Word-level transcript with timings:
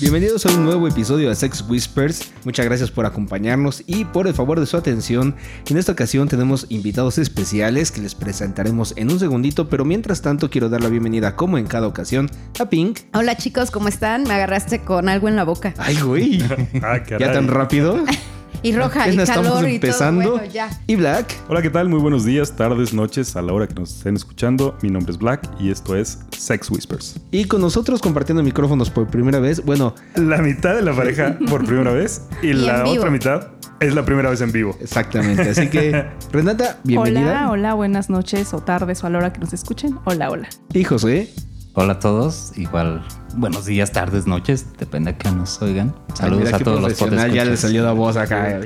Bienvenidos 0.00 0.46
a 0.46 0.48
un 0.48 0.64
nuevo 0.64 0.88
episodio 0.88 1.28
de 1.28 1.34
Sex 1.34 1.62
Whispers. 1.68 2.32
Muchas 2.44 2.64
gracias 2.64 2.90
por 2.90 3.04
acompañarnos 3.04 3.82
y 3.86 4.06
por 4.06 4.26
el 4.26 4.32
favor 4.32 4.58
de 4.58 4.64
su 4.64 4.78
atención. 4.78 5.36
En 5.68 5.76
esta 5.76 5.92
ocasión 5.92 6.26
tenemos 6.26 6.64
invitados 6.70 7.18
especiales 7.18 7.92
que 7.92 8.00
les 8.00 8.14
presentaremos 8.14 8.94
en 8.96 9.12
un 9.12 9.18
segundito, 9.18 9.68
pero 9.68 9.84
mientras 9.84 10.22
tanto 10.22 10.48
quiero 10.48 10.70
dar 10.70 10.80
la 10.80 10.88
bienvenida, 10.88 11.36
como 11.36 11.58
en 11.58 11.66
cada 11.66 11.86
ocasión, 11.86 12.30
a 12.58 12.70
Pink. 12.70 13.00
Hola 13.12 13.36
chicos, 13.36 13.70
¿cómo 13.70 13.88
están? 13.88 14.22
Me 14.22 14.32
agarraste 14.32 14.78
con 14.78 15.10
algo 15.10 15.28
en 15.28 15.36
la 15.36 15.44
boca. 15.44 15.74
Ay, 15.76 16.00
güey. 16.00 16.42
Ah. 16.82 17.02
¿Ya 17.06 17.32
tan 17.32 17.48
rápido? 17.48 18.02
Y 18.62 18.72
roja, 18.76 19.08
y 19.08 19.16
calor 19.16 19.22
estamos 19.28 19.62
y 19.62 19.74
empezando. 19.76 20.22
todo. 20.22 20.32
Bueno, 20.38 20.52
ya. 20.52 20.68
Y 20.86 20.96
Black. 20.96 21.34
Hola, 21.48 21.62
¿qué 21.62 21.70
tal? 21.70 21.88
Muy 21.88 21.98
buenos 21.98 22.24
días, 22.26 22.54
tardes, 22.56 22.92
noches, 22.92 23.34
a 23.36 23.42
la 23.42 23.54
hora 23.54 23.66
que 23.66 23.74
nos 23.74 23.96
estén 23.96 24.16
escuchando. 24.16 24.76
Mi 24.82 24.90
nombre 24.90 25.12
es 25.12 25.18
Black 25.18 25.48
y 25.58 25.70
esto 25.70 25.96
es 25.96 26.18
Sex 26.36 26.70
Whispers. 26.70 27.16
Y 27.30 27.44
con 27.46 27.62
nosotros 27.62 28.00
compartiendo 28.02 28.42
micrófonos 28.42 28.90
por 28.90 29.06
primera 29.08 29.38
vez. 29.40 29.64
Bueno, 29.64 29.94
La 30.14 30.38
mitad 30.38 30.74
de 30.74 30.82
la 30.82 30.94
pareja 30.94 31.38
por 31.48 31.64
primera 31.64 31.92
vez 31.92 32.22
y, 32.42 32.48
Y 32.48 32.52
la 32.52 32.84
otra 32.84 33.10
mitad 33.10 33.48
es 33.80 33.94
la 33.94 34.04
primera 34.04 34.28
vez 34.28 34.42
en 34.42 34.52
vivo. 34.52 34.76
exactamente. 34.80 35.48
Así 35.48 35.68
que, 35.68 36.06
Renata, 36.32 36.78
bienvenida. 36.84 37.20
Hola, 37.30 37.50
hola, 37.50 37.74
buenas 37.74 38.10
noches 38.10 38.52
o 38.52 38.58
tardes 38.60 39.02
o 39.02 39.06
a 39.06 39.10
la 39.10 39.18
hora 39.18 39.32
que 39.32 39.40
nos 39.40 39.54
escuchen. 39.54 39.98
Hola, 40.04 40.30
hola. 40.30 40.48
Y 40.74 40.84
José. 40.84 41.30
Hola 41.74 41.94
a 41.94 41.98
todos, 42.00 42.52
igual 42.56 43.06
buenos 43.36 43.64
días, 43.64 43.92
tardes, 43.92 44.26
noches, 44.26 44.66
depende 44.78 45.10
a 45.10 45.18
que 45.18 45.30
nos 45.30 45.62
oigan. 45.62 45.94
Saludos 46.14 46.52
a 46.52 46.58
todos 46.58 46.80
los 46.82 46.94
profesional, 46.94 47.32
Ya 47.32 47.44
le 47.44 47.56
salió 47.56 47.84
la 47.84 47.92
voz 47.92 48.16
acá. 48.16 48.60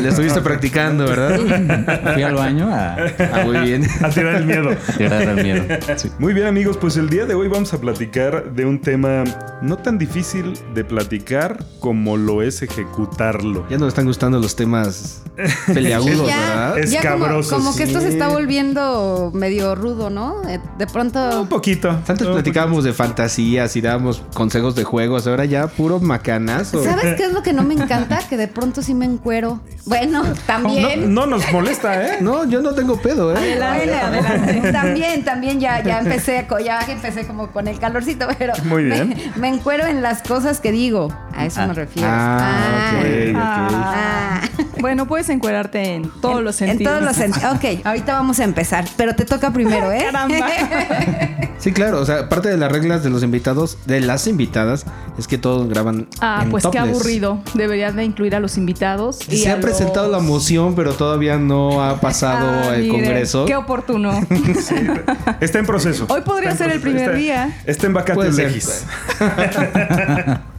Le 0.00 0.08
estuviste 0.08 0.40
practicando, 0.40 1.04
¿verdad? 1.04 2.10
Fui 2.14 2.22
al 2.22 2.34
baño 2.34 2.68
a, 2.68 2.94
Ah, 2.94 3.42
muy 3.44 3.58
bien. 3.58 3.84
A 4.02 4.08
tirar 4.08 4.36
el 4.36 4.46
miedo. 4.46 4.70
a 4.70 4.92
tirar 4.92 5.22
el 5.22 5.42
miedo. 5.42 5.64
Sí. 5.96 6.10
Muy 6.18 6.32
bien 6.32 6.46
amigos, 6.46 6.76
pues 6.78 6.96
el 6.96 7.08
día 7.10 7.26
de 7.26 7.34
hoy 7.34 7.48
vamos 7.48 7.72
a 7.74 7.80
platicar 7.80 8.52
de 8.54 8.64
un 8.64 8.80
tema 8.80 9.24
no 9.62 9.76
tan 9.76 9.98
difícil 9.98 10.54
de 10.74 10.84
platicar 10.84 11.64
como 11.80 12.16
lo 12.16 12.42
es 12.42 12.62
ejecutarlo. 12.62 13.66
Ya 13.68 13.78
nos 13.78 13.88
están 13.88 14.06
gustando 14.06 14.38
los 14.40 14.56
temas 14.56 15.23
peleagudos, 15.72 16.26
Ya, 16.28 16.38
¿verdad? 16.38 16.78
Es 16.78 16.90
ya 16.90 17.02
como, 17.02 17.24
cabroso, 17.24 17.56
como 17.56 17.74
que 17.76 17.82
esto 17.84 18.00
se 18.00 18.08
está 18.08 18.28
volviendo 18.28 19.30
medio 19.34 19.74
rudo, 19.74 20.10
¿no? 20.10 20.40
De, 20.42 20.58
de 20.78 20.84
Un 20.84 20.92
pronto. 20.92 21.46
poquito. 21.48 21.90
Antes 21.90 22.26
Un 22.26 22.34
platicábamos 22.34 22.84
de 22.84 22.92
fantasías 22.92 23.74
y 23.76 23.80
dábamos 23.80 24.22
consejos 24.34 24.74
de 24.74 24.84
juegos, 24.84 25.26
ahora 25.26 25.44
ya 25.44 25.66
puro 25.66 25.98
macanazo. 26.00 26.82
¿Sabes 26.84 27.16
qué 27.16 27.24
es 27.24 27.32
lo 27.32 27.42
que 27.42 27.52
no 27.52 27.62
me 27.62 27.74
encanta? 27.74 28.18
Que 28.28 28.36
de 28.36 28.48
pronto 28.48 28.82
sí 28.82 28.94
me 28.94 29.04
encuero. 29.06 29.60
Bueno, 29.86 30.22
también. 30.46 31.12
No, 31.14 31.26
no 31.26 31.36
nos 31.38 31.52
molesta, 31.52 32.06
¿eh? 32.06 32.18
No, 32.20 32.44
yo 32.48 32.62
no 32.62 32.72
tengo 32.74 32.96
pedo, 33.00 33.34
¿eh? 33.34 33.38
Adelante, 33.38 33.94
adelante. 33.94 34.72
También, 34.72 35.24
también 35.24 35.60
ya, 35.60 35.82
ya 35.82 35.98
empecé, 36.00 36.46
ya 36.64 36.80
empecé 36.88 37.26
como 37.26 37.50
con 37.50 37.68
el 37.68 37.78
calorcito, 37.78 38.26
pero 38.38 38.52
Muy 38.64 38.84
bien. 38.84 39.08
Me, 39.36 39.40
me 39.40 39.48
encuero 39.48 39.86
en 39.86 40.02
las 40.02 40.22
cosas 40.22 40.60
que 40.60 40.72
digo. 40.72 41.08
A 41.34 41.46
eso 41.46 41.60
Ah. 41.62 41.66
me 41.66 41.74
refiero. 41.74 42.08
Ah, 42.10 42.90
ok, 42.98 43.04
ok. 43.30 43.36
Ah. 43.36 44.40
Bueno, 44.84 45.06
puedes 45.06 45.30
encuerarte 45.30 45.94
en 45.94 46.10
todos 46.20 46.42
los 46.42 46.60
En 46.60 46.68
sentidos. 46.68 46.92
todos 46.92 47.04
los 47.06 47.16
sentidos. 47.16 47.54
Ok, 47.54 47.86
ahorita 47.86 48.12
vamos 48.12 48.38
a 48.38 48.44
empezar, 48.44 48.84
pero 48.98 49.16
te 49.16 49.24
toca 49.24 49.50
primero, 49.50 49.90
¿eh? 49.90 50.04
Caramba. 50.12 50.46
Sí, 51.58 51.72
claro. 51.72 52.00
O 52.00 52.04
sea, 52.04 52.28
parte 52.28 52.50
de 52.50 52.58
las 52.58 52.70
reglas 52.70 53.02
de 53.02 53.08
los 53.08 53.22
invitados, 53.22 53.78
de 53.86 54.00
las 54.02 54.26
invitadas, 54.26 54.84
es 55.16 55.26
que 55.26 55.38
todos 55.38 55.66
graban. 55.70 56.06
Ah, 56.20 56.40
en 56.44 56.50
pues 56.50 56.66
qué 56.70 56.78
aburrido. 56.78 57.38
Deberían 57.54 57.96
de 57.96 58.04
incluir 58.04 58.34
a 58.34 58.40
los 58.40 58.58
invitados. 58.58 59.20
y 59.30 59.38
Se 59.38 59.50
ha 59.50 59.58
presentado 59.58 60.10
la 60.10 60.18
moción, 60.18 60.74
pero 60.74 60.92
todavía 60.92 61.38
no 61.38 61.82
ha 61.82 61.98
pasado 62.02 62.46
Ah, 62.70 62.76
el 62.76 62.88
Congreso. 62.90 63.46
Qué 63.46 63.56
oportuno. 63.56 64.12
Está 65.40 65.58
en 65.60 65.64
proceso. 65.64 66.04
Hoy 66.10 66.20
podría 66.20 66.50
en 66.50 66.58
ser 66.58 66.70
el 66.70 66.80
primer 66.80 67.04
Está- 67.04 67.16
día. 67.16 67.56
Está 67.64 67.86
en 67.86 68.34
ser. 68.34 68.46
legis. 68.50 68.84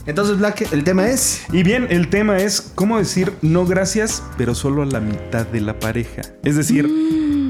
Entonces, 0.05 0.37
Black, 0.37 0.71
el 0.71 0.83
tema 0.83 1.07
es. 1.07 1.43
Y 1.51 1.63
bien, 1.63 1.87
el 1.89 2.09
tema 2.09 2.37
es 2.37 2.71
cómo 2.75 2.97
decir 2.97 3.33
no 3.41 3.65
gracias, 3.65 4.21
pero 4.37 4.53
solo 4.53 4.83
a 4.83 4.85
la 4.85 4.99
mitad 4.99 5.47
de 5.47 5.61
la 5.61 5.79
pareja. 5.79 6.21
Es 6.43 6.55
decir, 6.55 6.87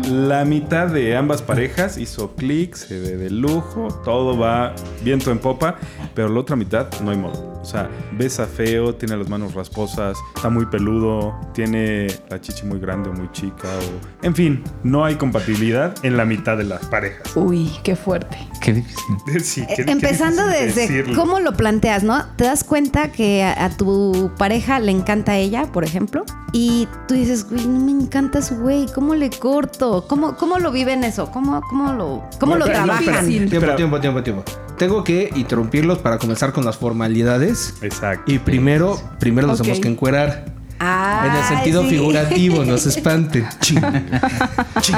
la 0.09 0.45
mitad 0.45 0.88
de 0.88 1.16
ambas 1.16 1.41
parejas 1.41 1.97
hizo 1.97 2.35
clic, 2.35 2.75
se 2.75 2.99
ve 2.99 3.17
de 3.17 3.29
lujo, 3.29 3.88
todo 4.03 4.38
va 4.38 4.73
viento 5.03 5.31
en 5.31 5.39
popa, 5.39 5.75
pero 6.13 6.29
la 6.29 6.39
otra 6.39 6.55
mitad 6.55 6.88
no 7.01 7.11
hay 7.11 7.17
modo. 7.17 7.53
O 7.61 7.66
sea, 7.67 7.89
besa 8.16 8.45
feo, 8.45 8.93
tiene 8.93 9.17
las 9.17 9.27
manos 9.27 9.55
rasposas, 9.55 10.16
está 10.35 10.49
muy 10.49 10.67
peludo, 10.67 11.33
tiene 11.53 12.05
la 12.29 12.39
chichi 12.39 12.63
muy 12.66 12.79
grande 12.79 13.09
o 13.09 13.13
muy 13.13 13.31
chica, 13.31 13.67
o... 13.67 14.25
En 14.25 14.35
fin, 14.35 14.63
no 14.83 15.03
hay 15.03 15.16
compatibilidad 15.16 15.95
en 16.03 16.16
la 16.16 16.25
mitad 16.25 16.57
de 16.57 16.66
las 16.66 16.85
parejas. 16.85 17.35
Uy, 17.35 17.72
qué 17.83 17.95
fuerte. 17.95 18.37
Qué 18.61 18.73
difícil. 18.73 19.16
Sí, 19.43 19.66
qué- 19.67 19.75
qué 19.77 19.81
Eh, 19.81 19.85
Empezando 19.91 20.43
difícil 20.47 20.66
desde 20.67 20.81
decirlo. 20.81 21.16
cómo 21.19 21.39
lo 21.39 21.53
planteas, 21.53 22.03
¿no? 22.03 22.23
Te 22.35 22.43
das 22.43 22.63
cuenta 22.63 23.11
que 23.11 23.43
a, 23.43 23.66
a 23.66 23.69
tu 23.75 24.31
pareja 24.37 24.79
le 24.79 24.91
encanta 24.91 25.31
a 25.33 25.37
ella, 25.37 25.66
por 25.72 25.83
ejemplo, 25.83 26.23
y 26.53 26.87
tú 27.07 27.16
dices, 27.16 27.49
güey, 27.49 27.66
no 27.67 27.79
me 27.79 27.91
encanta 27.91 28.41
su 28.43 28.55
güey, 28.57 28.85
¿cómo 28.93 29.16
le 29.16 29.29
corto? 29.31 29.94
¿Cómo, 30.03 30.35
cómo 30.35 30.59
lo 30.59 30.72
viven 30.72 31.03
eso? 31.03 31.31
¿Cómo, 31.31 31.61
cómo 31.69 31.94
lo, 31.94 32.23
cómo 32.39 32.53
No, 32.53 32.59
lo 32.59 32.66
no, 32.66 32.72
trabajan? 32.72 33.28
Tiempo, 33.28 33.75
tiempo, 33.75 34.00
tiempo, 34.00 34.23
tiempo. 34.23 34.44
Tengo 34.78 35.03
que 35.03 35.31
interrumpirlos 35.35 36.00
para 36.00 36.17
comenzar 36.17 36.51
con 36.51 36.66
las 36.66 36.78
formalidades. 36.78 37.75
Exacto. 37.81 38.31
Y 38.31 38.39
primero, 38.39 39.00
primero 39.19 39.47
nos 39.47 39.59
Ok. 39.59 39.63
tenemos 39.63 39.81
que 39.81 39.89
encuerar. 39.89 40.45
Ay, 40.79 41.29
en 41.29 41.35
el 41.35 41.44
sentido 41.45 41.84
sí. 41.84 41.89
figurativo, 41.91 42.66
no 42.66 42.78
se 42.78 42.89
espanten. 42.89 43.47
Chin, 43.61 43.81
chin. 44.81 44.97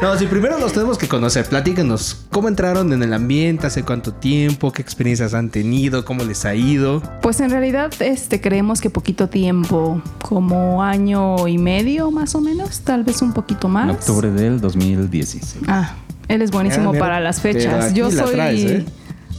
No, 0.00 0.16
si 0.18 0.26
primero 0.26 0.58
los 0.58 0.74
tenemos 0.74 0.98
que 0.98 1.08
conocer, 1.08 1.46
platíquenos 1.46 2.26
cómo 2.30 2.48
entraron 2.48 2.92
en 2.92 3.02
el 3.02 3.14
ambiente, 3.14 3.66
hace 3.66 3.82
cuánto 3.82 4.12
tiempo, 4.12 4.70
qué 4.70 4.82
experiencias 4.82 5.32
han 5.32 5.48
tenido, 5.48 6.04
cómo 6.04 6.22
les 6.22 6.44
ha 6.44 6.54
ido. 6.54 7.02
Pues 7.22 7.40
en 7.40 7.50
realidad 7.50 7.90
este, 8.00 8.40
creemos 8.42 8.82
que 8.82 8.90
poquito 8.90 9.28
tiempo, 9.28 10.02
como 10.22 10.82
año 10.82 11.48
y 11.48 11.56
medio 11.56 12.10
más 12.10 12.34
o 12.34 12.42
menos, 12.42 12.80
tal 12.80 13.04
vez 13.04 13.22
un 13.22 13.32
poquito 13.32 13.68
más. 13.68 13.84
En 13.84 13.96
octubre 13.96 14.30
del 14.30 14.60
2016. 14.60 15.56
Ah, 15.66 15.94
él 16.28 16.42
es 16.42 16.50
buenísimo 16.50 16.92
mira, 16.92 17.04
para 17.04 17.20
las 17.20 17.40
fechas. 17.40 17.94
Yo 17.94 18.10
la 18.10 18.24
soy, 18.24 18.34
traes, 18.34 18.64
¿eh? 18.64 18.84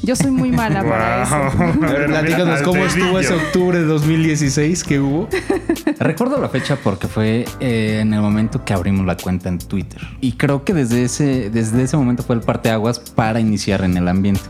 Yo 0.07 0.15
soy 0.15 0.31
muy 0.31 0.51
mala 0.53 0.83
para 0.83 1.23
eso. 1.23 1.79
Platícanos 2.07 2.61
cómo 2.61 2.85
estuvo 2.85 3.19
ese 3.19 3.33
octubre 3.33 3.77
de 3.77 3.83
2016 3.83 4.83
que 4.85 5.01
hubo. 5.01 5.27
Recuerdo 5.99 6.39
la 6.39 6.47
fecha 6.47 6.77
porque 6.81 7.07
fue 7.07 7.43
eh, 7.59 7.99
en 8.01 8.13
el 8.13 8.21
momento 8.21 8.63
que 8.63 8.73
abrimos 8.73 9.05
la 9.05 9.17
cuenta 9.17 9.49
en 9.49 9.59
Twitter. 9.59 10.01
Y 10.21 10.33
creo 10.33 10.63
que 10.63 10.73
desde 10.73 11.03
ese, 11.03 11.49
desde 11.49 11.83
ese 11.83 11.97
momento 11.97 12.23
fue 12.23 12.37
el 12.37 12.41
parteaguas 12.41 13.01
para 13.01 13.41
iniciar 13.41 13.83
en 13.83 13.97
el 13.97 14.07
ambiente. 14.07 14.43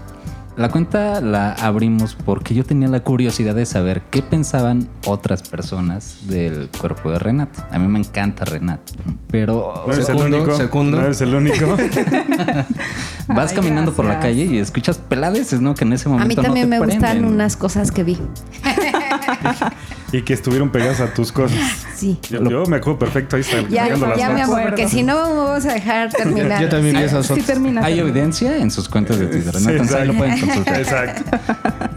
La 0.58 0.70
cuenta 0.70 1.22
la 1.22 1.54
abrimos 1.54 2.16
porque 2.16 2.54
yo 2.54 2.64
tenía 2.64 2.88
la 2.88 3.00
curiosidad 3.00 3.56
de 3.56 3.66
saber 3.66 4.02
qué 4.12 4.22
pensaban 4.22 4.88
otras 5.06 5.42
personas 5.42 6.28
del 6.28 6.70
cuerpo 6.70 7.12
de 7.12 7.20
Renato. 7.20 7.64
A 7.72 7.80
mí 7.80 7.88
me 7.88 8.00
encanta 8.00 8.46
Renato, 8.46 8.94
pero 9.30 9.84
No 9.88 9.94
eres 9.94 10.06
Segundo, 10.06 10.28
el 10.28 10.34
único. 10.44 10.58
segundo. 10.58 10.98
No 10.98 11.04
eres 11.06 11.22
el 11.22 11.36
único. 11.36 11.78
vas 13.28 13.50
Ay, 13.52 13.56
caminando 13.56 13.94
por 13.94 14.06
la 14.06 14.14
gracias. 14.16 14.32
calle 14.34 14.46
y 14.56 14.58
escuchas 14.60 14.98
peladeces, 14.98 15.60
¿no? 15.62 15.76
Que 15.76 15.84
en 15.86 15.94
ese 15.94 16.08
A 16.08 16.12
momento 16.14 16.28
mí 16.30 16.36
no 16.36 16.42
también 16.44 16.66
te 16.70 16.70
me 16.70 16.80
gustan 16.80 17.00
prenden. 17.02 17.26
unas 17.26 17.56
cosas 17.58 17.92
que 17.92 18.04
vi. 18.04 18.18
y 20.14 20.22
que 20.22 20.34
estuvieron 20.34 20.70
pegadas 20.70 21.02
a 21.02 21.14
tus 21.14 21.32
cosas. 21.32 21.58
Sí. 21.96 22.18
Yo, 22.30 22.42
yo 22.50 22.66
me 22.68 22.78
acuerdo 22.78 23.00
perfecto 23.00 23.36
ahí 23.36 23.42
está 23.42 23.62
Ya, 23.70 23.90
las 23.90 24.00
ya, 24.18 24.30
manos. 24.30 24.42
amor, 24.50 24.64
porque 24.70 24.88
si 24.88 25.04
no, 25.04 25.16
vamos 25.16 25.66
a 25.66 25.74
dejar 25.74 26.10
terminar. 26.14 26.62
Yo 26.62 26.70
también 26.70 26.96
vi 26.96 27.04
esas 27.04 27.26
Sí, 27.26 27.34
fotos. 27.34 27.46
termina. 27.46 27.84
Hay 27.84 27.96
termina. 27.96 28.10
evidencia 28.18 28.58
en 28.58 28.72
sus 28.72 28.88
cuentas 28.88 29.20
de 29.20 29.28
Twitter, 29.28 29.54
¿no? 29.54 29.60
Sí, 29.60 29.70
Entonces 29.72 29.96
ahí 29.96 30.08
lo 30.08 30.14
pueden 30.14 30.40
consultar. 30.40 30.80
Exacto. 30.80 31.38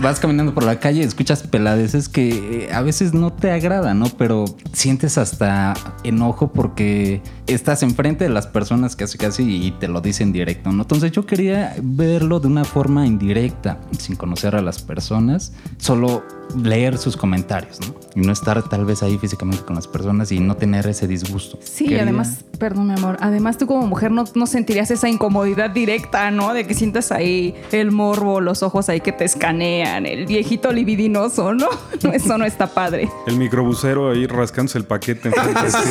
Vas 0.02 0.19
caminando 0.19 0.55
por 0.55 0.64
la 0.64 0.81
calle 0.81 1.02
escuchas 1.02 1.43
peladeces 1.43 2.08
que 2.08 2.64
eh, 2.64 2.73
a 2.73 2.81
veces 2.81 3.12
no 3.12 3.35
te 3.35 3.50
agradan, 3.50 3.99
¿no? 3.99 4.06
Pero 4.17 4.47
sientes 4.73 5.19
hasta 5.19 5.75
enojo 6.05 6.52
porque 6.52 7.20
estás 7.52 7.82
enfrente 7.82 8.25
de 8.25 8.31
las 8.31 8.47
personas 8.47 8.97
casi 8.97 9.19
casi 9.19 9.67
y 9.67 9.70
te 9.73 9.88
lo 9.88 10.00
dicen 10.00 10.32
directo, 10.32 10.70
¿no? 10.73 10.82
Entonces 10.82 11.12
yo 11.12 11.26
quería 11.26 11.75
verlo 11.82 12.41
de 12.41 12.47
una 12.49 12.64
forma 12.64 13.06
indirecta, 13.06 13.79
sin 13.99 14.17
conocer 14.17 14.55
a 14.56 14.62
las 14.62 14.81
personas, 14.82 15.52
solo 15.79 16.23
leer 16.56 16.99
sus 16.99 17.17
comentarios, 17.17 17.79
¿no? 17.81 17.94
Y 18.17 18.26
no 18.26 18.32
estar 18.32 18.61
tal 18.69 18.85
vez 18.85 19.02
ahí 19.05 19.19
físicamente 19.19 19.62
con 19.64 19.76
las 19.76 19.87
personas 19.87 20.32
y 20.32 20.41
no 20.41 20.56
tener 20.56 20.87
ese 20.88 21.06
disgusto. 21.06 21.58
Sí, 21.62 21.85
Quería- 21.85 22.02
además, 22.02 22.44
perdón, 22.58 22.88
mi 22.88 22.94
amor. 22.94 23.17
Además, 23.20 23.56
tú 23.56 23.67
como 23.69 23.87
mujer 23.87 24.11
no, 24.11 24.25
no 24.35 24.47
sentirías 24.47 24.91
esa 24.91 25.08
incomodidad 25.08 25.70
directa, 25.70 26.31
¿no? 26.32 26.52
De 26.52 26.67
que 26.67 26.75
sientas 26.75 27.12
ahí 27.12 27.55
el 27.70 27.93
morbo, 27.93 28.41
los 28.41 28.64
ojos 28.64 28.88
ahí 28.88 29.00
que 29.00 29.12
te 29.12 29.25
escanean, 29.25 30.06
el 30.06 30.26
viejito 30.26 30.73
libidinoso, 30.73 31.55
¿no? 31.55 31.69
No, 32.02 32.12
Eso 32.12 32.38
no 32.38 32.47
está 32.47 32.67
padre. 32.67 33.11
El 33.26 33.37
microbusero 33.37 34.11
ahí 34.11 34.26
rascándose 34.26 34.79
el 34.79 34.85
paquete. 34.85 35.29
enfrente, 35.35 35.70
sí. 35.70 35.76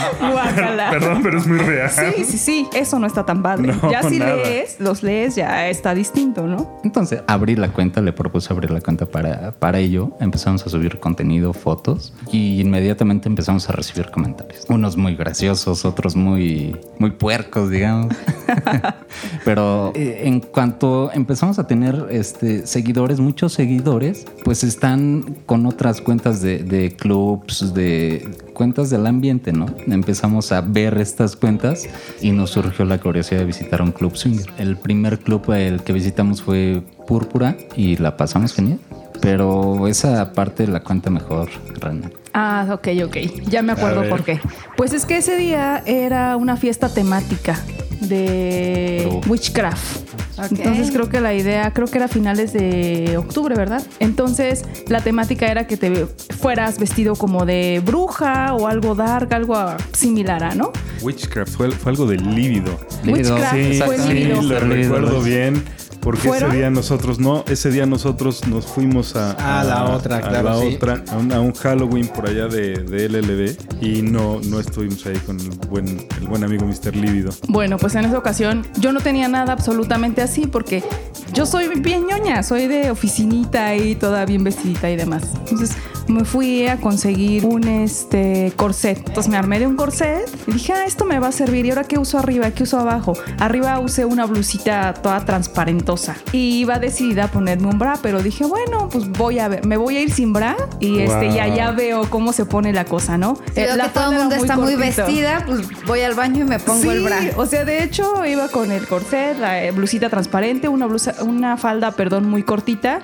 Guácala. 0.20 0.90
Perdón, 0.90 1.20
pero 1.22 1.38
es 1.38 1.46
muy 1.46 1.58
real. 1.58 1.90
Sí, 1.90 2.24
sí, 2.24 2.38
sí, 2.38 2.68
eso 2.74 2.98
no 2.98 3.06
está 3.06 3.24
tan 3.24 3.42
padre. 3.42 3.74
No, 3.74 3.90
ya 3.90 4.02
si 4.02 4.18
nada. 4.18 4.36
lees, 4.36 4.80
los 4.80 5.02
lees, 5.02 5.36
ya 5.36 5.68
está 5.68 5.94
distinto, 5.94 6.46
¿no? 6.46 6.80
Entonces 6.84 7.22
abrí 7.26 7.56
la 7.56 7.72
cuenta, 7.72 8.00
le 8.00 8.12
propuse 8.12 8.52
abrir 8.52 8.70
la 8.70 8.80
cuenta 8.80 9.06
para, 9.06 9.52
para 9.52 9.78
ello. 9.78 10.12
Empezamos 10.20 10.66
a 10.66 10.70
subir 10.70 10.98
contenido, 10.98 11.52
fotos 11.52 12.12
y 12.30 12.60
inmediatamente 12.60 13.28
empezamos 13.28 13.68
a 13.68 13.72
recibir 13.72 14.10
comentarios. 14.10 14.64
Unos 14.68 14.96
muy 14.96 15.16
graciosos, 15.16 15.84
otros 15.84 16.16
muy, 16.16 16.76
muy 16.98 17.10
puercos, 17.10 17.70
digamos. 17.70 18.14
Pero 19.44 19.92
eh, 19.94 20.22
en 20.24 20.40
cuanto 20.40 21.10
empezamos 21.12 21.58
a 21.58 21.66
tener 21.66 22.06
este, 22.10 22.66
seguidores, 22.66 23.20
muchos 23.20 23.52
seguidores, 23.52 24.26
pues 24.44 24.64
están 24.64 25.36
con 25.46 25.66
otras 25.66 26.00
cuentas 26.00 26.40
de, 26.40 26.58
de 26.58 26.94
clubs, 26.94 27.74
de 27.74 28.28
cuentas 28.56 28.88
del 28.88 29.06
ambiente, 29.06 29.52
¿no? 29.52 29.66
Empezamos 29.86 30.50
a 30.50 30.62
ver 30.62 30.96
estas 30.96 31.36
cuentas 31.36 31.86
y 32.22 32.32
nos 32.32 32.50
surgió 32.50 32.86
la 32.86 32.98
curiosidad 32.98 33.40
de 33.40 33.44
visitar 33.44 33.82
un 33.82 33.92
club 33.92 34.16
swinger. 34.16 34.46
El 34.56 34.78
primer 34.78 35.18
club 35.18 35.52
el 35.52 35.82
que 35.82 35.92
visitamos 35.92 36.40
fue 36.40 36.82
Púrpura 37.06 37.54
y 37.76 37.98
la 37.98 38.16
pasamos 38.16 38.54
genial. 38.54 38.80
Pero 39.20 39.86
esa 39.88 40.32
parte 40.32 40.66
la 40.66 40.80
cuenta 40.80 41.10
mejor, 41.10 41.50
Renan. 41.80 42.10
Ah, 42.38 42.66
ok, 42.70 42.88
ok. 43.06 43.16
Ya 43.48 43.62
me 43.62 43.72
acuerdo 43.72 44.06
por 44.10 44.22
qué. 44.22 44.38
Pues 44.76 44.92
es 44.92 45.06
que 45.06 45.16
ese 45.16 45.36
día 45.38 45.82
era 45.86 46.36
una 46.36 46.58
fiesta 46.58 46.90
temática 46.92 47.58
de 48.02 49.08
Oh. 49.10 49.20
witchcraft. 49.26 50.04
Entonces 50.50 50.90
creo 50.90 51.08
que 51.08 51.22
la 51.22 51.32
idea, 51.32 51.72
creo 51.72 51.86
que 51.86 51.96
era 51.96 52.08
finales 52.08 52.52
de 52.52 53.16
octubre, 53.16 53.54
¿verdad? 53.54 53.82
Entonces 54.00 54.64
la 54.86 55.00
temática 55.00 55.46
era 55.46 55.66
que 55.66 55.78
te 55.78 56.04
fueras 56.38 56.78
vestido 56.78 57.14
como 57.16 57.46
de 57.46 57.80
bruja 57.82 58.52
o 58.52 58.66
algo 58.66 58.94
dark, 58.94 59.32
algo 59.32 59.56
similar, 59.94 60.44
a, 60.44 60.54
¿no? 60.54 60.72
Witchcraft 61.00 61.56
fue, 61.56 61.70
fue 61.70 61.92
algo 61.92 62.04
de 62.06 62.18
lívido. 62.18 62.78
Witchcraft 63.06 63.54
Sí, 63.54 63.80
fue 63.82 63.98
sí, 63.98 64.12
lívido. 64.12 64.42
lo 64.42 64.60
recuerdo 64.60 65.22
bien. 65.22 65.64
Porque 66.06 66.28
¿Fueron? 66.28 66.50
ese 66.50 66.58
día 66.58 66.70
nosotros 66.70 67.18
no, 67.18 67.44
ese 67.48 67.68
día 67.72 67.84
nosotros 67.84 68.46
nos 68.46 68.64
fuimos 68.64 69.16
a, 69.16 69.32
A 69.60 69.64
la 69.64 69.86
otra, 69.86 70.18
a 70.18 70.20
claro, 70.20 70.50
la 70.50 70.60
sí. 70.60 70.76
otra, 70.76 71.02
a 71.10 71.16
un, 71.16 71.32
a 71.32 71.40
un 71.40 71.52
Halloween 71.52 72.06
por 72.06 72.28
allá 72.28 72.46
de, 72.46 72.74
de 72.74 73.08
LLB 73.08 73.82
y 73.82 74.02
no, 74.02 74.40
no 74.48 74.60
estuvimos 74.60 75.04
ahí 75.04 75.16
con 75.26 75.40
el 75.40 75.48
buen, 75.68 76.06
el 76.20 76.28
buen 76.28 76.44
amigo 76.44 76.64
Mr. 76.64 76.94
Lívido. 76.94 77.32
Bueno, 77.48 77.76
pues 77.76 77.96
en 77.96 78.04
esa 78.04 78.16
ocasión 78.18 78.64
yo 78.78 78.92
no 78.92 79.00
tenía 79.00 79.26
nada 79.26 79.52
absolutamente 79.52 80.22
así 80.22 80.46
porque 80.46 80.84
yo 81.32 81.44
soy 81.44 81.66
bien 81.80 82.06
ñoña, 82.06 82.44
soy 82.44 82.68
de 82.68 82.92
oficinita 82.92 83.74
y 83.74 83.96
toda 83.96 84.24
bien 84.26 84.44
vestidita 84.44 84.88
y 84.88 84.94
demás. 84.94 85.24
Entonces 85.40 85.76
me 86.08 86.24
fui 86.24 86.66
a 86.66 86.76
conseguir 86.78 87.44
un 87.46 87.66
este 87.66 88.52
corset. 88.56 88.98
Entonces 88.98 89.28
me 89.30 89.36
armé 89.36 89.58
de 89.58 89.66
un 89.66 89.76
corset 89.76 90.28
y 90.46 90.52
dije, 90.52 90.72
ah, 90.72 90.84
esto 90.86 91.04
me 91.04 91.18
va 91.18 91.28
a 91.28 91.32
servir. 91.32 91.66
¿Y 91.66 91.70
ahora 91.70 91.84
qué 91.84 91.98
uso 91.98 92.18
arriba? 92.18 92.50
¿Qué 92.52 92.62
uso 92.62 92.78
abajo? 92.78 93.14
Arriba 93.38 93.78
usé 93.80 94.04
una 94.04 94.24
blusita 94.26 94.94
toda 94.94 95.24
transparentosa 95.24 96.16
y 96.32 96.58
iba 96.60 96.78
decidida 96.78 97.24
a 97.24 97.28
ponerme 97.28 97.68
un 97.68 97.78
bra, 97.78 97.98
pero 98.02 98.22
dije, 98.22 98.44
bueno, 98.44 98.88
pues 98.90 99.08
voy 99.10 99.38
a 99.38 99.48
ver, 99.48 99.66
me 99.66 99.76
voy 99.76 99.96
a 99.96 100.00
ir 100.02 100.12
sin 100.12 100.32
bra 100.32 100.56
y 100.80 101.00
este, 101.00 101.32
ya, 101.32 101.46
Wow. 101.46 101.56
ya 101.56 101.70
veo 101.72 102.10
cómo 102.10 102.32
se 102.32 102.44
pone 102.46 102.72
la 102.72 102.84
cosa, 102.84 103.18
¿no? 103.18 103.36
Si 103.54 103.60
Eh, 103.60 103.68
la 103.76 103.84
que 103.84 103.90
todo 103.90 104.12
el 104.12 104.18
mundo 104.18 104.34
era 104.34 104.42
está 104.42 104.56
muy 104.56 104.74
cortito. 104.74 105.02
vestida, 105.06 105.42
pues 105.46 105.60
voy 105.86 106.00
al 106.02 106.14
baño 106.14 106.44
y 106.44 106.48
me 106.48 106.58
pongo 106.58 106.90
el 106.92 107.02
bra. 107.02 107.18
O 107.36 107.46
sea, 107.46 107.64
de 107.64 107.82
hecho, 107.82 108.24
iba 108.26 108.48
con 108.48 108.70
el 108.72 108.86
corset, 108.86 109.38
la 109.38 109.62
eh, 109.64 109.70
blusita 109.72 110.08
transparente, 110.08 110.68
una 110.68 110.86
blusa, 110.86 111.14
una 111.24 111.56
falda, 111.56 111.92
perdón, 111.92 112.28
muy 112.28 112.42
cortita 112.42 113.00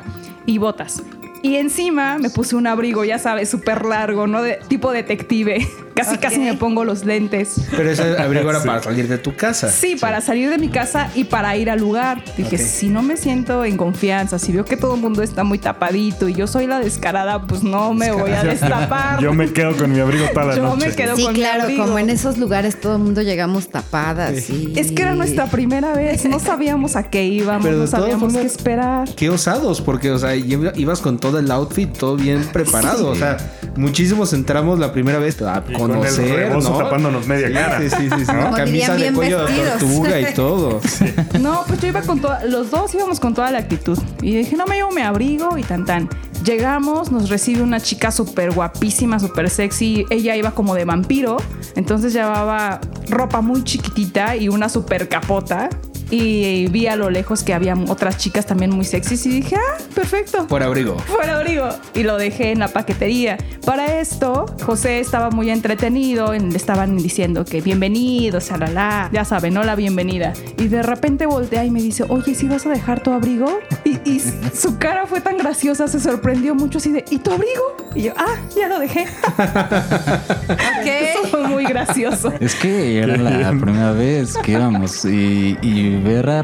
y 0.46 0.58
botas. 0.58 1.02
Y 1.42 1.56
encima 1.56 2.18
me 2.18 2.30
puse 2.30 2.54
un 2.54 2.66
abrigo, 2.68 3.04
ya 3.04 3.18
sabes, 3.18 3.50
súper 3.50 3.84
largo, 3.84 4.26
¿no? 4.26 4.42
De 4.42 4.60
tipo 4.68 4.92
detective. 4.92 5.66
Casi, 5.94 6.16
casi 6.18 6.38
me 6.40 6.54
pongo 6.54 6.84
los 6.84 7.04
lentes. 7.04 7.56
Pero 7.70 7.90
ese 7.90 8.16
abrigo 8.18 8.48
era 8.50 8.62
para 8.62 8.82
salir 8.82 9.08
de 9.08 9.18
tu 9.18 9.34
casa. 9.36 9.70
Sí, 9.70 9.96
para 10.00 10.20
salir 10.20 10.48
de 10.50 10.58
mi 10.58 10.68
casa 10.68 11.10
y 11.14 11.24
para 11.24 11.56
ir 11.56 11.70
al 11.70 11.80
lugar. 11.80 12.22
Dije, 12.36 12.56
si 12.58 12.88
no 12.88 13.02
me 13.02 13.16
siento 13.16 13.64
en 13.64 13.76
confianza, 13.76 14.38
si 14.38 14.52
veo 14.52 14.64
que 14.64 14.76
todo 14.76 14.94
el 14.94 15.00
mundo 15.00 15.22
está 15.22 15.44
muy 15.44 15.58
tapadito 15.58 16.28
y 16.28 16.34
yo 16.34 16.46
soy 16.46 16.66
la 16.66 16.80
descarada, 16.80 17.42
pues 17.46 17.62
no 17.62 17.92
me 17.94 18.10
voy 18.10 18.30
a 18.32 18.42
destapar. 18.42 19.20
Yo 19.20 19.32
me 19.34 19.52
quedo 19.52 19.76
con 19.76 19.92
mi 19.92 20.00
abrigo 20.00 20.24
toda 20.34 20.46
la 20.46 20.56
Yo 20.56 20.62
noche. 20.62 20.88
me 20.88 20.94
quedo 20.94 21.16
Sí, 21.16 21.24
con 21.24 21.32
mi 21.34 21.38
claro, 21.40 21.64
como 21.76 21.98
en 21.98 22.10
esos 22.10 22.38
lugares 22.38 22.80
todo 22.80 22.96
el 22.96 23.02
mundo 23.02 23.22
llegamos 23.22 23.68
tapadas. 23.68 24.48
y- 24.50 24.72
Es 24.76 24.92
que 24.92 25.02
era 25.02 25.14
nuestra 25.14 25.46
primera 25.46 25.92
vez, 25.94 26.24
no 26.24 26.38
sabíamos 26.38 26.96
a 26.96 27.04
qué 27.10 27.24
íbamos, 27.24 27.64
Pero 27.66 27.76
no 27.78 27.86
sabíamos 27.86 28.32
qué 28.32 28.42
esperar. 28.42 29.08
Qué 29.14 29.28
osados, 29.30 29.80
porque, 29.82 30.10
o 30.10 30.18
sea, 30.18 30.34
iba- 30.34 30.72
ibas 30.74 31.00
con 31.00 31.18
todo 31.18 31.38
el 31.38 31.50
outfit, 31.50 31.92
todo 31.96 32.16
bien 32.16 32.44
preparado. 32.52 33.08
O 33.10 33.14
sea, 33.14 33.36
muchísimos 33.76 34.32
entramos 34.32 34.78
la 34.78 34.92
primera 34.92 35.18
vez 35.18 35.40
a 35.42 35.62
Y 35.84 35.92
con 35.92 35.96
el 36.06 36.14
conocer, 36.14 36.36
rebozo 36.36 36.70
¿no? 36.70 36.78
tapándonos 36.78 37.26
media 37.26 37.48
Sí, 37.48 37.52
cara. 37.54 37.78
Sí, 37.80 37.90
sí, 37.90 37.96
sí. 38.10 38.24
sí. 38.24 38.26
Como 38.26 38.50
Camisa 38.52 38.92
de 38.92 38.98
bien 39.02 39.14
cuello 39.14 39.38
de 39.38 39.44
vestidos. 39.44 39.78
tortuga 39.78 40.20
y 40.20 40.34
todo. 40.34 40.80
No, 41.40 41.64
pues 41.66 41.80
yo 41.80 41.88
iba 41.88 42.02
con 42.02 42.20
toda, 42.20 42.44
los 42.44 42.70
dos 42.70 42.94
íbamos 42.94 43.18
con 43.20 43.34
toda 43.34 43.50
la 43.50 43.58
actitud. 43.58 43.98
Y 44.20 44.36
dije, 44.36 44.56
no 44.56 44.66
me 44.66 44.76
llevo 44.76 44.90
mi 44.92 45.02
abrigo 45.02 45.56
y 45.58 45.62
tan 45.62 45.84
tan. 45.84 46.08
Llegamos, 46.44 47.12
nos 47.12 47.28
recibe 47.30 47.62
una 47.62 47.80
chica 47.80 48.10
súper 48.10 48.52
guapísima, 48.52 49.18
súper 49.20 49.48
sexy. 49.50 50.04
Ella 50.10 50.34
iba 50.36 50.50
como 50.52 50.74
de 50.74 50.84
vampiro, 50.84 51.36
entonces 51.76 52.12
llevaba 52.12 52.80
ropa 53.08 53.40
muy 53.40 53.62
chiquitita 53.64 54.34
y 54.36 54.48
una 54.48 54.68
súper 54.68 55.08
capota. 55.08 55.68
Y 56.12 56.66
vi 56.66 56.88
a 56.88 56.96
lo 56.96 57.08
lejos 57.08 57.42
que 57.42 57.54
había 57.54 57.74
otras 57.88 58.18
chicas 58.18 58.44
también 58.44 58.70
muy 58.70 58.84
sexys 58.84 59.24
y 59.24 59.30
dije, 59.30 59.56
ah, 59.56 59.78
perfecto. 59.94 60.46
Por 60.46 60.62
abrigo. 60.62 60.98
fuera 61.06 61.38
abrigo 61.38 61.70
y 61.94 62.02
lo 62.02 62.18
dejé 62.18 62.52
en 62.52 62.58
la 62.58 62.68
paquetería. 62.68 63.38
Para 63.64 63.98
esto, 63.98 64.44
José 64.62 65.00
estaba 65.00 65.30
muy 65.30 65.48
entretenido, 65.48 66.34
le 66.34 66.54
estaban 66.54 66.98
diciendo 66.98 67.46
que 67.46 67.62
bienvenido, 67.62 68.40
la 68.74 69.08
ya 69.10 69.24
saben, 69.24 69.54
¿no? 69.54 69.64
La 69.64 69.74
bienvenida. 69.74 70.34
Y 70.58 70.68
de 70.68 70.82
repente 70.82 71.24
voltea 71.24 71.64
y 71.64 71.70
me 71.70 71.80
dice, 71.80 72.04
oye, 72.06 72.34
¿sí 72.34 72.46
vas 72.46 72.66
a 72.66 72.68
dejar 72.68 73.02
tu 73.02 73.12
abrigo? 73.12 73.60
Y, 73.84 73.98
y 74.04 74.20
su 74.54 74.76
cara 74.76 75.06
fue 75.06 75.22
tan 75.22 75.38
graciosa, 75.38 75.88
se 75.88 75.98
sorprendió 75.98 76.54
mucho 76.54 76.76
así 76.76 76.92
de, 76.92 77.06
¿y 77.08 77.20
tu 77.20 77.30
abrigo? 77.30 77.76
Y 77.94 78.02
yo, 78.02 78.12
ah, 78.18 78.36
ya 78.54 78.68
lo 78.68 78.78
dejé. 78.78 79.06
Eso 80.84 81.28
fue 81.30 81.48
muy 81.48 81.64
gracioso. 81.64 82.32
Es 82.38 82.54
que 82.54 82.98
era 82.98 83.16
la 83.16 83.50
primera 83.50 83.92
vez 83.92 84.36
que 84.36 84.52
íbamos 84.52 85.06
y, 85.06 85.56
y 85.62 86.01
ver 86.02 86.28
a 86.28 86.42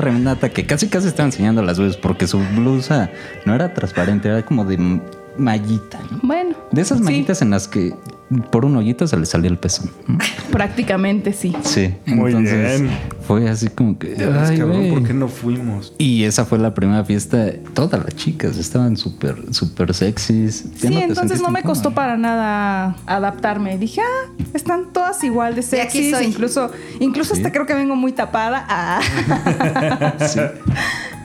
que 0.50 0.66
casi 0.66 0.88
casi 0.88 1.08
estaba 1.08 1.26
enseñando 1.26 1.62
las 1.62 1.78
veces 1.78 1.96
porque 1.96 2.26
su 2.26 2.38
blusa 2.56 3.10
no 3.44 3.54
era 3.54 3.74
transparente, 3.74 4.28
era 4.28 4.44
como 4.44 4.64
de 4.64 5.00
mallita. 5.38 5.98
¿no? 6.10 6.20
Bueno. 6.22 6.54
De 6.72 6.82
esas 6.82 6.98
sí, 6.98 7.04
mallitas 7.04 7.42
en 7.42 7.50
las 7.50 7.68
que 7.68 7.94
por 8.50 8.66
un 8.66 8.76
hoyito 8.76 9.06
se 9.06 9.16
le 9.16 9.24
salía 9.24 9.48
el 9.50 9.56
pezón. 9.58 9.90
¿no? 10.06 10.18
prácticamente 10.52 11.32
sí. 11.32 11.54
Sí. 11.62 11.94
Muy 12.06 12.32
entonces 12.32 12.80
bien. 12.82 12.98
Fue 13.26 13.48
así 13.48 13.68
como 13.68 13.98
que. 13.98 14.14
Ay, 14.16 14.58
cabrón. 14.58 14.90
¿por 14.90 15.02
qué 15.04 15.14
no 15.14 15.28
fuimos? 15.28 15.94
Y 15.98 16.24
esa 16.24 16.44
fue 16.44 16.58
la 16.58 16.74
primera 16.74 17.04
fiesta. 17.04 17.46
Todas 17.74 18.04
las 18.04 18.14
chicas 18.16 18.56
estaban 18.58 18.96
súper, 18.96 19.36
súper 19.54 19.94
sexys. 19.94 20.64
Ya 20.80 20.88
Sí, 20.88 20.96
entonces 20.98 21.40
no 21.40 21.50
me 21.50 21.62
costó 21.62 21.92
para 21.92 22.16
nada 22.16 22.96
adaptarme. 23.06 23.78
Dije, 23.78 24.00
ah, 24.02 24.30
están 24.54 24.92
todas 24.92 25.22
igual 25.24 25.54
de 25.54 25.62
sexys. 25.62 26.10
soy. 26.16 26.26
Incluso, 26.26 26.70
incluso 27.00 27.34
Sí. 27.34 27.40
hasta 27.40 27.52
creo 27.52 27.66
que 27.66 27.74
vengo 27.74 27.96
muy 27.96 28.12
tapada. 28.12 28.66
Ah. 28.70 29.00
Sí. 30.26 30.40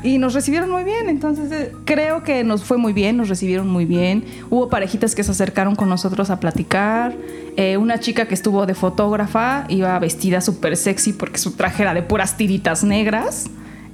Y 0.04 0.18
nos 0.18 0.34
recibieron 0.34 0.70
muy 0.70 0.84
bien. 0.84 1.08
Entonces 1.10 1.52
eh, 1.52 1.72
creo 1.86 2.24
que 2.24 2.44
nos 2.44 2.64
fue 2.64 2.78
muy 2.78 2.94
bien, 2.94 3.18
nos 3.18 3.30
recibieron 3.30 3.68
muy 3.70 3.86
bien. 3.86 4.26
Hubo 4.50 4.70
parejitas 4.70 5.16
que 5.16 5.24
se 5.24 5.32
acercaron 5.32 5.76
con 5.76 5.90
nosotros 5.90 6.30
a 6.30 6.40
platicar. 6.40 7.16
Eh, 7.56 7.78
una 7.78 8.00
chica 8.00 8.28
que 8.28 8.34
estuvo 8.34 8.66
de 8.66 8.74
fotógrafa 8.74 9.66
iba 9.70 9.98
vestida 10.00 10.42
súper 10.42 10.76
sexy 10.76 11.14
porque 11.14 11.38
su 11.38 11.52
traje 11.52 11.84
era 11.84 11.94
de 11.94 12.02
puras 12.04 12.36
tiritas 12.38 12.84
negras. 12.84 13.46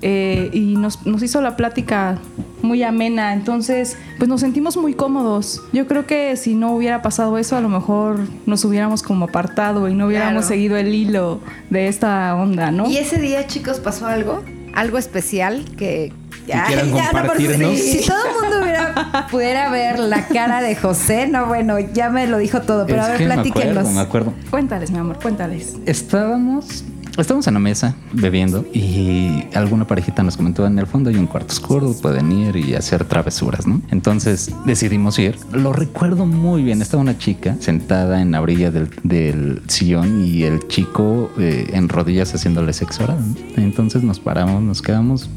Eh, 0.02 0.50
y 0.54 0.76
nos, 0.78 1.06
nos 1.06 1.22
hizo 1.24 1.42
la 1.42 1.58
plática 1.58 2.20
muy 2.62 2.84
amena. 2.84 3.34
Entonces, 3.34 3.98
pues 4.18 4.30
nos 4.30 4.40
sentimos 4.40 4.78
muy 4.78 4.94
cómodos. 4.94 5.62
Yo 5.74 5.88
creo 5.88 6.08
que 6.08 6.38
si 6.38 6.56
no 6.56 6.72
hubiera 6.74 7.02
pasado 7.02 7.38
eso, 7.38 7.58
a 7.58 7.62
lo 7.62 7.68
mejor 7.68 8.22
nos 8.46 8.64
hubiéramos 8.64 9.04
como 9.04 9.26
apartado 9.26 9.90
y 9.90 9.94
no 9.96 10.08
hubiéramos 10.08 10.46
Claro. 10.46 10.48
seguido 10.48 10.78
el 10.78 10.96
hilo 10.96 11.42
de 11.70 11.90
esta 11.90 12.34
onda, 12.36 12.72
¿no? 12.72 12.90
Y 12.90 12.98
ese 12.98 13.20
día, 13.20 13.46
chicos, 13.46 13.80
pasó 13.80 14.08
algo, 14.08 14.42
algo 14.74 14.98
especial 14.98 15.66
que... 15.78 16.12
quieran 16.46 16.92
no, 16.92 16.98
por- 16.98 17.12
compartirnos. 17.22 17.78
si, 17.78 18.00
si 18.00 18.08
todo 18.08 18.18
el 18.26 18.42
mundo 18.42 18.62
hubiera, 18.64 19.28
pudiera 19.30 19.70
ver 19.70 20.00
la 20.00 20.28
cara 20.28 20.62
de 20.62 20.76
José, 20.76 21.28
no, 21.28 21.46
bueno, 21.48 21.78
ya 21.80 22.10
me 22.10 22.26
lo 22.28 22.38
dijo 22.38 22.62
todo, 22.62 22.86
pero 22.86 23.00
Es 23.02 23.06
a 23.06 23.10
ver, 23.10 23.18
que 23.20 23.26
me 23.28 23.34
platíquenos. 23.36 23.78
acuerdo, 23.78 23.92
me 23.92 24.02
acuerdo. 24.02 24.34
Cuéntales, 24.50 24.92
mi 24.92 24.98
amor, 25.00 25.20
cuéntales. 25.22 25.76
Estábamos 25.86 26.84
Estamos 27.18 27.48
en 27.48 27.54
la 27.54 27.60
mesa 27.60 27.96
bebiendo 28.14 28.66
y 28.74 29.44
alguna 29.54 29.86
parejita 29.86 30.24
nos 30.24 30.38
comentó 30.38 30.66
en 30.66 30.80
el 30.80 30.88
fondo 30.88 31.10
hay 31.10 31.18
un 31.18 31.28
cuarto 31.28 31.54
oscuro, 31.54 31.94
pueden 31.94 32.32
ir 32.32 32.56
y 32.56 32.76
hacer 32.76 33.04
travesuras, 33.06 33.68
¿no? 33.68 33.82
Entonces 33.92 34.52
decidimos 34.66 35.20
ir. 35.20 35.36
Lo 35.52 35.74
recuerdo 35.74 36.26
muy 36.26 36.64
bien. 36.64 36.82
Estaba 36.82 37.02
una 37.02 37.18
chica 37.18 37.58
sentada 37.60 38.22
en 38.22 38.32
la 38.32 38.42
orilla 38.42 38.72
del, 38.72 38.90
del 39.04 39.62
sillón 39.68 40.26
y 40.26 40.44
el 40.44 40.68
chico 40.68 41.32
eh, 41.38 41.72
en 41.74 41.90
rodillas 41.90 42.34
haciéndole 42.34 42.74
sexo 42.74 43.04
oral. 43.04 43.20
Entonces 43.58 44.04
nos 44.04 44.20
paramos, 44.20 44.62
nos 44.62 44.82
quedamos 44.82 45.30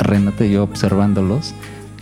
Renata 0.00 0.44
y 0.44 0.52
yo 0.52 0.64
observándolos 0.64 1.54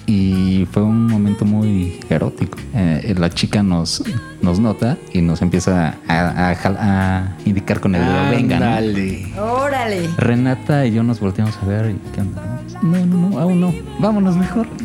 y 0.06 0.66
fue 0.70 0.82
un 0.82 1.06
momento 1.06 1.44
muy 1.44 1.98
erótico. 2.08 2.58
Eh, 2.74 3.14
la 3.18 3.28
chica 3.30 3.62
nos, 3.62 4.02
nos 4.42 4.58
nota 4.60 4.96
y 5.12 5.20
nos 5.22 5.42
empieza 5.42 5.96
a, 6.08 6.50
a 6.50 6.54
jal- 6.54 6.76
a 6.78 7.36
indicar 7.44 7.80
con 7.80 7.94
el 7.94 8.02
dedo, 8.04 8.30
venga. 8.30 8.58
¿no?". 8.60 8.66
Ándale. 8.66 9.26
Órale. 9.40 10.08
Renata 10.16 10.86
y 10.86 10.92
yo 10.92 11.02
nos 11.02 11.18
volteamos 11.20 11.56
a 11.62 11.66
ver 11.66 11.90
y 11.90 12.10
¿qué 12.14 12.20
onda? 12.20 12.60
No, 12.82 13.06
no, 13.06 13.30
no, 13.30 13.38
aún 13.38 13.60
no. 13.60 13.74
Vámonos 13.98 14.36
mejor. 14.36 14.66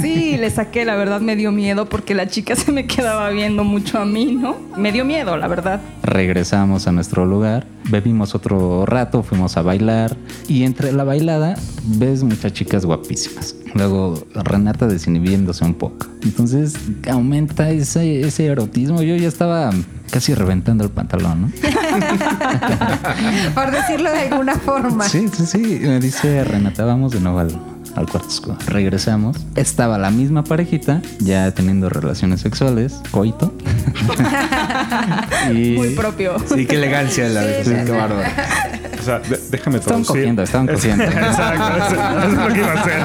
Sí, 0.00 0.36
le 0.36 0.50
saqué, 0.50 0.84
la 0.84 0.94
verdad 0.96 1.20
me 1.20 1.36
dio 1.36 1.50
miedo 1.52 1.88
porque 1.88 2.14
la 2.14 2.26
chica 2.28 2.54
se 2.56 2.70
me 2.72 2.86
quedaba 2.86 3.28
viendo 3.30 3.64
mucho 3.64 3.98
a 3.98 4.04
mí, 4.04 4.36
¿no? 4.40 4.56
Me 4.76 4.92
dio 4.92 5.04
miedo, 5.04 5.36
la 5.36 5.48
verdad. 5.48 5.80
Regresamos 6.02 6.86
a 6.86 6.92
nuestro 6.92 7.26
lugar, 7.26 7.66
bebimos 7.90 8.34
otro 8.34 8.86
rato, 8.86 9.22
fuimos 9.22 9.56
a 9.56 9.62
bailar 9.62 10.16
y 10.48 10.62
entre 10.64 10.92
la 10.92 11.04
bailada 11.04 11.56
ves 11.84 12.22
muchas 12.22 12.52
chicas 12.52 12.84
guapísimas. 12.84 13.54
Luego 13.74 14.26
Renata 14.34 14.86
desinhibiéndose 14.86 15.64
un 15.64 15.74
poco. 15.74 16.06
Entonces 16.22 16.74
aumenta 17.10 17.70
ese, 17.70 18.20
ese 18.20 18.46
erotismo. 18.46 19.02
Yo 19.02 19.16
ya 19.16 19.28
estaba 19.28 19.70
casi 20.10 20.34
reventando 20.34 20.84
el 20.84 20.90
pantalón, 20.90 21.42
¿no? 21.42 21.50
Por 23.54 23.70
decirlo 23.70 24.10
de 24.10 24.28
alguna 24.28 24.56
forma. 24.56 25.08
Sí, 25.08 25.28
sí, 25.32 25.46
sí. 25.46 25.78
Me 25.82 26.00
dice 26.00 26.44
Renata, 26.44 26.84
vamos 26.84 27.12
de 27.12 27.20
nuevo 27.20 27.38
al, 27.38 27.50
al 27.94 28.08
cuarto 28.08 28.28
oscuro. 28.28 28.58
Regresamos. 28.66 29.36
Estaba 29.54 29.98
la 29.98 30.10
misma 30.10 30.44
parejita, 30.44 31.00
ya 31.20 31.50
teniendo 31.52 31.88
relaciones 31.88 32.40
sexuales, 32.40 33.00
coito. 33.10 33.54
y 35.54 35.76
Muy 35.76 35.90
propio. 35.90 36.36
Sí, 36.52 36.66
qué 36.66 36.76
elegancia 36.76 37.28
la 37.28 37.42
de 37.42 37.58
José, 37.58 37.82
qué 37.86 37.92
bárbaro. 37.92 38.28
Sea, 39.10 39.18
de- 39.38 39.40
déjame 39.50 39.78
Estaban 39.78 40.04
cogiendo, 40.04 40.42
estaban 40.42 40.66
cogiendo. 40.74 41.04
Exacto, 41.04 41.84
eso, 41.84 41.94
eso 41.94 42.28
es 42.28 42.32
lo 42.34 42.48
que 42.54 42.58
iba 42.60 42.72
a 42.72 42.80
hacer. 42.80 43.00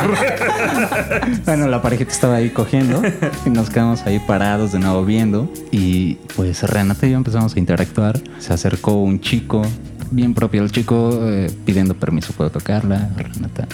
Bueno, 1.46 1.68
la 1.68 1.82
parejita 1.82 2.12
estaba 2.12 2.36
ahí 2.36 2.50
cogiendo 2.50 3.02
y 3.46 3.50
nos 3.50 3.70
quedamos 3.70 4.02
ahí 4.06 4.20
parados 4.20 4.72
de 4.72 4.80
nuevo 4.80 5.06
viendo. 5.06 5.50
Y 5.72 6.16
pues 6.36 6.64
Renata 6.64 7.06
y 7.08 7.12
yo 7.12 7.18
empezamos 7.18 7.56
a 7.56 7.60
interactuar. 7.60 8.20
Se 8.40 8.54
acercó 8.54 8.94
un 8.94 9.20
chico, 9.20 9.62
bien 10.12 10.34
propio 10.34 10.62
el 10.64 10.72
chico, 10.72 11.20
eh, 11.24 11.52
pidiendo 11.66 11.94
permiso, 11.96 12.34
¿puedo 12.34 12.50
tocarla? 12.50 13.10
Renata 13.16 13.68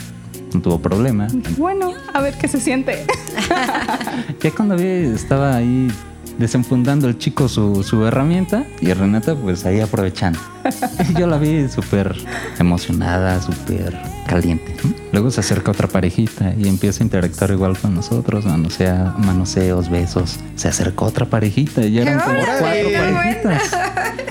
no 0.53 0.59
tuvo 0.61 0.79
problema. 0.81 1.27
Bueno, 1.57 1.93
a 2.13 2.19
ver 2.21 2.33
qué 2.38 2.47
se 2.50 2.59
siente. 2.59 3.05
Ya 4.41 4.51
cuando 4.51 4.75
vi, 4.75 4.85
estaba 5.15 5.55
ahí 5.55 5.89
desenfundando 6.38 7.07
el 7.07 7.17
chico 7.17 7.47
su, 7.47 7.83
su 7.83 8.05
herramienta 8.05 8.65
y 8.81 8.93
Renata 8.93 9.35
pues 9.35 9.65
ahí 9.65 9.79
aprovechando. 9.79 10.39
Y 11.09 11.13
yo 11.19 11.27
la 11.27 11.38
vi 11.38 11.67
súper 11.69 12.15
emocionada, 12.59 13.41
súper 13.41 13.97
caliente. 14.31 14.73
¿no? 14.83 14.93
Luego 15.11 15.29
se 15.29 15.41
acerca 15.41 15.71
otra 15.71 15.88
parejita 15.88 16.53
y 16.57 16.67
empieza 16.69 17.03
a 17.03 17.05
interactuar 17.05 17.51
igual 17.51 17.77
con 17.77 17.93
nosotros, 17.93 18.45
manosea, 18.45 19.13
manoseos, 19.17 19.89
besos. 19.89 20.39
Se 20.55 20.69
acercó 20.69 21.05
otra 21.05 21.25
parejita 21.25 21.83
y 21.85 21.91
ya 21.93 22.03
eran 22.03 22.19
como 22.19 22.39
cuatro 22.39 22.67
¡Qué 22.71 22.97
parejitas. 22.97 23.61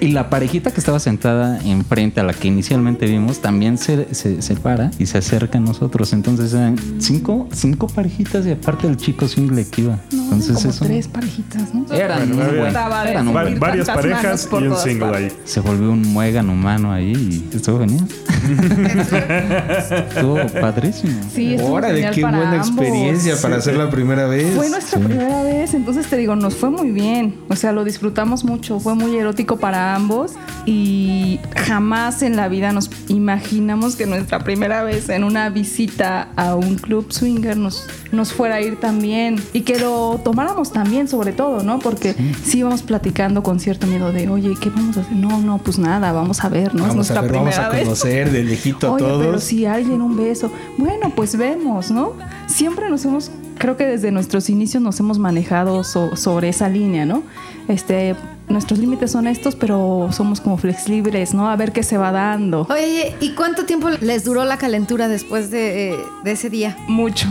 Y 0.01 0.13
la 0.13 0.31
parejita 0.31 0.71
que 0.71 0.81
estaba 0.81 0.99
sentada 0.99 1.61
enfrente 1.63 2.21
a 2.21 2.23
la 2.25 2.33
que 2.33 2.49
inicialmente 2.49 3.05
vimos 3.05 3.41
también 3.43 3.77
se, 3.77 4.15
se, 4.15 4.41
se 4.41 4.57
para 4.57 4.91
y 4.99 5.05
se 5.05 5.19
acerca 5.19 5.59
a 5.59 5.61
nosotros. 5.61 6.15
Entonces 6.15 6.55
eran 6.55 6.77
cinco, 6.99 7.47
cinco 7.53 7.87
parejitas 7.87 8.47
y 8.47 8.53
aparte 8.53 8.87
el 8.87 8.97
chico 8.97 9.29
single 9.29 9.67
que 9.67 9.83
iba. 9.83 9.99
Entonces 10.11 10.57
como 10.57 10.71
eso 10.71 10.85
tres 10.87 11.09
parejitas, 11.09 11.75
¿no? 11.75 11.85
eran 11.95 12.29
Bueno, 12.31 12.35
un 12.35 12.39
bien. 12.41 12.57
buen- 12.57 12.67
Estaba 12.69 13.05
de 13.05 13.11
eran 13.11 13.27
un 13.29 13.35
buen- 13.35 13.61
varias 13.61 13.87
parejas 13.89 14.49
y 14.51 14.55
un 14.55 14.77
single 14.79 15.17
ahí. 15.17 15.29
Se 15.45 15.61
volvió 15.61 15.91
un 15.93 16.01
muégano 16.03 16.53
humano 16.55 16.91
ahí 16.93 17.45
y 17.53 17.57
estuvo 17.57 17.81
genial. 17.81 18.07
estuvo 19.91 20.37
padrísimo. 20.61 21.21
Sí, 21.35 21.55
estuvo 21.55 21.75
Órale, 21.75 21.95
genial 21.95 22.15
qué 22.15 22.23
para 22.23 22.37
buena 22.39 22.53
ambos. 22.63 22.69
experiencia 22.69 23.37
para 23.41 23.57
hacer 23.57 23.77
la 23.77 23.91
primera 23.91 24.27
vez. 24.27 24.55
Fue 24.55 24.69
nuestra 24.71 24.99
primera 25.01 25.43
vez, 25.43 25.75
entonces 25.75 26.07
te 26.07 26.17
digo, 26.17 26.37
nos 26.37 26.55
fue 26.55 26.71
muy 26.71 26.91
bien. 26.91 27.35
O 27.49 27.57
sea, 27.57 27.73
lo 27.73 27.85
disfrutamos 27.85 28.45
mucho, 28.45 28.81
fue 28.81 28.95
muy 28.95 29.17
erótico 29.17 29.57
para 29.59 29.95
ambos 29.95 30.33
y 30.67 31.41
jamás 31.57 32.23
en 32.23 32.37
la 32.37 32.49
vida 32.49 32.73
nos 32.73 32.91
imaginamos 33.09 33.97
que 33.97 34.07
nuestra 34.07 34.41
primera 34.41 34.83
vez 34.83 35.09
en 35.09 35.25
una 35.25 35.49
visita 35.51 36.29
a 36.37 36.55
un 36.55 36.77
club 36.77 37.13
swinger 37.13 37.57
nos, 37.57 37.87
nos 38.13 38.33
fuera 38.33 38.57
a 38.57 38.61
ir 38.61 38.79
tan 38.79 39.01
bien 39.01 39.37
y 39.53 39.63
que 39.63 39.79
lo 39.79 40.21
tomáramos 40.25 40.73
también, 40.73 41.09
sobre 41.09 41.33
todo, 41.33 41.63
¿no? 41.63 41.79
Porque 41.79 42.15
sí. 42.45 42.59
íbamos 42.59 42.83
platicando 42.83 43.43
con 43.43 43.61
cierto 43.61 43.87
miedo 43.87 44.13
de, 44.13 44.29
oye, 44.29 44.55
¿qué 44.61 44.71
vamos 44.71 44.97
a 44.97 45.01
hacer? 45.01 45.17
No, 45.17 45.41
no, 45.41 45.59
pues 45.59 45.79
nada, 45.79 46.13
vamos 46.13 46.45
a 46.45 46.49
ver, 46.49 46.75
¿no? 46.75 46.83
Vamos 46.83 46.89
es 46.89 46.93
a 46.93 46.97
nuestra 46.97 47.21
ver, 47.23 47.31
primera 47.31 47.57
vamos 47.57 47.67
a 47.67 47.77
vez. 47.77 47.85
conocer 47.85 48.31
de 48.31 48.45
lejito 48.45 48.89
a 48.89 48.93
Oye, 48.93 49.05
todos. 49.05 49.27
pero 49.27 49.39
si 49.41 49.67
un 49.89 50.17
beso, 50.17 50.51
bueno, 50.79 51.13
pues 51.15 51.37
vemos, 51.37 51.91
¿no? 51.91 52.13
Siempre 52.47 52.89
nos 52.91 53.05
hemos, 53.05 53.31
creo 53.59 53.77
que 53.77 53.85
desde 53.87 54.11
nuestros 54.11 54.51
inicios 54.51 54.83
nos 54.83 54.99
hemos 55.01 55.19
manejado 55.19 55.85
so- 55.85 56.17
sobre 56.17 56.49
esa 56.51 56.69
línea, 56.69 57.05
¿no? 57.07 57.23
Este, 57.69 58.15
nuestros 58.51 58.79
límites 58.79 59.11
son 59.13 59.27
estos, 59.27 59.55
pero 59.57 60.09
somos 60.13 60.41
como 60.41 60.57
flexibles, 60.59 61.33
¿no? 61.35 61.49
A 61.51 61.57
ver 61.57 61.73
qué 61.73 61.83
se 61.83 61.97
va 61.97 62.13
dando. 62.13 62.67
Oye, 62.71 63.15
¿y 63.21 63.31
cuánto 63.35 63.65
tiempo 63.65 63.89
les 64.01 64.25
duró 64.25 64.45
la 64.45 64.59
calentura 64.59 65.09
después 65.09 65.51
de, 65.51 65.93
eh, 65.93 65.97
de 66.25 66.33
ese 66.33 66.51
día? 66.51 66.77
Mucho. 66.89 67.27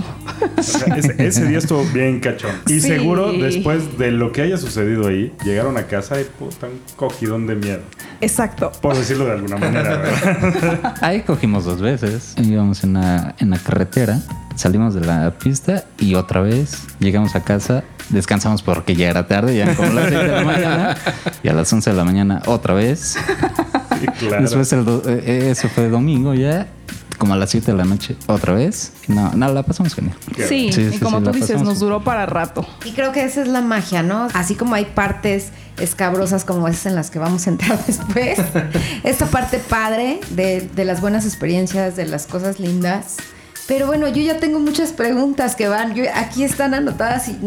O 0.57 0.63
sea, 0.63 0.95
ese, 0.95 1.15
ese 1.25 1.45
día 1.45 1.57
estuvo 1.59 1.83
bien 1.93 2.19
cachón. 2.19 2.51
Y 2.67 2.79
Sí. 2.79 2.87
seguro, 2.87 3.31
después 3.33 3.97
de 3.97 4.11
lo 4.11 4.31
que 4.31 4.41
haya 4.43 4.57
sucedido 4.57 5.07
ahí, 5.07 5.33
llegaron 5.43 5.77
a 5.77 5.83
casa 5.87 6.19
y 6.19 6.23
puta, 6.23 6.67
un 6.67 6.79
cogidón 6.95 7.45
de 7.47 7.55
miedo. 7.55 7.81
Exacto. 8.21 8.71
Por 8.81 8.95
decirlo 8.97 9.25
de 9.25 9.31
alguna 9.33 9.57
manera, 9.57 9.97
¿verdad? 9.97 10.93
Ahí 11.01 11.21
cogimos 11.21 11.65
dos 11.65 11.81
veces. 11.81 12.33
Íbamos 12.41 12.83
en 12.83 12.93
la, 12.93 13.35
en 13.39 13.49
la 13.49 13.57
carretera, 13.57 14.19
salimos 14.59 14.93
de 14.93 15.01
la 15.01 15.31
pista 15.39 15.85
y 15.97 16.15
otra 16.15 16.41
vez 16.41 16.77
llegamos 16.99 17.35
a 17.35 17.41
casa. 17.43 17.83
Descansamos 18.09 18.63
porque 18.63 18.95
ya 18.95 19.09
era 19.09 19.27
tarde, 19.27 19.55
ya 19.55 19.63
eran 19.63 19.75
como 19.75 19.93
las 19.93 20.09
6 20.09 20.19
de 20.19 20.27
la 20.27 20.43
mañana. 20.43 20.97
Y 21.43 21.47
a 21.47 21.53
las 21.53 21.71
11 21.71 21.91
de 21.91 21.95
la 21.95 22.03
mañana 22.03 22.41
otra 22.47 22.73
vez. 22.73 23.17
Sí, 23.99 24.05
claro. 24.19 24.41
Después, 24.43 24.73
el 24.73 24.85
do- 24.85 25.03
eh, 25.05 25.51
eso 25.51 25.69
fue 25.69 25.89
domingo 25.89 26.33
ya, 26.33 26.67
como 27.19 27.33
a 27.33 27.37
las 27.37 27.51
7 27.51 27.71
de 27.71 27.77
la 27.77 27.85
noche, 27.85 28.15
otra 28.25 28.53
vez. 28.55 28.93
No, 29.07 29.31
no, 29.33 29.53
la 29.53 29.61
pasamos 29.61 29.93
genial. 29.93 30.15
Qué 30.35 30.47
Sí, 30.47 30.71
Sí, 30.73 30.81
y 30.81 30.91
sí, 30.93 30.99
como 30.99 31.19
sí, 31.19 31.23
tú 31.25 31.31
dices, 31.33 31.61
nos 31.61 31.79
duró 31.79 32.03
para 32.03 32.25
rato. 32.25 32.65
Y 32.83 32.93
creo 32.93 33.11
que 33.11 33.23
esa 33.23 33.41
es 33.43 33.47
la 33.47 33.61
magia, 33.61 34.01
¿no? 34.01 34.27
Así 34.33 34.55
como 34.55 34.73
hay 34.75 34.85
partes 34.85 35.49
escabrosas 35.77 36.45
como 36.45 36.67
esas 36.67 36.87
en 36.87 36.95
las 36.95 37.11
que 37.11 37.19
vamos 37.19 37.45
a 37.45 37.51
entrar 37.51 37.77
después, 37.87 38.39
esta 39.03 39.25
parte 39.27 39.59
padre 39.59 40.19
de, 40.31 40.61
de 40.75 40.83
las 40.85 40.99
buenas 40.99 41.25
experiencias, 41.25 41.95
de 41.95 42.07
las 42.07 42.25
cosas 42.25 42.59
lindas. 42.59 43.17
Pero 43.69 43.85
bueno, 43.85 44.07
yo 44.07 44.23
ya 44.23 44.39
tengo 44.39 44.59
muchas 44.59 44.93
preguntas 44.93 45.55
que 45.55 45.67
van. 45.67 45.93
Aquí 46.15 46.43
están 46.43 46.73
anotadas 46.73 47.29
y 47.29 47.37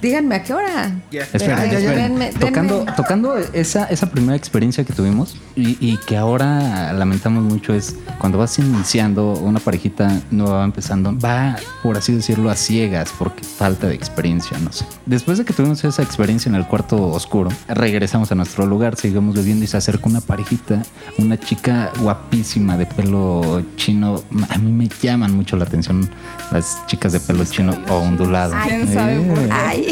díganme 0.00 0.34
a 0.36 0.42
qué 0.42 0.54
hora. 0.54 0.92
Espera, 1.10 1.60
Ay, 1.60 1.70
espera. 1.74 2.08
denme- 2.08 2.30
denme- 2.32 2.38
Tocando, 2.38 2.84
tocando 2.96 3.36
esa, 3.52 3.84
esa 3.86 4.10
primera 4.10 4.36
experiencia 4.36 4.84
que 4.84 4.92
tuvimos 4.92 5.36
y, 5.56 5.76
y 5.80 5.96
que 6.06 6.16
ahora 6.16 6.92
lamentamos 6.92 7.42
mucho 7.44 7.74
es 7.74 7.96
cuando 8.18 8.38
vas 8.38 8.58
iniciando 8.58 9.32
una 9.32 9.60
parejita 9.60 10.20
nueva 10.30 10.58
va 10.58 10.64
empezando, 10.64 11.16
va, 11.18 11.56
por 11.82 11.96
así 11.96 12.12
decirlo, 12.14 12.50
a 12.50 12.56
ciegas 12.56 13.12
porque 13.18 13.42
falta 13.44 13.86
de 13.88 13.94
experiencia, 13.94 14.56
no 14.58 14.72
sé. 14.72 14.84
Después 15.06 15.38
de 15.38 15.44
que 15.44 15.52
tuvimos 15.52 15.82
esa 15.84 16.02
experiencia 16.02 16.48
en 16.48 16.54
el 16.54 16.66
cuarto 16.66 16.96
oscuro, 17.08 17.50
regresamos 17.68 18.30
a 18.32 18.34
nuestro 18.34 18.66
lugar, 18.66 18.96
seguimos 18.96 19.34
bebiendo 19.34 19.64
y 19.64 19.68
se 19.68 19.76
acerca 19.76 20.06
una 20.08 20.20
parejita, 20.20 20.82
una 21.18 21.38
chica 21.38 21.90
guapísima 22.00 22.76
de 22.76 22.86
pelo 22.86 23.62
chino. 23.76 24.22
A 24.50 24.58
mí 24.58 24.70
me 24.72 24.88
llaman 25.02 25.34
mucho 25.34 25.56
la 25.56 25.64
atención 25.64 26.08
las 26.50 26.84
chicas 26.86 27.12
de 27.12 27.20
pelo 27.20 27.44
chino 27.44 27.72
o 27.88 27.94
ondulado. 27.96 28.54
¿Quién 28.66 28.92
sabe 28.92 29.20
por 29.20 29.38
qué? 29.38 29.48
Ay, 29.50 29.87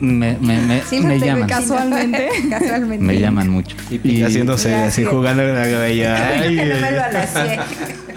Me, 0.00 0.38
me, 0.38 0.60
me, 0.60 0.82
me 1.02 1.18
llaman. 1.18 1.48
Casualmente. 1.48 2.28
Casualmente. 2.50 3.04
Me 3.04 3.18
llaman 3.18 3.48
mucho. 3.48 3.76
Y 3.90 4.22
haciéndose 4.22 4.74
así, 4.74 5.02
sí. 5.02 5.08
jugando 5.08 5.42
con 5.42 5.54
la 5.54 5.64
cabella. 5.64 6.28
Ay. 6.38 7.58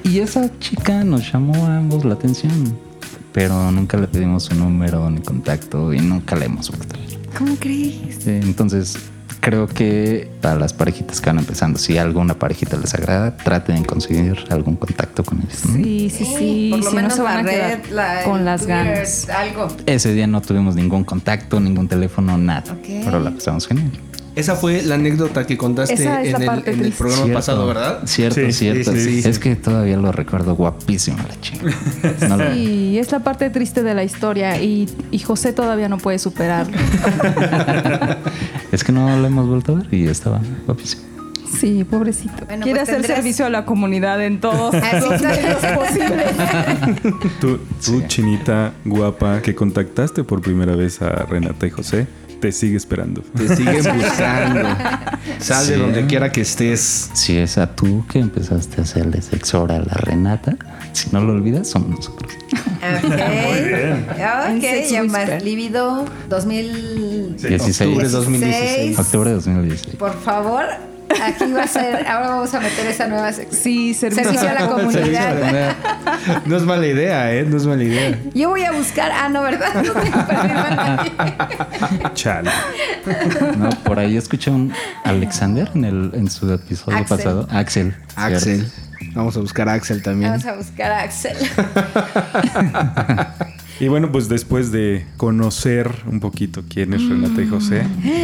Y 0.04 0.20
esa 0.20 0.50
chica 0.60 1.04
nos 1.04 1.32
llamó 1.32 1.66
a 1.66 1.78
ambos 1.78 2.06
la 2.06 2.14
atención. 2.14 2.78
Pero 3.34 3.72
nunca 3.72 3.98
le 3.98 4.08
pedimos 4.08 4.44
su 4.44 4.56
número 4.56 5.10
ni 5.10 5.22
contacto 5.22 5.94
y 5.94 6.00
nunca 6.00 6.36
le 6.36 6.46
hemos 6.46 6.70
vuelto. 6.70 6.96
¿Cómo 7.38 7.56
crees? 7.56 8.28
Entonces, 8.28 8.98
creo 9.42 9.68
que 9.68 10.30
para 10.40 10.56
las 10.58 10.72
parejitas 10.72 11.20
que 11.20 11.30
van 11.30 11.40
empezando, 11.40 11.78
si 11.80 11.98
alguna 11.98 12.36
parejita 12.36 12.78
les 12.78 12.94
agrada, 12.94 13.36
traten 13.36 13.82
de 13.82 13.86
conseguir 13.88 14.38
algún 14.50 14.76
contacto 14.78 15.24
con 15.24 15.40
ellos. 15.42 15.66
¿no? 15.66 15.76
Sí, 15.84 16.10
sí, 16.10 16.26
sí. 16.26 16.68
Por 16.72 16.80
lo 16.80 16.86
si 16.90 16.96
no 16.96 17.02
menos 17.02 17.16
se 17.16 17.22
van 17.22 17.34
la 17.36 17.42
a 17.42 17.54
quedar 17.54 17.82
red, 17.84 17.92
la- 17.92 18.24
con 18.24 18.46
las 18.46 18.66
ganas. 18.66 19.28
Algo. 19.30 19.68
Ese 19.86 20.14
día 20.14 20.28
no 20.28 20.42
tuvimos 20.42 20.76
ningún 20.76 21.04
contacto, 21.04 21.60
ningún 21.60 21.88
teléfono, 21.88 22.38
nada. 22.38 22.72
Ok. 22.72 23.04
Pero 23.04 23.20
la 23.20 23.32
pasamos 23.32 23.68
genial. 23.68 23.92
Esa 24.36 24.56
fue 24.56 24.82
la 24.82 24.96
anécdota 24.96 25.46
que 25.46 25.58
contaste 25.58 25.94
Esa 25.96 26.22
es 26.22 26.34
en, 26.34 26.46
la 26.46 26.54
el, 26.56 26.86
en 26.86 26.92
programa 26.94 27.24
Cierto, 27.24 27.34
pasado, 27.34 27.68
¿verdad? 27.68 28.00
Cierto, 28.06 28.40
Sí, 28.40 28.54
cierto. 28.54 28.92
sí, 28.94 29.00
sí, 29.02 29.22
sí. 29.24 29.30
Es 29.30 29.40
que 29.40 29.56
todavía 29.58 29.98
lo 29.98 30.12
recuerdo 30.14 30.56
guapísimo 30.56 31.18
la 31.28 31.40
chica. 31.42 31.66
No 32.30 32.38
lo- 32.38 32.54
Sí, 32.54 32.98
es 32.98 33.12
la 33.12 33.20
parte 33.20 33.50
triste 33.50 33.84
de 33.84 33.94
la 33.94 34.04
historia 34.06 34.62
y, 34.62 34.88
y 35.12 35.20
José 35.20 35.52
todavía 35.54 35.90
no 35.90 35.98
puede 35.98 36.18
superarlo. 36.20 36.78
Es 38.72 38.84
que 38.86 38.92
no 38.92 39.18
lo 39.18 39.28
hemos 39.28 39.48
vuelto 39.48 39.74
a 39.74 39.76
ver 39.76 39.94
y 39.94 40.08
estaba 40.08 40.40
guapísimo. 40.66 41.04
Sí, 41.60 41.84
pobrecito. 41.84 42.46
Bueno, 42.46 42.64
Quiere 42.64 42.80
pues 42.80 42.90
hacer 42.90 43.02
tendrás- 43.02 43.16
servicio 43.18 43.46
a 43.46 43.50
la 43.50 43.66
comunidad 43.66 44.24
en 44.24 44.40
todos 44.40 44.74
los 44.74 45.22
medios 45.22 45.58
posibles. 45.76 46.26
Tú, 47.42 47.60
tú, 47.86 48.02
chinita 48.08 48.72
guapa, 48.86 49.42
que 49.42 49.54
contactaste 49.54 50.24
por 50.24 50.42
primera 50.42 50.76
vez 50.78 51.02
a 51.02 51.10
Renata 51.26 51.68
y 51.68 51.70
José, 51.70 52.08
te 52.42 52.52
sigue 52.52 52.76
esperando. 52.76 53.22
Te 53.22 53.56
siguen 53.56 53.76
buscando. 53.98 54.68
Sal 55.40 55.68
de 55.68 55.76
Sí. 55.76 55.80
donde 55.80 56.06
quiera 56.08 56.32
que 56.32 56.42
estés. 56.42 57.10
Si 57.14 57.38
es 57.38 57.58
a 57.58 57.68
tú 57.74 58.04
que 58.10 58.20
empezaste 58.20 58.82
a 58.82 58.84
hacerle 58.84 59.22
sexo 59.22 59.64
oral 59.64 59.84
a 59.84 59.94
la 59.94 60.02
Renata, 60.02 60.58
si 60.92 61.10
no 61.12 61.22
lo 61.22 61.32
olvidas, 61.34 61.70
somos 61.70 61.90
nosotros. 61.90 62.34
Ok. 62.44 63.12
En 63.14 64.58
Ok, 64.58 64.62
Sex 64.62 64.90
ya 64.92 65.04
más 65.04 65.44
lívido 65.44 66.06
2000. 66.30 67.38
16. 67.38 67.82
Octubre 67.82 68.10
2016. 68.10 69.00
Octubre 69.00 69.30
de 69.30 69.36
2016. 69.36 69.96
Por 69.96 70.20
favor, 70.22 70.66
aquí 71.24 71.52
va 71.52 71.64
a 71.64 71.68
ser. 71.68 72.08
Ahora 72.08 72.30
vamos 72.30 72.54
a 72.54 72.60
meter 72.60 72.88
esa 72.88 73.08
nueva 73.08 73.32
sección. 73.34 73.62
Sí, 73.62 73.94
servicio, 73.94 74.24
Servicio 74.24 74.50
a 74.50 74.54
la 74.54 74.68
comunidad. 74.68 75.76
No 76.46 76.58
es 76.58 76.64
mala 76.64 76.88
idea, 76.88 77.34
¿eh? 77.34 77.44
No 77.44 77.58
es 77.58 77.66
mala 77.66 77.84
idea. 77.84 78.18
Yo 78.34 78.50
voy 78.50 78.64
a 78.64 78.72
buscar. 78.72 79.12
Ah, 79.12 79.30
no, 79.30 79.42
¿verdad? 79.44 79.74
No 79.84 79.94
tengo 79.94 80.22
Chale. 82.14 82.52
No, 83.58 83.70
por 83.84 84.00
ahí 84.00 84.18
escuché 84.18 84.52
un 84.52 84.74
Alexander 85.04 85.70
en, 85.74 85.86
el, 85.86 86.12
en 86.14 86.30
su 86.30 86.52
episodio 86.52 86.98
Axel. 86.98 87.18
pasado. 87.18 87.48
Axel. 87.52 87.96
Axel. 88.16 88.72
Vamos 89.14 89.36
a 89.36 89.40
buscar 89.40 89.68
a 89.70 89.74
Axel 89.74 90.02
también. 90.02 90.32
Vamos 90.32 90.46
a 90.46 90.54
buscar 90.54 90.92
a 90.92 91.02
Axel. 91.02 91.36
Y 93.82 93.88
bueno, 93.88 94.12
pues 94.12 94.30
después 94.30 94.72
de 94.72 95.08
conocer 95.18 95.90
un 96.06 96.20
poquito 96.20 96.62
quién 96.70 96.94
es 96.94 97.04
Renata 97.10 97.42
y 97.42 97.48
José, 97.48 97.82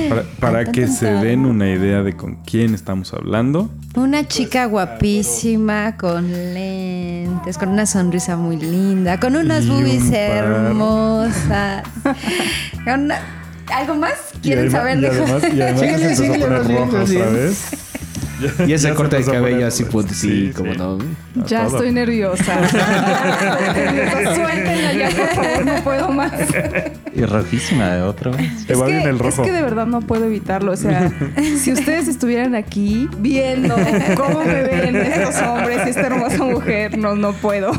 para, 0.07 0.21
para 0.39 0.71
que 0.71 0.87
se 0.87 1.07
den 1.11 1.45
una 1.47 1.67
idea 1.67 2.03
de 2.03 2.15
con 2.15 2.35
quién 2.45 2.75
estamos 2.75 3.11
hablando, 3.11 3.67
Una 3.95 4.27
chica 4.27 4.65
guapísima, 4.67 5.97
con 5.97 6.31
lentes, 6.31 7.57
con 7.57 7.69
una 7.69 7.87
sonrisa 7.87 8.37
muy 8.37 8.57
linda, 8.57 9.19
con 9.19 9.35
unas 9.35 9.65
un 9.65 9.77
boobies 9.81 10.03
par. 10.03 10.19
hermosas. 10.45 11.83
Con 12.85 13.01
una- 13.05 13.19
¿Algo 13.73 13.95
más? 13.95 14.13
¿Quieren 14.41 14.67
y 14.67 14.69
saber 14.69 14.99
de 15.01 15.07
además, 15.07 15.43
y 15.53 15.61
además 15.61 15.79
se 15.81 15.87
empezó 16.03 16.23
a 16.23 16.37
poner 16.37 16.67
rojo 16.67 16.97
Y 18.67 18.73
ese 18.73 18.93
corte 18.93 19.17
de 19.17 19.25
cabello 19.25 19.67
así, 19.67 19.83
pues 19.85 20.05
sí, 20.11 20.51
como 20.55 20.73
no. 20.73 20.97
Ya 21.47 21.65
todo. 21.65 21.77
estoy 21.77 21.91
nerviosa. 21.91 22.53
Suéltenla 24.35 24.93
ya, 24.93 25.09
por 25.09 25.27
favor, 25.35 25.65
no 25.65 25.83
puedo 25.83 26.09
más. 26.11 26.31
Y 27.13 27.21
rojísima 27.25 27.89
de 27.95 28.01
otra 28.03 28.31
vez. 28.31 28.65
Te 28.65 28.73
Es 28.73 28.81
va 28.81 28.85
bien 28.87 29.01
el 29.01 29.15
es 29.15 29.21
rojo. 29.21 29.43
que 29.43 29.51
de 29.51 29.61
verdad 29.61 29.85
no 29.87 30.01
puedo 30.01 30.25
evitarlo. 30.25 30.71
O 30.71 30.77
sea, 30.77 31.11
si 31.59 31.71
ustedes 31.73 32.07
estuvieran 32.07 32.55
aquí 32.55 33.09
viendo 33.17 33.75
cómo 34.15 34.43
me 34.43 34.63
ven 34.63 34.95
estos 34.95 35.41
hombres 35.41 35.79
y 35.85 35.89
esta 35.89 36.01
hermosa 36.07 36.43
mujer, 36.43 36.97
no, 36.97 37.15
no 37.15 37.33
puedo. 37.33 37.71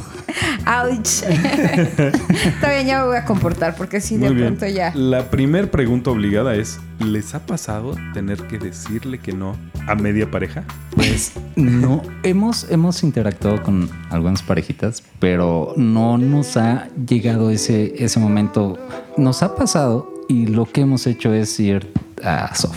Ouch. 0.67 1.23
Está 1.23 2.71
bien, 2.71 2.87
ya 2.87 3.01
me 3.01 3.07
voy 3.07 3.17
a 3.17 3.25
comportar 3.25 3.75
porque 3.77 4.01
sí, 4.01 4.17
de 4.17 4.27
Muy 4.27 4.37
bien. 4.37 4.57
pronto 4.57 4.67
ya. 4.67 4.93
La 4.95 5.31
primer 5.31 5.71
pregunta 5.71 6.11
obligada 6.11 6.55
es, 6.55 6.79
¿les 6.99 7.35
ha 7.35 7.47
pasado 7.47 7.95
tener 8.13 8.39
que 8.47 8.59
decirle 8.59 9.19
que 9.19 9.33
no 9.33 9.57
a 9.87 9.95
media 9.95 10.31
pareja? 10.31 10.65
Pues 10.95 11.33
no, 11.57 12.03
hemos, 12.23 12.71
hemos 12.71 13.03
interactuado 13.03 13.63
con 13.63 13.89
algunas 14.11 14.43
parejitas, 14.43 15.03
pero 15.19 15.75
no 15.77 16.19
nos 16.19 16.57
ha 16.57 16.89
llegado 17.07 17.51
ese, 17.51 17.95
ese 18.03 18.21
momento. 18.21 18.79
Nos 19.17 19.43
ha 19.43 19.55
pasado 19.57 20.13
y 20.29 20.47
lo 20.47 20.67
que 20.67 20.83
hemos 20.83 21.07
hecho 21.07 21.33
es 21.33 21.59
ir 21.59 21.93
a 22.23 22.55
Sof. 22.55 22.77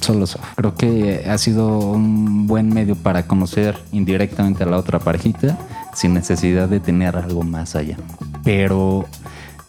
Solo 0.00 0.26
Sof. 0.26 0.44
Creo 0.56 0.74
que 0.74 1.24
ha 1.26 1.38
sido 1.38 1.78
un 1.78 2.46
buen 2.46 2.68
medio 2.68 2.96
para 2.96 3.26
conocer 3.26 3.78
indirectamente 3.92 4.64
a 4.64 4.66
la 4.66 4.76
otra 4.76 4.98
parejita 4.98 5.58
sin 5.94 6.14
necesidad 6.14 6.68
de 6.68 6.80
tener 6.80 7.16
algo 7.16 7.42
más 7.42 7.76
allá. 7.76 7.96
Pero 8.42 9.06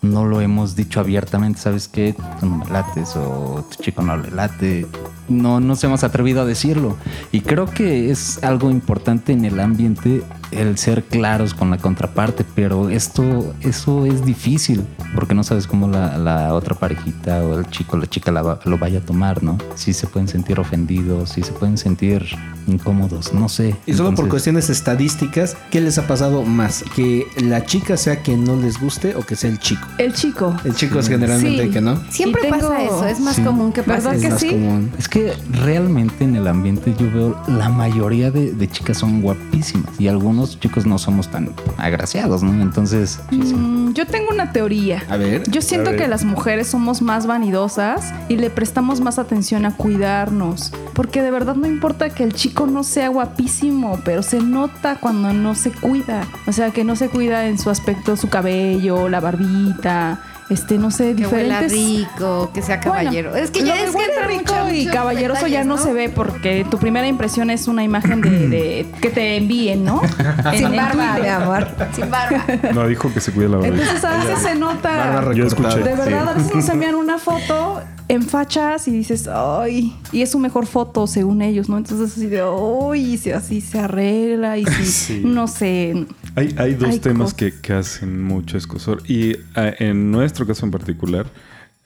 no 0.01 0.25
lo 0.25 0.41
hemos 0.41 0.75
dicho 0.75 0.99
abiertamente, 0.99 1.59
¿sabes 1.59 1.87
qué? 1.87 2.15
Tú 2.39 2.45
no 2.45 2.57
me 2.57 2.65
lates 2.67 3.15
o 3.15 3.65
tu 3.69 3.83
chico 3.83 4.01
no 4.01 4.17
le 4.17 4.29
late. 4.31 4.85
No 5.27 5.59
nos 5.59 5.83
hemos 5.83 6.03
atrevido 6.03 6.41
a 6.41 6.45
decirlo. 6.45 6.95
Y 7.31 7.41
creo 7.41 7.65
que 7.65 8.11
es 8.11 8.43
algo 8.43 8.69
importante 8.69 9.33
en 9.33 9.45
el 9.45 9.59
ambiente 9.59 10.23
el 10.55 10.77
ser 10.77 11.03
claros 11.03 11.53
con 11.53 11.69
la 11.69 11.77
contraparte, 11.77 12.45
pero 12.55 12.89
esto, 12.89 13.53
eso 13.61 14.05
es 14.05 14.25
difícil 14.25 14.83
porque 15.15 15.33
no 15.35 15.43
sabes 15.43 15.67
cómo 15.67 15.87
la, 15.87 16.17
la 16.17 16.53
otra 16.53 16.75
parejita 16.75 17.43
o 17.43 17.59
el 17.59 17.67
chico 17.69 17.97
la 17.97 18.07
chica 18.07 18.31
la 18.31 18.59
lo 18.65 18.77
vaya 18.77 18.99
a 18.99 19.01
tomar, 19.01 19.43
¿no? 19.43 19.57
Si 19.75 19.93
se 19.93 20.07
pueden 20.07 20.27
sentir 20.27 20.59
ofendidos, 20.59 21.29
si 21.31 21.41
se 21.43 21.51
pueden 21.51 21.77
sentir 21.77 22.25
incómodos, 22.67 23.33
no 23.33 23.47
sé. 23.47 23.75
Y 23.85 23.93
solo 23.93 24.05
por 24.09 24.11
Entonces- 24.25 24.29
cuestiones 24.31 24.69
estadísticas, 24.69 25.55
¿qué 25.71 25.81
les 25.81 25.97
ha 25.97 26.07
pasado 26.07 26.43
más? 26.43 26.83
¿Que 26.95 27.25
la 27.43 27.63
chica 27.65 27.95
sea 27.97 28.21
quien 28.21 28.43
no 28.43 28.55
les 28.55 28.79
guste 28.79 29.15
o 29.15 29.21
que 29.21 29.35
sea 29.35 29.49
el 29.51 29.59
chico? 29.59 29.87
El 29.97 30.13
chico. 30.13 30.55
El 30.65 30.73
chico 30.75 30.99
es 30.99 31.07
generalmente 31.07 31.63
Sí. 31.65 31.69
que 31.69 31.81
no. 31.81 31.99
Siempre 32.09 32.41
tengo- 32.43 32.57
pasa 32.69 32.81
eso, 32.83 33.05
es 33.05 33.19
más 33.19 33.35
Sí. 33.35 33.43
común 33.43 33.71
que 33.71 33.83
pase 33.83 33.95
¿Verdad 33.95 34.15
Es 34.15 34.21
que 34.21 34.29
más 34.29 34.39
sí? 34.41 34.49
común. 34.49 34.91
Es 34.97 35.07
que 35.07 35.33
realmente 35.51 36.23
en 36.23 36.35
el 36.35 36.47
ambiente 36.47 36.93
yo 36.97 37.11
veo 37.11 37.41
la 37.47 37.69
mayoría 37.69 38.31
de, 38.31 38.51
de 38.53 38.67
chicas 38.67 38.97
son 38.97 39.21
guapísimas 39.21 39.91
y 39.99 40.07
algunos 40.07 40.44
chicos 40.59 40.85
no 40.85 40.97
somos 40.97 41.29
tan 41.29 41.49
agraciados, 41.77 42.43
¿no? 42.43 42.61
Entonces, 42.61 43.19
sí, 43.29 43.41
sí. 43.43 43.53
Mm, 43.53 43.93
Yo 43.93 44.05
tengo 44.05 44.29
una 44.31 44.51
teoría. 44.51 45.03
A 45.09 45.17
ver. 45.17 45.43
Yo 45.49 45.61
siento 45.61 45.91
ver. 45.91 45.99
que 45.99 46.07
las 46.07 46.23
mujeres 46.23 46.67
somos 46.67 47.01
más 47.01 47.25
vanidosas 47.27 48.13
y 48.29 48.37
le 48.37 48.49
prestamos 48.49 49.01
más 49.01 49.19
atención 49.19 49.65
a 49.65 49.75
cuidarnos. 49.75 50.71
Porque 50.93 51.21
de 51.21 51.31
verdad 51.31 51.55
no 51.55 51.67
importa 51.67 52.09
que 52.09 52.23
el 52.23 52.33
chico 52.33 52.67
no 52.67 52.83
sea 52.83 53.09
guapísimo, 53.09 53.99
pero 54.05 54.23
se 54.23 54.39
nota 54.41 54.97
cuando 54.99 55.33
no 55.33 55.55
se 55.55 55.71
cuida. 55.71 56.25
O 56.47 56.51
sea, 56.51 56.71
que 56.71 56.83
no 56.83 56.95
se 56.95 57.09
cuida 57.09 57.47
en 57.47 57.57
su 57.59 57.69
aspecto, 57.69 58.15
su 58.15 58.29
cabello, 58.29 59.09
la 59.09 59.19
barbita, 59.19 60.19
este, 60.49 60.77
no 60.77 60.91
sé, 60.91 61.15
que 61.15 61.25
huela 61.25 61.61
diferentes. 61.61 61.71
rico, 62.11 62.51
que 62.53 62.61
sea 62.61 62.79
caballero. 62.79 63.31
Bueno, 63.31 63.43
es 63.43 63.51
que 63.51 63.63
ya 63.63 63.75
de 63.75 63.85
es 63.85 63.95
que 63.95 64.07
de 64.07 64.27
rico 64.27 64.53
mucho- 64.53 64.73
y 64.73 64.85
caballeroso 64.85 65.47
ya 65.47 65.63
no, 65.63 65.77
se 65.77 65.91
ve 65.93 66.09
porque 66.09 66.65
tu 66.69 66.77
primera 66.77 67.07
impresión 67.07 67.49
es 67.49 67.67
una 67.67 67.83
imagen 67.83 68.21
de, 68.21 68.47
de- 68.47 68.91
que 69.01 69.09
te 69.09 69.37
envíen, 69.37 69.83
¿no? 69.83 70.01
Sin 70.53 70.65
en 70.67 70.75
barba, 70.75 71.17
mi 71.21 71.27
amor. 71.27 71.67
Sin 71.93 72.11
barba. 72.11 72.45
No, 72.73 72.87
dijo 72.87 73.11
que 73.13 73.19
se 73.21 73.31
cuida 73.31 73.49
la 73.49 73.57
barba. 73.57 73.75
Entonces 73.75 74.03
a 74.05 74.17
veces 74.17 74.39
se 74.39 74.55
nota. 74.55 75.33
Yo 75.33 75.45
escuché. 75.47 75.79
De 75.79 75.95
verdad, 75.95 76.05
Sí. 76.05 76.29
a 76.29 76.33
veces 76.33 76.55
nos 76.55 76.69
envían 76.69 76.95
una 76.95 77.17
foto 77.17 77.81
en 78.07 78.21
fachas 78.21 78.87
y 78.87 78.91
dices, 78.91 79.27
ay, 79.27 79.95
y 80.11 80.21
es 80.21 80.29
su 80.31 80.37
mejor 80.37 80.67
foto 80.67 81.07
según 81.07 81.41
ellos, 81.41 81.69
¿no? 81.69 81.77
Entonces 81.79 82.11
así 82.11 82.27
de, 82.27 82.43
ay, 82.43 83.17
si 83.17 83.31
así 83.31 83.61
se 83.61 83.79
arregla 83.79 84.59
y 84.59 84.65
si, 84.65 84.85
Sí. 84.85 85.21
no 85.25 85.47
sé. 85.47 86.05
Hay, 86.35 86.53
hay 86.57 86.73
dos 86.75 86.89
Hay 86.89 86.99
temas 86.99 87.33
que, 87.33 87.53
que 87.53 87.73
hacen 87.73 88.21
mucho 88.23 88.57
escosor. 88.57 89.01
Y 89.09 89.37
ah, 89.55 89.71
en 89.79 90.11
nuestro 90.11 90.45
caso 90.45 90.65
en 90.65 90.71
particular, 90.71 91.27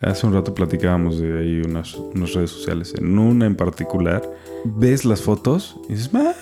hace 0.01 0.25
un 0.25 0.33
rato 0.33 0.53
platicábamos 0.55 1.19
de 1.19 1.39
ahí 1.39 1.61
unas, 1.61 1.93
unas 1.95 2.33
redes 2.33 2.51
sociales. 2.51 2.93
En 2.97 3.17
una 3.17 3.45
en 3.45 3.55
particular, 3.55 4.23
ves 4.65 5.05
las 5.05 5.21
fotos 5.21 5.77
y 5.87 5.93
dices, 5.93 6.09
"Ah, 6.13 6.33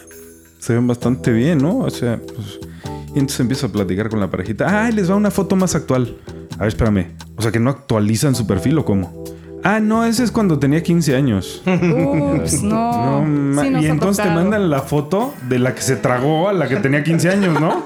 se 0.59 0.73
ven 0.73 0.87
bastante 0.87 1.31
bien, 1.31 1.59
¿no? 1.59 1.79
O 1.79 1.89
sea, 1.89 2.19
pues, 2.19 2.59
y 3.07 3.19
entonces 3.19 3.39
empiezo 3.39 3.67
a 3.67 3.69
platicar 3.71 4.09
con 4.09 4.19
la 4.19 4.29
parejita. 4.29 4.85
Ay, 4.85 4.93
les 4.93 5.09
va 5.09 5.15
una 5.15 5.31
foto 5.31 5.55
más 5.55 5.75
actual. 5.75 6.17
A 6.55 6.59
ver, 6.59 6.67
espérame. 6.69 7.07
O 7.35 7.41
sea, 7.41 7.51
que 7.51 7.59
no 7.59 7.69
actualizan 7.69 8.35
su 8.35 8.47
perfil 8.47 8.77
o 8.79 8.85
cómo. 8.85 9.26
Ah, 9.69 9.79
no, 9.81 10.05
ese 10.05 10.23
es 10.23 10.31
cuando 10.31 10.59
tenía 10.59 10.81
15 10.81 11.15
años. 11.15 11.61
Ups, 11.65 12.63
no. 12.63 13.21
No, 13.21 13.21
ma- 13.23 13.63
Sí 13.63 13.73
y 13.81 13.85
entonces 13.87 14.23
te 14.23 14.31
mandan 14.31 14.69
la 14.69 14.81
foto 14.81 15.33
de 15.49 15.59
la 15.59 15.75
que 15.75 15.81
se 15.81 15.97
tragó 15.97 16.47
a 16.47 16.53
la 16.53 16.67
que 16.69 16.77
tenía 16.77 17.03
15 17.03 17.29
años, 17.29 17.59
¿no? 17.59 17.83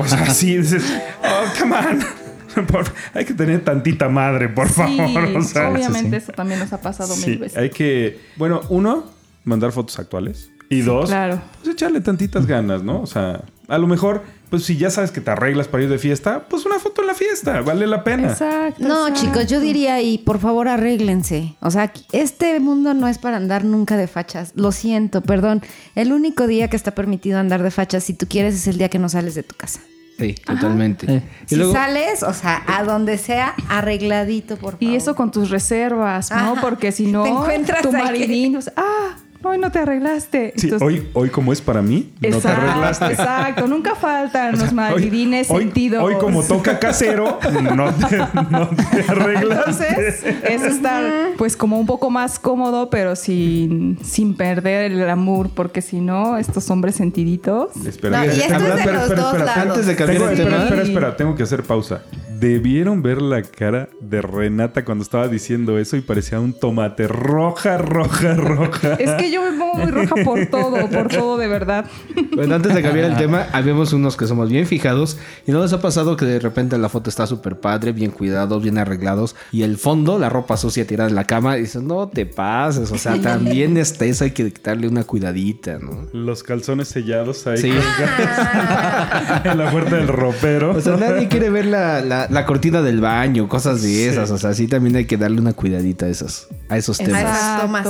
O 0.00 0.06
sea, 0.06 0.30
sí, 0.30 0.56
dices, 0.58 0.84
oh, 1.24 1.58
come 1.60 1.74
on. 1.76 2.66
Por- 2.66 2.86
hay 3.12 3.24
que 3.24 3.34
tener 3.34 3.64
tantita 3.64 4.08
madre, 4.08 4.48
por 4.48 4.68
Sí, 4.68 4.74
favor. 4.74 5.24
O 5.36 5.42
sea, 5.42 5.68
obviamente 5.70 6.10
sí. 6.20 6.24
eso 6.24 6.32
también 6.32 6.60
nos 6.60 6.72
ha 6.72 6.80
pasado 6.80 7.12
sí, 7.14 7.30
mil 7.30 7.38
veces. 7.40 7.58
hay 7.58 7.70
que, 7.70 8.18
bueno, 8.36 8.60
uno, 8.68 9.04
mandar 9.44 9.72
fotos 9.72 9.98
actuales. 9.98 10.50
Y 10.68 10.80
dos, 10.80 11.08
claro. 11.08 11.40
pues 11.62 11.74
echarle 11.74 12.00
tantitas 12.00 12.46
ganas, 12.46 12.82
¿no? 12.82 13.00
O 13.00 13.06
sea, 13.06 13.42
a 13.68 13.78
lo 13.78 13.86
mejor, 13.86 14.22
pues 14.50 14.64
si 14.64 14.76
ya 14.76 14.90
sabes 14.90 15.10
que 15.10 15.20
te 15.20 15.30
arreglas 15.30 15.68
para 15.68 15.84
ir 15.84 15.88
de 15.88 15.98
fiesta, 15.98 16.46
pues 16.48 16.66
una 16.66 16.78
foto 16.78 17.02
en 17.02 17.08
la 17.08 17.14
fiesta, 17.14 17.60
vale 17.62 17.86
la 17.86 18.02
pena. 18.04 18.30
Exacto. 18.30 18.86
No, 18.86 19.08
exacto. 19.08 19.20
chicos, 19.20 19.46
yo 19.48 19.60
diría 19.60 20.00
y 20.02 20.18
por 20.18 20.38
favor 20.38 20.68
arréglense. 20.68 21.56
O 21.60 21.70
sea, 21.70 21.92
este 22.12 22.58
mundo 22.60 22.94
no 22.94 23.08
es 23.08 23.18
para 23.18 23.36
andar 23.36 23.64
nunca 23.64 23.96
de 23.96 24.06
fachas. 24.08 24.52
Lo 24.54 24.72
siento, 24.72 25.20
perdón. 25.20 25.62
El 25.94 26.12
único 26.12 26.46
día 26.46 26.68
que 26.68 26.76
está 26.76 26.94
permitido 26.94 27.38
andar 27.38 27.62
de 27.62 27.70
fachas, 27.70 28.04
si 28.04 28.14
tú 28.14 28.26
quieres, 28.28 28.54
es 28.54 28.66
el 28.66 28.78
día 28.78 28.88
que 28.88 28.98
no 28.98 29.08
sales 29.08 29.34
de 29.34 29.42
tu 29.42 29.54
casa. 29.56 29.80
Sí, 30.18 30.34
totalmente. 30.34 31.12
Eh. 31.12 31.22
Y 31.44 31.48
Si 31.50 31.56
luego, 31.56 31.74
sales, 31.74 32.22
o 32.22 32.32
sea, 32.32 32.62
a 32.66 32.84
donde 32.84 33.18
sea, 33.18 33.54
arregladito, 33.68 34.56
por 34.56 34.72
favor. 34.72 34.82
Y 34.82 34.96
eso 34.96 35.14
con 35.14 35.30
tus 35.30 35.50
reservas, 35.50 36.30
¿no? 36.30 36.36
Ajá. 36.36 36.60
Porque 36.60 36.90
si 36.90 37.04
Te 37.04 37.12
no, 37.12 37.26
encuentras 37.26 37.82
tu 37.82 37.92
maridín, 37.92 38.56
o 38.56 38.62
sea, 38.62 38.72
ah, 38.76 39.16
hoy 39.48 39.58
no 39.58 39.70
te 39.70 39.78
arreglaste. 39.80 40.52
Sí, 40.56 40.66
Entonces- 40.68 40.86
hoy, 40.86 41.08
hoy 41.12 41.28
como 41.30 41.52
es 41.52 41.60
para 41.60 41.82
mí, 41.82 42.12
no 42.16 42.20
te 42.20 42.28
Exacto, 42.28 42.60
arreglaste. 42.62 43.04
Exacto, 43.06 43.66
nunca 43.66 43.94
faltan 43.94 44.52
los 44.58 44.68
Hoy- 44.68 44.74
maridines 44.74 45.50
hoy, 45.50 45.64
sentidos. 45.64 46.02
hoy 46.04 46.14
como 46.16 46.42
toca 46.42 46.78
casero, 46.78 47.38
no 47.74 47.92
te, 47.94 48.16
no 48.50 48.68
te 48.68 49.00
arreglaste. 49.08 49.88
Entonces, 49.88 50.24
es 50.44 50.62
estar 50.62 51.04
pues 51.36 51.56
como 51.56 51.78
un 51.78 51.86
poco 51.86 52.10
más 52.10 52.38
cómodo, 52.38 52.90
pero 52.90 53.16
sin, 53.16 53.98
sin 54.02 54.34
perder 54.36 54.92
el 54.92 54.98
glamour, 54.98 55.50
porque 55.50 55.82
si 55.82 56.00
no, 56.00 56.36
estos 56.38 56.70
hombres 56.70 56.94
sentiditos. 56.96 57.76
Espera, 57.86 58.18
No, 58.18 58.24
y 58.24 58.28
espera, 58.28 58.56
esto 58.56 58.68
es 58.68 58.74
de 58.74 58.80
espera, 58.80 58.98
los 59.06 59.08
dos 59.16 59.38
lados. 59.38 59.56
antes 59.56 59.86
de 59.86 59.96
cambiar 59.96 60.22
el 60.32 60.36
tema, 60.36 60.56
espera, 60.64 60.82
espera, 60.82 61.16
tengo 61.16 61.34
que 61.34 61.42
hacer 61.42 61.62
pausa. 61.62 62.02
Debieron 62.40 63.02
ver 63.02 63.22
la 63.22 63.42
cara 63.42 63.88
de 64.00 64.20
Renata 64.20 64.84
cuando 64.84 65.02
estaba 65.02 65.26
diciendo 65.28 65.78
eso 65.78 65.96
y 65.96 66.00
parecía 66.02 66.38
un 66.38 66.52
tomate 66.52 67.08
roja, 67.08 67.78
roja, 67.78 68.34
roja. 68.34 68.94
Es 68.94 69.10
que 69.12 69.30
yo 69.30 69.42
me 69.42 69.56
pongo 69.58 69.74
muy 69.74 69.90
roja 69.90 70.14
por 70.24 70.44
todo, 70.46 70.88
por 70.90 71.08
todo 71.08 71.38
de 71.38 71.48
verdad. 71.48 71.86
Bueno, 72.34 72.56
antes 72.56 72.74
de 72.74 72.82
cambiar 72.82 73.06
el 73.10 73.16
tema, 73.16 73.46
habemos 73.52 73.92
unos 73.94 74.16
que 74.16 74.26
somos 74.26 74.50
bien 74.50 74.66
fijados 74.66 75.16
y 75.46 75.52
no 75.52 75.62
les 75.62 75.72
ha 75.72 75.80
pasado 75.80 76.16
que 76.16 76.26
de 76.26 76.38
repente 76.38 76.76
la 76.76 76.88
foto 76.90 77.08
está 77.08 77.26
súper 77.26 77.58
padre, 77.60 77.92
bien 77.92 78.10
cuidados, 78.10 78.62
bien 78.62 78.76
arreglados 78.76 79.34
y 79.52 79.62
el 79.62 79.78
fondo, 79.78 80.18
la 80.18 80.28
ropa 80.28 80.56
sucia 80.56 80.86
tirada 80.86 81.08
en 81.08 81.16
la 81.16 81.24
cama 81.24 81.56
y 81.56 81.62
dices, 81.62 81.82
no 81.82 82.08
te 82.08 82.26
pases, 82.26 82.90
o 82.92 82.98
sea, 82.98 83.18
también 83.22 83.76
está 83.78 84.04
eso, 84.04 84.24
hay 84.24 84.32
que 84.32 84.52
quitarle 84.52 84.88
una 84.88 85.04
cuidadita, 85.04 85.78
¿no? 85.78 86.06
Los 86.12 86.42
calzones 86.42 86.88
sellados 86.88 87.46
ahí 87.46 87.56
Sí. 87.58 87.70
en 89.44 89.58
la 89.58 89.70
puerta 89.70 89.96
del 89.96 90.08
ropero. 90.08 90.72
O 90.76 90.80
sea, 90.80 90.96
nadie 90.96 91.28
quiere 91.28 91.48
ver 91.50 91.66
la, 91.66 92.00
la- 92.02 92.25
la 92.30 92.44
cortina 92.46 92.82
del 92.82 93.00
baño, 93.00 93.48
cosas 93.48 93.82
de 93.82 94.08
esas, 94.08 94.30
o 94.30 94.38
sea, 94.38 94.54
sí 94.54 94.66
también 94.68 94.96
hay 94.96 95.04
que 95.06 95.16
darle 95.16 95.40
una 95.40 95.52
cuidadita 95.52 96.06
a 96.06 96.08
esos, 96.08 96.48
a 96.68 96.76
esos 96.76 96.98
temas. 96.98 97.22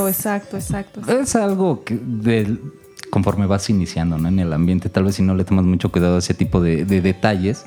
Exacto, 0.07 0.57
exacto, 0.57 0.57
exacto. 1.01 1.21
Es 1.21 1.37
algo 1.37 1.85
que 1.85 1.99
del- 2.03 2.61
conforme 3.11 3.47
vas 3.47 3.69
iniciando 3.71 4.19
¿no? 4.19 4.29
en 4.29 4.39
el 4.41 4.53
ambiente, 4.53 4.89
tal 4.89 5.05
vez 5.05 5.15
si 5.17 5.23
no 5.23 5.35
le 5.35 5.45
tomas 5.45 5.65
mucho 5.65 5.91
cuidado 5.93 6.17
a 6.17 6.19
ese 6.19 6.35
tipo 6.35 6.61
de, 6.61 6.85
de 6.85 7.01
detalles, 7.01 7.65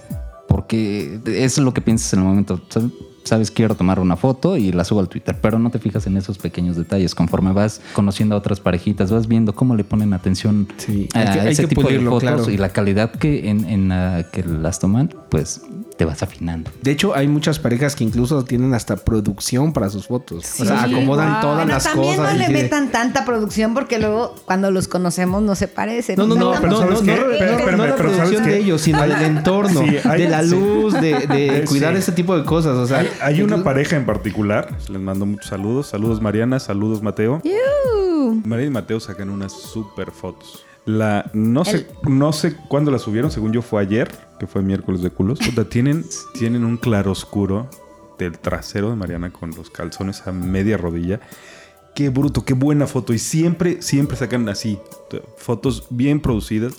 porque 0.47 1.19
es 1.25 1.57
lo 1.57 1.73
que 1.73 1.81
piensas 1.81 2.13
en 2.13 2.19
el 2.19 2.25
momento. 2.25 2.61
¿sabes? 2.69 2.91
Sabes, 3.29 3.51
quiero 3.51 3.75
tomar 3.75 3.99
una 3.99 4.15
foto 4.15 4.57
y 4.57 4.71
la 4.71 4.83
subo 4.83 5.01
al 5.01 5.07
Twitter, 5.07 5.37
pero 5.39 5.59
no 5.59 5.69
te 5.69 5.77
fijas 5.77 6.07
en 6.07 6.17
esos 6.17 6.39
pequeños 6.39 6.75
detalles. 6.75 7.13
Conforme 7.13 7.51
vas 7.53 7.79
conociendo 7.93 8.33
a 8.33 8.39
otras 8.39 8.59
parejitas, 8.59 9.11
vas 9.11 9.27
viendo 9.27 9.53
cómo 9.53 9.75
le 9.75 9.83
ponen 9.83 10.13
atención 10.13 10.67
Sí, 10.77 11.07
a 11.13 11.19
hay 11.19 11.25
que- 11.33 11.39
hay 11.41 11.47
ese 11.49 11.61
que 11.63 11.67
tipo 11.75 11.87
de 11.87 11.99
fotos 11.99 12.21
claro. 12.21 12.49
y 12.49 12.57
la 12.57 12.69
calidad 12.69 13.11
que 13.11 13.49
en, 13.49 13.65
en 13.65 13.89
la 13.89 14.25
que 14.31 14.43
las 14.43 14.79
toman, 14.79 15.13
pues 15.29 15.61
te 15.95 16.05
vas 16.05 16.23
afinando. 16.23 16.71
De 16.81 16.91
hecho, 16.91 17.13
hay 17.13 17.27
muchas 17.27 17.59
parejas 17.59 17.93
que 17.95 18.05
incluso 18.05 18.43
tienen 18.45 18.73
hasta 18.73 18.95
producción 18.95 19.73
para 19.73 19.89
sus 19.89 20.07
fotos. 20.07 20.45
o 20.59 20.65
sea, 20.65 20.85
Sí, 20.87 20.93
acomodan 20.95 21.33
wow. 21.33 21.41
todas 21.41 21.55
Bueno, 21.57 21.73
las 21.73 21.83
también 21.83 22.15
cosas. 22.15 22.35
no 22.37 22.43
y 22.43 22.47
le 22.47 22.49
metan 22.53 22.89
tanta 22.91 23.25
producción 23.25 23.73
porque 23.73 23.99
luego 23.99 24.33
cuando 24.45 24.71
los 24.71 24.87
conocemos 24.87 25.43
no 25.43 25.55
se 25.55 25.67
parecen. 25.67 26.15
No, 26.17 26.25
no, 26.25 26.35
no, 26.35 26.53
pero 26.53 26.71
no, 26.71 26.77
¿sabes 26.79 27.01
no, 27.01 27.05
qué? 27.05 27.19
no, 27.19 27.31
Espera, 27.31 27.71
no, 27.71 27.77
no 27.77 27.85
la 27.85 27.95
pero 27.97 28.09
¿sabes 28.09 28.17
producción 28.29 28.45
de 28.45 28.57
ellos, 28.59 28.81
sino 28.81 29.01
del 29.01 29.11
entorno, 29.21 29.81
Sí, 29.81 29.97
hay- 30.05 30.21
de 30.23 30.29
la 30.29 30.41
sí. 30.41 30.49
luz, 30.51 30.93
de, 30.93 31.27
de 31.27 31.59
Sí. 31.63 31.67
cuidar 31.67 31.95
ese 31.97 32.13
tipo 32.13 32.35
de 32.37 32.45
cosas. 32.45 32.77
O 32.77 32.87
sea, 32.87 32.99
Hay, 32.99 33.09
hay 33.21 33.41
una 33.41 33.63
pareja 33.63 33.95
en 33.95 34.05
particular, 34.05 34.77
les 34.89 35.01
mando 35.01 35.25
muchos 35.25 35.47
saludos. 35.47 35.87
Saludos 35.87 36.21
Mariana, 36.21 36.59
saludos 36.59 37.01
Mateo. 37.01 37.41
Mariana 38.45 38.69
y 38.69 38.73
Mateo 38.73 38.99
sacan 38.99 39.29
unas 39.29 39.53
super 39.53 40.11
fotos. 40.11 40.65
La, 40.85 41.29
no 41.33 41.65
sé, 41.65 41.87
no 42.03 42.33
sé 42.33 42.55
cuándo 42.55 42.89
la 42.91 42.99
subieron, 42.99 43.31
según 43.31 43.53
yo 43.53 43.61
fue 43.61 43.81
ayer, 43.81 44.09
que 44.39 44.47
fue 44.47 44.61
miércoles 44.61 45.01
de 45.01 45.09
culos. 45.09 45.39
Tienen, 45.69 46.05
tienen 46.33 46.63
un 46.65 46.77
claroscuro 46.77 47.69
del 48.17 48.39
trasero 48.39 48.89
de 48.89 48.95
Mariana 48.95 49.31
con 49.31 49.51
los 49.51 49.69
calzones 49.69 50.25
a 50.25 50.31
media 50.31 50.77
rodilla. 50.77 51.19
Qué 51.95 52.09
bruto, 52.09 52.45
qué 52.45 52.53
buena 52.53 52.87
foto. 52.87 53.13
Y 53.13 53.19
siempre, 53.19 53.81
siempre 53.81 54.17
sacan 54.17 54.47
así. 54.49 54.79
Fotos 55.37 55.87
bien 55.89 56.19
producidas, 56.21 56.73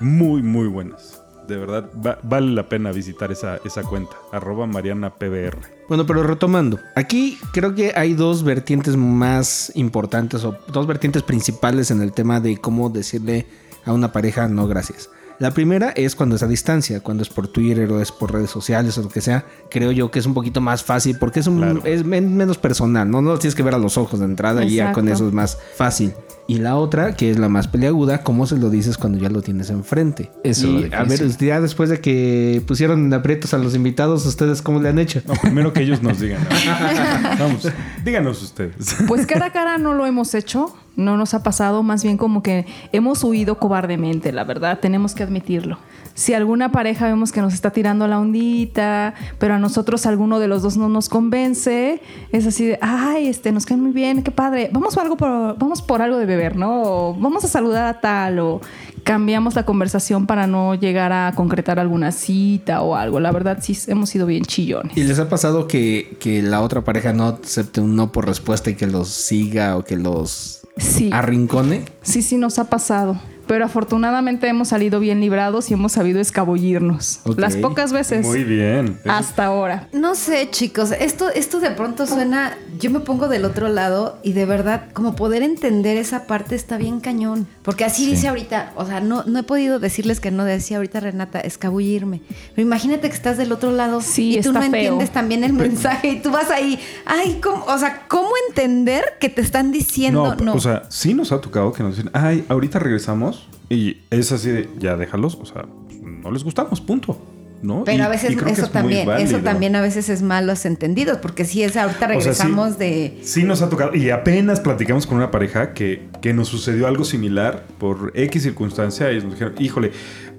muy, 0.00 0.42
muy 0.42 0.68
buenas. 0.68 1.21
De 1.48 1.56
verdad, 1.56 1.90
va- 2.04 2.18
vale 2.22 2.52
la 2.52 2.68
pena 2.68 2.92
visitar 2.92 3.32
esa, 3.32 3.58
esa 3.64 3.82
cuenta. 3.82 4.14
Arroba 4.32 4.66
Mariana 4.66 5.10
PBR. 5.10 5.58
Bueno, 5.88 6.06
pero 6.06 6.22
retomando, 6.22 6.78
aquí 6.94 7.38
creo 7.52 7.74
que 7.74 7.92
hay 7.96 8.14
dos 8.14 8.44
vertientes 8.44 8.96
más 8.96 9.72
importantes 9.74 10.44
o 10.44 10.56
dos 10.68 10.86
vertientes 10.86 11.22
principales 11.22 11.90
en 11.90 12.00
el 12.00 12.12
tema 12.12 12.40
de 12.40 12.56
cómo 12.58 12.88
decirle 12.90 13.46
a 13.84 13.92
una 13.92 14.12
pareja 14.12 14.48
no 14.48 14.66
gracias. 14.68 15.10
La 15.42 15.50
primera 15.50 15.90
es 15.96 16.14
cuando 16.14 16.36
es 16.36 16.44
a 16.44 16.46
distancia, 16.46 17.00
cuando 17.00 17.24
es 17.24 17.28
por 17.28 17.48
Twitter 17.48 17.90
o 17.90 18.00
es 18.00 18.12
por 18.12 18.32
redes 18.32 18.48
sociales 18.48 18.96
o 18.98 19.02
lo 19.02 19.08
que 19.08 19.20
sea. 19.20 19.44
Creo 19.72 19.90
yo 19.90 20.08
que 20.12 20.20
es 20.20 20.26
un 20.26 20.34
poquito 20.34 20.60
más 20.60 20.84
fácil 20.84 21.18
porque 21.18 21.40
es, 21.40 21.48
un, 21.48 21.58
Claro. 21.58 21.82
es 21.84 22.04
men- 22.04 22.36
menos 22.36 22.58
personal, 22.58 23.10
¿no? 23.10 23.22
No 23.22 23.30
lo 23.32 23.38
tienes 23.40 23.56
que 23.56 23.64
ver 23.64 23.74
a 23.74 23.78
los 23.78 23.98
ojos 23.98 24.20
de 24.20 24.26
entrada 24.26 24.64
y 24.64 24.76
ya 24.76 24.92
con 24.92 25.08
eso 25.08 25.26
es 25.26 25.32
más 25.34 25.58
fácil. 25.74 26.12
Y 26.46 26.58
la 26.58 26.76
otra, 26.76 27.16
que 27.16 27.28
es 27.32 27.40
la 27.40 27.48
más 27.48 27.66
peleaguda, 27.66 28.22
¿cómo 28.22 28.46
se 28.46 28.56
lo 28.56 28.70
dices 28.70 28.96
cuando 28.98 29.18
ya 29.18 29.30
lo 29.30 29.42
tienes 29.42 29.68
enfrente? 29.70 30.30
Eso 30.44 30.68
Y, 30.68 30.84
es 30.84 30.90
lo 30.92 30.96
a 30.96 31.02
ver, 31.02 31.36
ya 31.38 31.60
después 31.60 31.90
de 31.90 32.00
que 32.00 32.62
pusieron 32.64 33.04
en 33.06 33.12
aprietos 33.12 33.52
a 33.52 33.58
los 33.58 33.74
invitados, 33.74 34.24
¿ustedes 34.26 34.62
cómo 34.62 34.80
le 34.80 34.90
han 34.90 35.00
hecho? 35.00 35.22
No, 35.26 35.34
primero 35.34 35.72
que 35.72 35.80
ellos 35.82 36.02
nos 36.04 36.20
digan. 36.20 36.46
Vamos, 37.40 37.68
díganos 38.04 38.40
ustedes. 38.42 38.94
Pues 39.08 39.26
cara 39.26 39.46
a 39.46 39.52
cara 39.52 39.78
no 39.78 39.92
lo 39.94 40.06
hemos 40.06 40.34
hecho, 40.34 40.72
no 40.96 41.16
nos 41.16 41.34
ha 41.34 41.42
pasado, 41.42 41.82
más 41.82 42.02
bien 42.02 42.16
como 42.16 42.42
que 42.42 42.66
hemos 42.92 43.24
huido 43.24 43.58
cobardemente, 43.58 44.32
la 44.32 44.44
verdad, 44.44 44.78
tenemos 44.80 45.14
que 45.14 45.22
admitirlo. 45.22 45.78
Si 46.14 46.34
alguna 46.34 46.70
pareja 46.70 47.06
vemos 47.06 47.32
que 47.32 47.40
nos 47.40 47.54
está 47.54 47.70
tirando 47.70 48.06
la 48.06 48.18
ondita, 48.18 49.14
pero 49.38 49.54
a 49.54 49.58
nosotros 49.58 50.04
alguno 50.04 50.38
de 50.38 50.48
los 50.48 50.62
dos 50.62 50.76
no 50.76 50.88
nos 50.88 51.08
convence, 51.08 52.02
es 52.32 52.46
así 52.46 52.66
de, 52.66 52.78
ay, 52.82 53.28
este, 53.28 53.52
nos 53.52 53.64
caen 53.64 53.80
muy 53.80 53.92
bien, 53.92 54.22
qué 54.22 54.30
padre, 54.30 54.68
vamos 54.72 54.94
por 54.94 55.02
algo 55.04 55.16
por, 55.16 55.58
vamos 55.58 55.80
por 55.80 56.02
algo 56.02 56.18
de 56.18 56.26
beber, 56.26 56.56
¿no? 56.56 56.82
O 56.82 57.14
vamos 57.14 57.44
a 57.44 57.48
saludar 57.48 57.86
a 57.86 58.00
tal, 58.00 58.38
o 58.40 58.60
cambiamos 59.04 59.54
la 59.54 59.64
conversación 59.64 60.26
para 60.26 60.46
no 60.46 60.74
llegar 60.74 61.12
a 61.12 61.32
concretar 61.34 61.78
alguna 61.78 62.12
cita 62.12 62.82
o 62.82 62.94
algo. 62.94 63.18
La 63.20 63.32
verdad, 63.32 63.58
sí 63.60 63.76
hemos 63.86 64.10
sido 64.10 64.26
bien 64.26 64.44
chillones. 64.44 64.96
¿Y 64.96 65.04
les 65.04 65.18
ha 65.18 65.28
pasado 65.28 65.66
que, 65.66 66.16
que 66.20 66.42
la 66.42 66.60
otra 66.60 66.82
pareja 66.82 67.12
no 67.12 67.26
acepte 67.26 67.80
un 67.80 67.96
no 67.96 68.12
por 68.12 68.26
respuesta 68.26 68.70
y 68.70 68.74
que 68.74 68.86
los 68.86 69.08
siga 69.08 69.76
o 69.76 69.84
que 69.84 69.96
los 69.96 70.61
Sí. 70.76 71.10
arrincone? 71.12 71.84
Sí, 72.02 72.22
sí, 72.22 72.36
nos 72.36 72.58
ha 72.58 72.64
pasado. 72.70 73.20
Pero 73.46 73.64
afortunadamente 73.64 74.48
hemos 74.48 74.68
salido 74.68 75.00
bien 75.00 75.20
librados 75.20 75.70
y 75.70 75.74
hemos 75.74 75.92
sabido 75.92 76.20
escabullirnos. 76.20 77.20
Las 77.36 77.56
pocas 77.56 77.92
veces. 77.92 78.24
Muy 78.26 78.44
bien. 78.44 78.98
Hasta 79.06 79.46
ahora. 79.46 79.88
No 79.92 80.14
sé, 80.14 80.48
chicos, 80.50 80.92
esto, 80.92 81.28
esto 81.30 81.60
de 81.60 81.70
pronto 81.70 82.06
suena, 82.06 82.56
yo 82.78 82.90
me 82.90 83.00
pongo 83.00 83.28
del 83.28 83.44
otro 83.44 83.68
lado 83.68 84.18
y 84.22 84.32
de 84.32 84.46
verdad, 84.46 84.86
como 84.92 85.14
poder 85.16 85.42
entender 85.42 85.96
esa 85.96 86.26
parte 86.26 86.54
está 86.54 86.76
bien 86.76 87.00
cañón. 87.00 87.46
Porque 87.62 87.84
así 87.84 88.06
dice 88.06 88.28
ahorita, 88.28 88.72
o 88.76 88.86
sea, 88.86 89.00
no, 89.00 89.24
no 89.24 89.38
he 89.40 89.42
podido 89.42 89.78
decirles 89.78 90.20
que 90.20 90.30
no 90.30 90.44
decía 90.44 90.76
ahorita 90.78 91.00
Renata, 91.00 91.40
escabullirme. 91.40 92.22
Pero 92.54 92.66
imagínate 92.66 93.08
que 93.08 93.14
estás 93.14 93.36
del 93.38 93.52
otro 93.52 93.70
lado 93.72 94.00
Sí, 94.00 94.38
y 94.38 94.40
tú 94.40 94.52
no 94.52 94.60
feo. 94.60 94.66
entiendes 94.66 95.10
también 95.10 95.44
el 95.44 95.52
mensaje 95.52 96.08
y 96.08 96.20
tú 96.20 96.30
vas 96.30 96.50
ahí, 96.50 96.78
ay, 97.06 97.40
¿cómo? 97.42 97.64
o 97.64 97.78
sea, 97.78 98.02
¿cómo 98.08 98.30
entender 98.48 99.04
que 99.20 99.28
te 99.28 99.40
están 99.40 99.72
diciendo 99.72 100.34
no? 100.36 100.44
No, 100.44 100.54
o 100.54 100.60
sea, 100.60 100.82
sí 100.88 101.14
nos 101.14 101.32
ha 101.32 101.40
tocado 101.40 101.72
que 101.72 101.82
nos 101.82 101.96
dicen, 101.96 102.10
ay, 102.14 102.44
ahorita 102.48 102.78
regresamos. 102.78 103.31
Y 103.68 103.98
es 104.10 104.32
así 104.32 104.50
de, 104.50 104.68
ya 104.78 104.96
déjalos, 104.96 105.34
o 105.40 105.44
sea, 105.46 105.64
no 106.02 106.30
les 106.30 106.44
gustamos, 106.44 106.80
punto. 106.80 107.18
¿No? 107.62 107.84
Pero 107.84 107.98
Y- 107.98 108.00
a 108.00 108.08
veces 108.08 108.32
eso 108.32 108.64
es 108.64 108.72
también, 108.72 109.08
eso 109.18 109.38
también 109.38 109.76
a 109.76 109.80
veces 109.80 110.08
es 110.08 110.20
malos 110.20 110.64
entendidos, 110.66 111.18
porque 111.18 111.44
si 111.44 111.62
es 111.62 111.76
ahorita 111.76 112.06
O 112.06 112.08
sea, 112.08 112.08
sí- 112.08 112.18
regresamos 112.42 112.76
de 112.76 113.20
Sí 113.22 113.44
nos 113.44 113.62
ha 113.62 113.68
tocado. 113.68 113.94
Y 113.94 114.10
apenas 114.10 114.58
platicamos 114.58 115.06
con 115.06 115.16
una 115.18 115.30
pareja 115.30 115.72
que, 115.72 116.08
que 116.20 116.34
nos 116.34 116.48
sucedió 116.48 116.88
algo 116.88 117.04
similar 117.04 117.64
por 117.78 118.10
X 118.16 118.42
circunstancia. 118.42 119.12
Y 119.12 119.20
nos 119.22 119.34
dijeron, 119.34 119.54
híjole, 119.60 119.92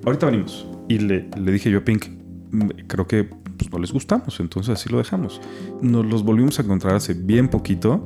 ahorita 0.03 0.25
venimos. 0.25 0.67
Y 0.89 0.99
le, 0.99 1.29
le 1.41 1.51
dije 1.53 1.71
yo 1.71 1.77
a 1.77 1.85
Pink, 1.85 2.07
"Mm, 2.51 2.67
creo 2.87 3.07
que 3.07 3.23
pues, 3.23 3.71
no 3.71 3.79
les 3.79 3.93
gustamos, 3.93 4.41
entonces 4.41 4.73
así 4.77 4.89
lo 4.89 4.97
dejamos. 4.97 5.39
Nos 5.81 6.05
los 6.05 6.23
volvimos 6.25 6.59
a 6.59 6.63
encontrar 6.63 6.95
hace 6.95 7.13
bien 7.13 7.47
poquito. 7.47 8.05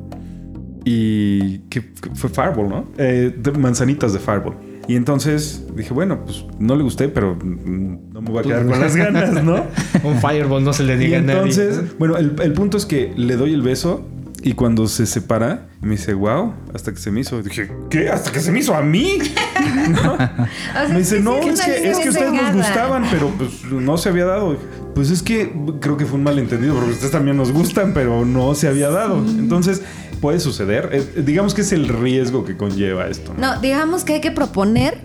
Y 0.86 1.60
que 1.69 1.82
que 1.93 2.12
fue 2.13 2.30
Fireball, 2.30 2.69
¿no? 2.69 2.86
Eh, 3.00 3.34
de 3.36 3.52
manzanitas 3.54 4.13
de 4.13 4.19
Fireball. 4.19 4.56
Y 4.88 4.95
entonces 4.95 5.63
dije, 5.76 5.93
bueno, 5.93 6.23
pues 6.23 6.45
no 6.60 6.76
le 6.76 6.84
gusté, 6.84 7.10
pero 7.10 7.36
mm, 7.36 8.13
no 8.13 8.21
me 8.21 8.30
voy 8.30 8.39
a 8.39 8.43
quedar 8.43 8.65
con 8.65 8.80
las 8.80 8.95
ganas, 8.95 9.43
¿no? 9.43 9.65
Un 10.04 10.21
fireball 10.21 10.63
no 10.63 10.71
se 10.73 10.84
le 10.84 10.95
Y 10.95 10.97
diga 10.97 11.17
a 11.17 11.21
nadie. 11.21 11.39
entonces, 11.39 11.97
bueno, 12.00 12.17
el, 12.17 12.36
el 12.41 12.54
punto 12.54 12.78
es 12.78 12.86
que 12.86 13.13
le 13.17 13.36
doy 13.36 13.54
el 13.54 13.62
beso 13.62 14.06
y 14.43 14.54
cuando 14.54 14.88
se 14.88 15.06
separa, 15.06 15.67
me 15.82 15.91
dice, 15.91 16.13
wow, 16.13 16.54
hasta 16.73 16.91
que 16.93 17.00
se 17.00 17.12
me 17.12 17.21
hizo. 17.21 17.41
Dije, 17.41 17.69
¿qué? 17.89 18.10
¿Hasta 18.10 18.32
que 18.32 18.39
se 18.39 18.52
me 18.52 18.60
hizo 18.60 18.73
a 18.76 18.82
mí? 18.82 19.17
¿No? 20.04 20.13
O 20.13 20.17
sea, 20.17 20.88
Me 20.89 21.00
dice, 21.00 21.19
no, 21.19 21.38
es 21.39 21.60
que, 21.62 21.89
es 21.89 21.97
que 22.00 22.10
ustedes 22.10 22.32
nos 22.34 22.54
gustaban, 22.54 23.04
pero 23.12 23.30
pues 23.38 23.63
no 23.65 23.97
se 23.97 24.10
había 24.10 24.26
dado. 24.26 24.56
Pues 24.93 25.12
es 25.12 25.21
que 25.23 25.52
creo 25.82 25.97
que 25.97 26.06
fue 26.06 26.17
un 26.17 26.23
malentendido, 26.23 26.76
porque 26.76 26.91
ustedes 26.91 27.12
también 27.12 27.36
nos 27.36 27.52
gustan, 27.52 27.93
pero 27.93 28.26
no 28.26 28.54
se 28.56 28.67
había 28.67 28.89
dado. 28.89 29.17
Entonces, 29.17 29.82
puede 30.20 30.40
suceder. 30.40 30.90
Eh, 30.92 31.22
digamos 31.26 31.54
que 31.54 31.62
es 31.62 31.72
el 31.72 31.88
riesgo 31.88 32.44
que 32.46 32.58
conlleva 32.58 33.08
esto. 33.08 33.34
¿no? 33.38 33.56
No, 33.56 33.62
digamos 33.62 34.04
que 34.04 34.14
hay 34.16 34.22
que 34.22 34.32
proponer 34.32 35.02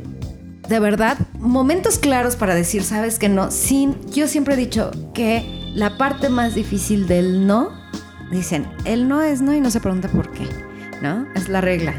de 0.69 0.79
verdad, 0.79 1.19
momentos 1.39 1.99
claros 1.99 2.37
para 2.37 2.55
decir, 2.55 2.83
sabes 2.85 3.19
que 3.19 3.29
no, 3.29 3.51
sin, 3.51 3.97
yo 4.11 4.27
siempre 4.29 4.55
he 4.55 4.57
dicho 4.57 4.91
que 5.13 5.45
la 5.75 5.99
parte 5.99 6.29
más 6.29 6.55
difícil 6.55 7.09
del 7.09 7.47
no, 7.47 7.71
dicen, 8.31 8.67
el 8.85 9.07
no 9.09 9.21
es 9.21 9.43
no 9.43 9.55
y 9.55 9.61
no 9.61 9.71
se 9.71 9.81
pregunta 9.81 10.09
por 10.09 10.31
qué, 10.33 10.47
¿no? 11.03 11.27
Es 11.35 11.49
la 11.49 11.61
regla 11.61 11.93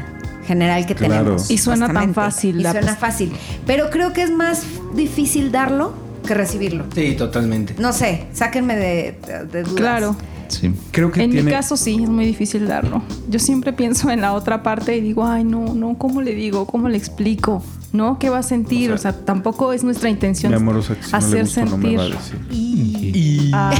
general 0.46 0.86
que 0.86 0.94
Claro. 0.94 1.14
tenemos. 1.14 1.50
Y 1.50 1.58
suena 1.58 1.92
tan 1.92 2.14
fácil, 2.14 2.58
Y 2.60 2.62
la 2.64 2.72
suena 2.72 2.96
fácil. 2.96 3.32
Pero 3.66 3.90
creo 3.90 4.12
que 4.12 4.22
es 4.22 4.30
más 4.30 4.62
difícil 4.94 5.52
darlo 5.52 5.94
que 6.26 6.34
recibirlo. 6.34 6.86
Sí, 6.94 7.14
totalmente. 7.16 7.74
No 7.78 7.92
sé, 7.92 8.26
sáquenme 8.32 8.76
de, 8.76 9.18
de- 9.26 9.44
de 9.44 9.62
dudas. 9.62 9.74
Claro. 9.76 10.16
Sí. 10.54 10.72
Creo 10.92 11.10
que 11.10 11.22
En 11.22 11.30
tiene... 11.30 11.44
mi 11.44 11.50
caso 11.50 11.76
sí, 11.76 12.02
es 12.02 12.08
muy 12.08 12.24
difícil 12.26 12.66
darlo. 12.66 13.02
Yo 13.28 13.38
siempre 13.38 13.72
pienso 13.72 14.10
en 14.10 14.20
la 14.20 14.32
otra 14.32 14.62
parte 14.62 14.96
y 14.96 15.00
digo, 15.00 15.24
ay, 15.26 15.44
no, 15.44 15.74
no, 15.74 15.96
¿cómo 15.98 16.22
le 16.22 16.34
digo? 16.34 16.66
¿Cómo 16.66 16.88
le 16.88 16.96
explico? 16.96 17.62
¿No? 17.94 18.18
¿Qué 18.18 18.28
va 18.28 18.38
a 18.38 18.42
sentir? 18.42 18.90
O 18.90 18.98
sea, 18.98 19.12
tampoco 19.12 19.72
es 19.72 19.84
nuestra 19.84 20.08
intención 20.10 20.50
Mi 20.50 20.56
amorosa, 20.56 20.96
que 20.96 21.04
si 21.04 21.12
no 21.12 21.18
le 21.20 21.24
hacer 21.26 21.40
gusta 21.42 21.64
no 21.64 21.76
me 21.78 21.96
sentir. 21.96 22.00
a 22.00 22.04
decir. 22.04 22.38
Y 22.50 23.50
Ah. 23.56 23.70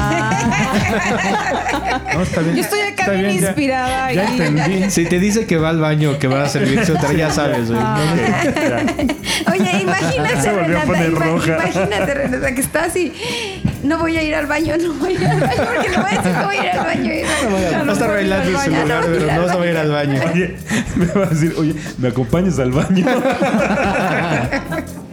No, 2.15 2.23
está 2.23 2.41
bien. 2.43 2.55
Yo 2.57 2.63
estoy 2.63 2.79
acá 2.81 3.03
Está 3.03 3.11
bien 3.13 3.39
ya- 3.41 3.47
inspirada 3.49 4.13
Ya, 4.13 4.25
y- 4.25 4.27
entendí. 4.41 4.89
si 4.91 5.05
te 5.07 5.19
dice 5.19 5.47
que 5.47 5.57
va 5.57 5.71
al 5.71 5.81
baño, 5.81 6.17
que 6.21 6.29
va 6.29 6.45
a 6.45 6.49
servirse 6.49 6.93
otra, 6.93 7.13
ya 7.13 7.29
sabes, 7.31 7.67
güey. 7.69 7.81
Ah. 7.83 7.99
Ok, 8.13 8.55
ya. 8.55 8.87
Oye, 9.53 9.83
imagínate, 9.83 10.53
Renata, 10.53 10.87
poner 10.87 11.11
ima- 11.13 11.19
roja. 11.19 11.55
imagínate, 11.57 12.15
Renata, 12.15 12.55
que 12.55 12.61
está 12.61 12.85
así. 12.85 13.13
No 13.83 13.99
voy 13.99 14.17
a 14.17 14.23
ir 14.23 14.35
al 14.35 14.47
baño, 14.47 14.77
no 14.79 14.95
voy 14.95 15.17
a 15.17 15.21
ir 15.21 15.27
al 15.27 15.41
baño, 15.41 15.57
porque 15.75 15.91
le 15.91 15.97
voy 15.99 16.07
a 16.07 16.11
decir 16.23 16.33
que 16.33 16.45
voy 16.45 16.57
a 16.57 16.65
ir 16.65 16.71
al 16.71 16.87
baño. 16.87 17.11
Va 17.85 17.91
a 17.91 17.93
estar 17.93 18.09
bailando 18.11 18.51
en 18.51 18.57
su 18.59 18.71
Ya 18.71 18.79
no 18.79 18.83
lugar, 18.85 19.03
voy 19.05 19.13
a 19.13 19.17
ir 19.21 19.27
pero 19.27 19.43
no 19.43 19.49
se 19.49 19.57
va 19.59 19.65
a 19.65 19.71
ir 19.71 19.77
al 19.77 19.91
baño. 19.91 20.21
Oye, 20.33 20.57
me 20.97 21.07
va 21.07 21.25
a 21.25 21.27
decir, 21.27 21.55
oye, 21.59 21.75
¿me 21.99 22.09
acompañas 22.09 22.59
al 22.61 22.71
baño? 22.73 23.05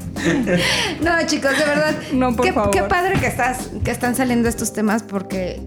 No, 1.02 1.12
chicos, 1.26 1.58
de 1.58 1.66
verdad. 1.66 1.96
No, 2.14 2.36
por 2.36 2.46
qué, 2.46 2.54
favor. 2.54 2.72
qué 2.72 2.84
padre 2.84 3.20
que 3.20 3.28
estás, 3.28 3.70
que 3.84 3.92
están 3.92 4.16
saliendo 4.16 4.50
estos 4.50 4.74
temas 4.74 5.04
porque 5.04 5.62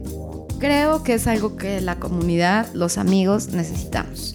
creo 0.61 1.03
que 1.03 1.15
es 1.15 1.27
algo 1.27 1.57
que 1.57 1.81
la 1.81 1.97
comunidad, 1.97 2.67
los 2.73 2.99
amigos 2.99 3.49
necesitamos. 3.49 4.35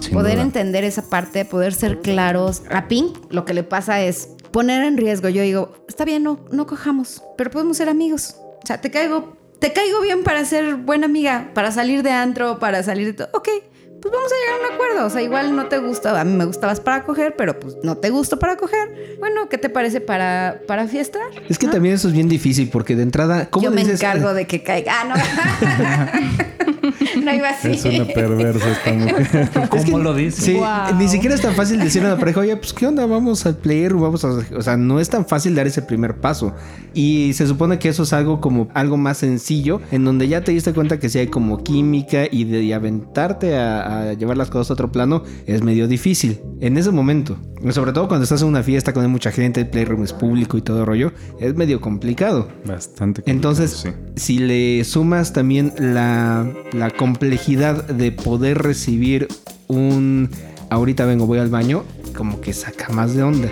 Sin 0.00 0.12
poder 0.12 0.34
duda. 0.34 0.42
entender 0.42 0.84
esa 0.84 1.08
parte, 1.08 1.44
poder 1.44 1.74
ser 1.74 2.00
claros. 2.00 2.62
A 2.70 2.88
Pink 2.88 3.16
lo 3.30 3.44
que 3.44 3.54
le 3.54 3.64
pasa 3.64 4.00
es 4.00 4.28
poner 4.52 4.84
en 4.84 4.96
riesgo. 4.96 5.28
Yo 5.28 5.42
digo, 5.42 5.74
está 5.88 6.04
bien, 6.04 6.22
no, 6.22 6.40
no 6.52 6.66
cojamos, 6.66 7.22
pero 7.36 7.50
podemos 7.50 7.76
ser 7.76 7.88
amigos. 7.88 8.36
O 8.62 8.66
sea, 8.66 8.80
te 8.80 8.90
caigo, 8.90 9.36
te 9.58 9.72
caigo 9.72 10.00
bien 10.00 10.22
para 10.22 10.44
ser 10.44 10.76
buena 10.76 11.06
amiga, 11.06 11.50
para 11.54 11.72
salir 11.72 12.02
de 12.02 12.12
antro, 12.12 12.58
para 12.58 12.82
salir 12.82 13.06
de 13.06 13.12
todo. 13.14 13.28
Ok, 13.32 13.48
pues 14.08 14.12
vamos 14.12 14.32
a 14.32 14.36
llegar 14.36 14.54
a 14.54 14.68
un 14.68 14.74
acuerdo. 14.74 15.06
O 15.06 15.10
sea, 15.10 15.22
igual 15.22 15.56
no 15.56 15.66
te 15.66 15.78
gusta, 15.78 16.18
a 16.20 16.24
mí 16.24 16.32
me 16.32 16.44
gustabas 16.44 16.80
para 16.80 17.02
coger, 17.04 17.34
pero 17.36 17.58
pues 17.58 17.76
no 17.82 17.96
te 17.96 18.10
gusto 18.10 18.38
para 18.38 18.56
coger. 18.56 19.16
Bueno, 19.18 19.48
¿qué 19.48 19.58
te 19.58 19.68
parece 19.68 20.00
para, 20.00 20.60
para 20.66 20.86
fiesta? 20.86 21.18
Es 21.48 21.58
que 21.58 21.66
¿No? 21.66 21.72
también 21.72 21.94
eso 21.94 22.08
es 22.08 22.14
bien 22.14 22.28
difícil 22.28 22.68
porque 22.70 22.94
de 22.96 23.02
entrada, 23.02 23.50
¿cómo 23.50 23.64
Yo 23.64 23.70
me 23.70 23.82
dices? 23.82 24.00
encargo 24.00 24.32
de 24.34 24.46
que 24.46 24.62
caiga. 24.62 24.92
Ah, 25.00 25.04
no. 25.08 26.72
no 27.24 27.34
iba 27.34 27.48
así. 27.50 27.68
Es 27.72 27.84
una 27.84 28.04
perversa 28.06 28.70
esta 28.70 28.92
mujer. 28.92 29.50
¿Cómo 29.70 29.76
Es 29.82 29.84
que- 29.84 29.98
lo 29.98 30.14
dice? 30.14 30.42
Sí, 30.42 30.52
Wow. 30.54 30.98
ni 30.98 31.08
siquiera 31.08 31.34
es 31.34 31.40
tan 31.42 31.54
fácil 31.54 31.78
decirle 31.80 32.08
a 32.08 32.12
la 32.12 32.18
pareja, 32.18 32.40
oye, 32.40 32.56
pues 32.56 32.72
qué 32.72 32.86
onda, 32.86 33.06
vamos 33.06 33.44
al 33.46 33.56
player, 33.56 33.94
vamos 33.94 34.24
a... 34.24 34.28
O 34.56 34.62
sea, 34.62 34.76
no 34.76 35.00
es 35.00 35.08
tan 35.08 35.26
fácil 35.26 35.54
dar 35.54 35.66
ese 35.66 35.82
primer 35.82 36.16
paso. 36.20 36.54
Y 36.94 37.32
se 37.34 37.46
supone 37.46 37.78
que 37.78 37.88
eso 37.88 38.02
es 38.04 38.12
algo 38.12 38.40
como 38.40 38.68
algo 38.74 38.96
más 38.96 39.18
sencillo, 39.18 39.80
en 39.90 40.04
donde 40.04 40.28
ya 40.28 40.42
te 40.42 40.52
diste 40.52 40.72
cuenta 40.72 40.98
que 40.98 41.08
sí 41.08 41.18
hay 41.18 41.26
como 41.28 41.62
química 41.62 42.24
y 42.30 42.44
de 42.44 42.62
y 42.62 42.72
aventarte 42.72 43.56
a, 43.56 44.10
a 44.10 44.12
llevar 44.14 44.36
las 44.36 44.50
cosas 44.50 44.70
a 44.70 44.72
otro 44.74 44.90
plano 44.90 45.22
es 45.46 45.62
medio 45.62 45.86
difícil 45.88 46.40
en 46.60 46.76
ese 46.78 46.90
momento. 46.90 47.36
Sobre 47.70 47.92
todo 47.92 48.08
cuando 48.08 48.24
estás 48.24 48.42
en 48.42 48.48
una 48.48 48.62
fiesta 48.62 48.92
con 48.92 49.08
mucha 49.10 49.30
gente, 49.30 49.60
el 49.60 49.68
playroom 49.68 50.02
es 50.04 50.12
público 50.12 50.56
y 50.58 50.62
todo 50.62 50.84
rollo, 50.84 51.12
es 51.40 51.54
medio 51.54 51.80
complicado. 51.80 52.48
Bastante. 52.64 53.22
Entonces, 53.26 53.72
complicado, 53.82 54.12
sí. 54.16 54.22
si 54.22 54.38
le 54.38 54.84
sumas 54.84 55.32
también 55.32 55.72
la, 55.78 56.46
la 56.72 56.90
complejidad 57.06 57.84
de 57.84 58.10
poder 58.10 58.58
recibir 58.58 59.28
un 59.68 60.28
ahorita 60.70 61.06
vengo, 61.06 61.24
voy 61.24 61.38
al 61.38 61.50
baño, 61.50 61.84
como 62.16 62.40
que 62.40 62.52
saca 62.52 62.88
más 62.88 63.14
de 63.14 63.22
onda. 63.22 63.48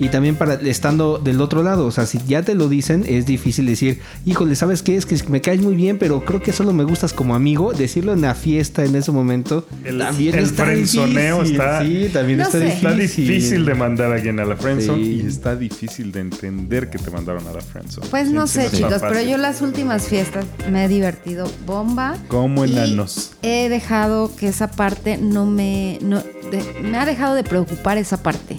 Y 0.00 0.08
también 0.08 0.34
para 0.34 0.54
estando 0.54 1.18
del 1.18 1.40
otro 1.42 1.62
lado, 1.62 1.86
o 1.86 1.90
sea, 1.92 2.06
si 2.06 2.18
ya 2.26 2.42
te 2.42 2.54
lo 2.54 2.68
dicen, 2.68 3.04
es 3.06 3.26
difícil 3.26 3.66
decir, 3.66 4.00
híjole, 4.24 4.56
¿sabes 4.56 4.82
qué? 4.82 4.96
Es 4.96 5.04
que 5.06 5.16
me 5.28 5.40
caes 5.42 5.60
muy 5.60 5.74
bien, 5.76 5.98
pero 5.98 6.24
creo 6.24 6.40
que 6.42 6.52
solo 6.52 6.72
me 6.72 6.84
gustas 6.84 7.12
como 7.12 7.34
amigo. 7.34 7.72
Decirlo 7.74 8.14
en 8.14 8.22
la 8.22 8.34
fiesta 8.34 8.84
en 8.84 8.96
ese 8.96 9.12
momento 9.12 9.66
El- 9.84 9.98
también 9.98 10.34
el 10.36 10.44
está 10.44 10.64
frenzoneo 10.64 11.36
difícil. 11.42 11.60
está- 11.60 11.82
Sí, 11.84 12.08
también 12.12 12.38
No 12.38 12.44
está 12.46 12.58
sé. 12.58 12.64
difícil. 12.64 12.86
Está 12.88 12.96
difícil 12.98 13.64
de 13.66 13.74
mandar 13.74 14.10
a 14.10 14.14
alguien 14.14 14.40
a 14.40 14.44
la 14.46 14.56
friendzone 14.56 15.04
Sí. 15.04 15.20
y 15.22 15.26
está 15.26 15.54
difícil 15.54 16.12
de 16.12 16.20
entender 16.20 16.88
que 16.88 16.98
te 16.98 17.10
mandaron 17.10 17.46
a 17.46 17.52
la 17.52 17.60
friendzone. 17.60 18.06
Pues 18.08 18.28
Sí, 18.28 18.34
no 18.34 18.46
sí, 18.46 18.60
sé, 18.60 18.70
chicos, 18.76 18.94
pero 19.00 19.20
yo 19.20 19.36
las 19.36 19.60
últimas 19.60 20.08
fiestas 20.08 20.46
me 20.72 20.84
he 20.84 20.88
divertido 20.88 21.46
bomba. 21.66 22.16
Como 22.28 22.64
enanos. 22.64 23.32
He 23.42 23.68
dejado 23.68 24.34
que 24.34 24.48
esa 24.48 24.70
parte 24.70 25.18
no 25.18 25.44
me. 25.44 25.98
No, 26.00 26.18
de- 26.50 26.80
me 26.82 26.96
ha 26.96 27.04
dejado 27.04 27.34
de 27.34 27.44
preocupar 27.44 27.98
esa 27.98 28.22
parte. 28.22 28.56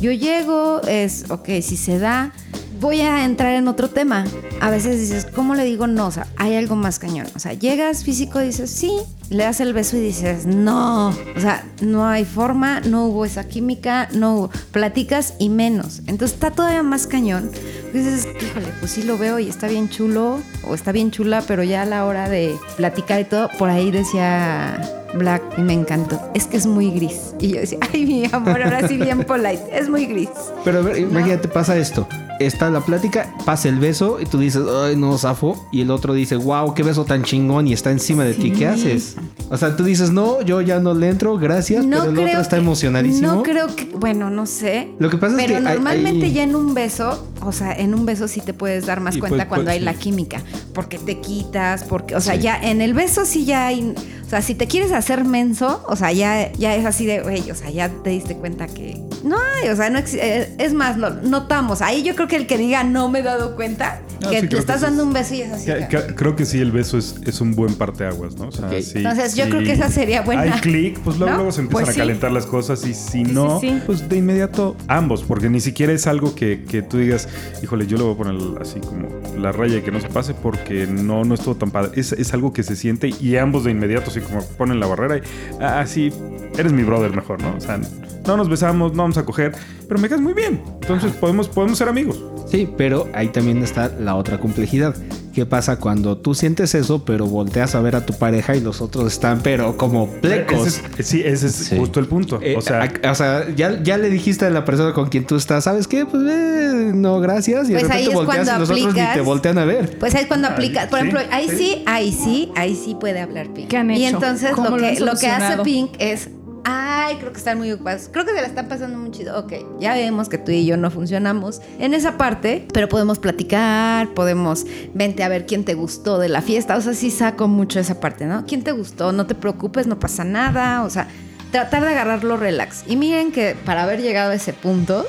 Yo 0.00 0.12
llego, 0.12 0.80
es, 0.88 1.30
ok, 1.30 1.46
si 1.60 1.76
se 1.76 1.98
da, 1.98 2.32
voy 2.80 3.00
a 3.00 3.24
entrar 3.24 3.54
en 3.54 3.68
otro 3.68 3.90
tema. 3.90 4.24
A 4.60 4.70
veces 4.70 4.98
dices, 4.98 5.26
¿cómo 5.26 5.54
le 5.54 5.64
digo 5.64 5.86
no? 5.86 6.06
O 6.06 6.10
sea, 6.10 6.26
hay 6.36 6.56
algo 6.56 6.76
más 6.76 6.98
cañón. 6.98 7.26
O 7.36 7.38
sea, 7.38 7.52
llegas 7.52 8.04
físico, 8.04 8.38
dices, 8.38 8.70
sí, 8.70 8.90
le 9.28 9.44
das 9.44 9.60
el 9.60 9.72
beso 9.72 9.96
y 9.96 10.00
dices, 10.00 10.46
no. 10.46 11.08
O 11.08 11.40
sea, 11.40 11.64
no 11.82 12.06
hay 12.06 12.24
forma, 12.24 12.80
no 12.80 13.06
hubo 13.06 13.24
esa 13.24 13.44
química, 13.44 14.08
no 14.12 14.34
hubo. 14.34 14.50
Platicas 14.72 15.34
y 15.38 15.50
menos. 15.50 16.00
Entonces 16.06 16.32
está 16.34 16.50
todavía 16.50 16.82
más 16.82 17.06
cañón. 17.06 17.50
Dices, 17.92 18.26
híjole, 18.40 18.68
pues 18.78 18.90
sí 18.92 19.02
lo 19.02 19.18
veo 19.18 19.38
y 19.38 19.48
está 19.48 19.68
bien 19.68 19.88
chulo 19.88 20.40
o 20.66 20.74
está 20.74 20.92
bien 20.92 21.10
chula, 21.10 21.44
pero 21.46 21.62
ya 21.62 21.82
a 21.82 21.86
la 21.86 22.04
hora 22.06 22.28
de 22.28 22.56
platicar 22.76 23.20
y 23.20 23.24
todo, 23.24 23.48
por 23.58 23.68
ahí 23.68 23.90
decía 23.90 24.80
Black 25.14 25.42
y 25.58 25.62
me 25.62 25.74
encantó. 25.74 26.20
Es 26.34 26.46
que 26.46 26.56
es 26.56 26.66
muy 26.66 26.90
gris. 26.90 27.34
Y 27.40 27.48
yo 27.54 27.60
decía, 27.60 27.78
ay, 27.92 28.06
mi 28.06 28.24
amor, 28.32 28.62
ahora 28.62 28.88
sí 28.88 28.96
bien 28.96 29.24
polite. 29.26 29.62
Es 29.72 29.88
muy 29.88 30.06
gris. 30.06 30.30
Pero 30.64 30.78
a 30.78 30.82
ver, 30.82 30.98
imagínate, 30.98 31.48
pasa 31.48 31.76
esto. 31.76 32.08
Está 32.40 32.70
la 32.70 32.80
plática, 32.80 33.34
pasa 33.44 33.68
el 33.68 33.78
beso 33.78 34.18
y 34.18 34.24
tú 34.24 34.38
dices, 34.38 34.62
ay, 34.82 34.96
no, 34.96 35.18
zafo. 35.18 35.68
Y 35.70 35.82
el 35.82 35.90
otro 35.90 36.14
dice, 36.14 36.36
wow, 36.36 36.72
qué 36.72 36.82
beso 36.82 37.04
tan 37.04 37.22
chingón 37.22 37.68
y 37.68 37.74
está 37.74 37.90
encima 37.90 38.24
de 38.24 38.32
ti. 38.32 38.50
¿Qué 38.50 38.66
haces? 38.66 39.16
O 39.50 39.58
sea, 39.58 39.76
tú 39.76 39.84
dices, 39.84 40.10
no, 40.10 40.40
yo 40.40 40.62
ya 40.62 40.78
no 40.80 40.94
le 40.94 41.10
entro, 41.10 41.36
gracias. 41.36 41.84
pero 41.84 42.04
el 42.04 42.18
otro 42.18 42.40
está 42.40 42.56
que- 42.56 42.62
emocionadísimo. 42.62 43.30
No 43.34 43.42
creo 43.42 43.76
que, 43.76 43.84
bueno, 43.84 44.30
no 44.30 44.46
sé. 44.46 44.88
Lo 44.98 45.10
que 45.10 45.18
pasa 45.18 45.36
es 45.38 45.42
pero 45.46 45.58
que 45.58 45.60
normalmente 45.60 46.26
hay- 46.26 46.32
ya 46.32 46.42
en 46.44 46.56
un 46.56 46.72
beso, 46.72 47.28
o 47.42 47.52
sea, 47.52 47.74
en 47.74 47.92
un 47.94 48.06
beso 48.06 48.26
sí 48.26 48.40
te 48.40 48.54
puedes 48.54 48.86
dar 48.86 49.00
más 49.00 49.16
Y 49.16 49.20
cuenta 49.20 49.36
pues, 49.36 49.48
cuando 49.48 49.64
pues, 49.66 49.72
hay 49.74 49.78
sí. 49.80 49.84
la 49.84 49.94
química, 49.94 50.42
porque 50.72 50.98
te 50.98 51.20
quitas, 51.20 51.84
porque, 51.84 52.16
o 52.16 52.20
sea, 52.22 52.36
ya 52.36 52.58
en 52.58 52.80
el 52.80 52.94
beso 52.94 53.26
sí 53.26 53.44
ya 53.44 53.66
hay, 53.66 53.94
o 54.30 54.32
sea, 54.32 54.42
si 54.42 54.54
te 54.54 54.68
quieres 54.68 54.92
hacer 54.92 55.24
menso, 55.24 55.84
o 55.88 55.96
sea, 55.96 56.12
ya, 56.12 56.52
ya 56.52 56.76
es 56.76 56.86
así 56.86 57.04
de, 57.04 57.20
güey, 57.20 57.50
o 57.50 57.54
sea, 57.56 57.68
ya 57.68 57.88
te 57.88 58.10
diste 58.10 58.36
cuenta 58.36 58.68
que 58.68 58.96
no 59.24 59.36
hay, 59.36 59.68
o 59.70 59.74
sea, 59.74 59.90
no 59.90 59.98
eh, 59.98 60.54
es 60.56 60.72
más, 60.72 60.96
lo 60.98 61.10
notamos. 61.10 61.82
Ahí 61.82 62.04
yo 62.04 62.14
creo 62.14 62.28
que 62.28 62.36
el 62.36 62.46
que 62.46 62.56
diga 62.56 62.84
no 62.84 63.08
me 63.08 63.18
he 63.18 63.22
dado 63.24 63.56
cuenta, 63.56 64.00
No, 64.22 64.30
que 64.30 64.42
sí, 64.42 64.48
te 64.48 64.56
estás 64.58 64.76
que 64.80 64.86
dando 64.86 65.02
un 65.02 65.12
beso 65.12 65.34
y 65.34 65.40
es 65.42 65.52
así. 65.52 65.66
Que- 65.66 65.88
que- 65.88 66.06
que- 66.06 66.14
creo 66.14 66.36
que 66.36 66.46
sí, 66.46 66.60
el 66.60 66.70
beso 66.70 66.96
es, 66.96 67.16
es 67.26 67.40
un 67.40 67.56
buen 67.56 67.74
parteaguas, 67.74 68.36
¿no? 68.36 68.46
O 68.48 68.52
sea, 68.52 68.68
Ok. 68.68 68.74
sí, 68.82 68.98
Entonces, 68.98 69.34
yo 69.34 69.46
sí. 69.46 69.50
creo 69.50 69.64
que 69.64 69.72
esa 69.72 69.88
sería 69.88 70.22
buena. 70.22 70.42
Hay 70.42 70.60
clic, 70.60 71.00
pues 71.00 71.18
luego, 71.18 71.32
¿No? 71.32 71.36
luego 71.38 71.50
se 71.52 71.62
empiezan 71.62 71.84
Pues 71.86 71.88
a 71.90 71.92
sí. 71.94 71.98
calentar 71.98 72.30
las 72.30 72.46
cosas 72.46 72.86
y 72.86 72.94
si 72.94 73.24
no, 73.24 73.58
sí, 73.60 73.68
sí. 73.70 73.82
pues 73.84 74.08
de 74.08 74.16
inmediato 74.16 74.76
ambos, 74.86 75.24
porque 75.24 75.50
ni 75.50 75.60
siquiera 75.60 75.92
es 75.92 76.06
algo 76.06 76.36
que, 76.36 76.62
que 76.68 76.82
tú 76.82 76.98
digas, 76.98 77.28
híjole, 77.64 77.88
yo 77.88 77.98
le 77.98 78.04
voy 78.04 78.14
a 78.14 78.16
poner 78.16 78.62
así 78.62 78.78
como 78.78 79.08
la 79.36 79.50
raya 79.50 79.78
y 79.78 79.82
que 79.82 79.90
no 79.90 79.98
se 80.00 80.08
pase 80.08 80.34
porque 80.34 80.86
no, 80.86 81.24
no 81.24 81.34
estuvo 81.34 81.56
tan 81.56 81.72
padre. 81.72 81.90
Es, 81.96 82.12
es 82.12 82.32
algo 82.32 82.52
que 82.52 82.62
se 82.62 82.76
siente 82.76 83.10
y 83.20 83.36
ambos 83.36 83.64
de 83.64 83.72
inmediato 83.72 84.10
como 84.20 84.44
ponen 84.58 84.80
la 84.80 84.86
barrera 84.86 85.18
y 85.18 85.22
así, 85.62 86.12
eres 86.56 86.72
mi 86.72 86.82
brother 86.82 87.14
mejor, 87.14 87.42
¿no? 87.42 87.54
O 87.56 87.60
sea, 87.60 87.80
no 88.26 88.36
nos 88.36 88.48
besamos, 88.48 88.92
no 88.92 89.02
vamos 89.02 89.18
a 89.18 89.24
coger, 89.24 89.52
pero 89.88 90.00
me 90.00 90.08
caes 90.08 90.20
muy 90.20 90.34
bien. 90.34 90.62
Entonces 90.80 91.12
podemos, 91.12 91.48
podemos 91.48 91.78
ser 91.78 91.88
amigos. 91.88 92.22
Sí, 92.50 92.68
pero 92.76 93.08
ahí 93.14 93.28
también 93.28 93.62
está 93.62 93.90
la 94.00 94.16
otra 94.16 94.38
complejidad. 94.38 94.94
¿Qué 95.32 95.46
pasa 95.46 95.76
cuando 95.76 96.16
tú 96.18 96.34
sientes 96.34 96.74
eso, 96.74 97.04
pero 97.04 97.24
volteas 97.26 97.76
a 97.76 97.80
ver 97.80 97.94
a 97.94 98.04
tu 98.04 98.12
pareja 98.14 98.56
y 98.56 98.60
los 98.60 98.80
otros 98.80 99.12
están, 99.12 99.40
pero 99.42 99.76
como 99.76 100.08
plecos? 100.08 100.66
Ese 100.66 100.82
es- 100.98 101.06
sí, 101.06 101.22
ese 101.24 101.46
es 101.46 101.54
Sí. 101.54 101.76
justo 101.78 102.00
el 102.00 102.06
punto. 102.06 102.40
Eh, 102.42 102.56
o 102.56 102.60
sea, 102.60 102.82
a- 103.04 103.10
o 103.12 103.14
sea, 103.14 103.46
ya, 103.54 103.80
ya 103.80 103.96
le 103.96 104.10
dijiste 104.10 104.44
a 104.46 104.50
la 104.50 104.64
persona 104.64 104.92
con 104.92 105.08
quien 105.08 105.24
tú 105.26 105.36
estás, 105.36 105.62
¿sabes 105.64 105.86
qué? 105.86 106.04
Pues 106.04 106.24
eh, 106.28 106.90
no, 106.92 107.20
gracias. 107.20 107.70
Y 107.70 107.74
Pues 107.74 107.86
de 107.86 107.94
ahí 107.94 108.06
es 108.08 108.12
volteas 108.12 108.34
y 108.34 108.44
cuando 108.46 108.58
los 108.58 108.70
otros 108.70 108.88
ni 108.88 108.92
te 108.94 109.00
aplicas. 109.02 109.24
voltean 109.24 109.58
a 109.58 109.64
ver. 109.64 109.98
Pues 110.00 110.14
ahí 110.16 110.22
es 110.22 110.26
cuando 110.26 110.48
aplicas. 110.48 110.88
Por 110.88 110.98
sí, 111.00 111.06
ejemplo, 111.06 111.28
ahí 111.32 111.48
sí. 111.48 111.82
ahí 111.86 112.12
sí, 112.12 112.50
ahí 112.56 112.74
sí 112.74 112.96
puede 112.98 113.20
hablar 113.20 113.54
Pink. 113.54 113.68
¿Qué 113.68 113.76
han 113.76 113.90
Y 113.92 114.04
hecho? 114.06 114.16
entonces 114.16 114.50
¿Cómo 114.50 114.70
lo 114.70 114.78
lo 114.78 114.82
que, 114.88 114.98
lo 115.00 115.12
que 115.14 115.28
hace? 115.28 115.62
Pink 115.62 115.92
es. 116.00 116.28
Ay, 116.64 117.16
creo 117.16 117.32
que 117.32 117.38
están 117.38 117.58
muy 117.58 117.72
ocupados. 117.72 118.08
Creo 118.12 118.24
que 118.24 118.32
se 118.32 118.40
la 118.40 118.46
están 118.46 118.68
pasando 118.68 118.98
muy 118.98 119.10
chido. 119.10 119.38
Ok, 119.38 119.52
ya 119.78 119.94
vemos 119.94 120.28
que 120.28 120.38
tú 120.38 120.52
y 120.52 120.66
yo 120.66 120.76
no 120.76 120.90
funcionamos 120.90 121.60
en 121.78 121.94
esa 121.94 122.18
parte, 122.18 122.66
pero 122.72 122.88
podemos 122.88 123.18
platicar, 123.18 124.12
podemos 124.14 124.66
vente 124.94 125.22
a 125.22 125.28
ver 125.28 125.46
quién 125.46 125.64
te 125.64 125.74
gustó 125.74 126.18
de 126.18 126.28
la 126.28 126.42
fiesta. 126.42 126.76
O 126.76 126.80
sea, 126.80 126.94
sí 126.94 127.10
saco 127.10 127.48
mucho 127.48 127.80
esa 127.80 128.00
parte, 128.00 128.26
¿no? 128.26 128.44
¿Quién 128.46 128.62
te 128.62 128.72
gustó? 128.72 129.12
No 129.12 129.26
te 129.26 129.34
preocupes, 129.34 129.86
no 129.86 129.98
pasa 129.98 130.24
nada. 130.24 130.84
O 130.84 130.90
sea, 130.90 131.08
tratar 131.50 131.82
de 131.82 131.90
agarrarlo 131.90 132.36
relax. 132.36 132.84
Y 132.86 132.96
miren 132.96 133.32
que 133.32 133.56
para 133.64 133.82
haber 133.82 134.02
llegado 134.02 134.32
a 134.32 134.34
ese 134.34 134.52
punto, 134.52 135.06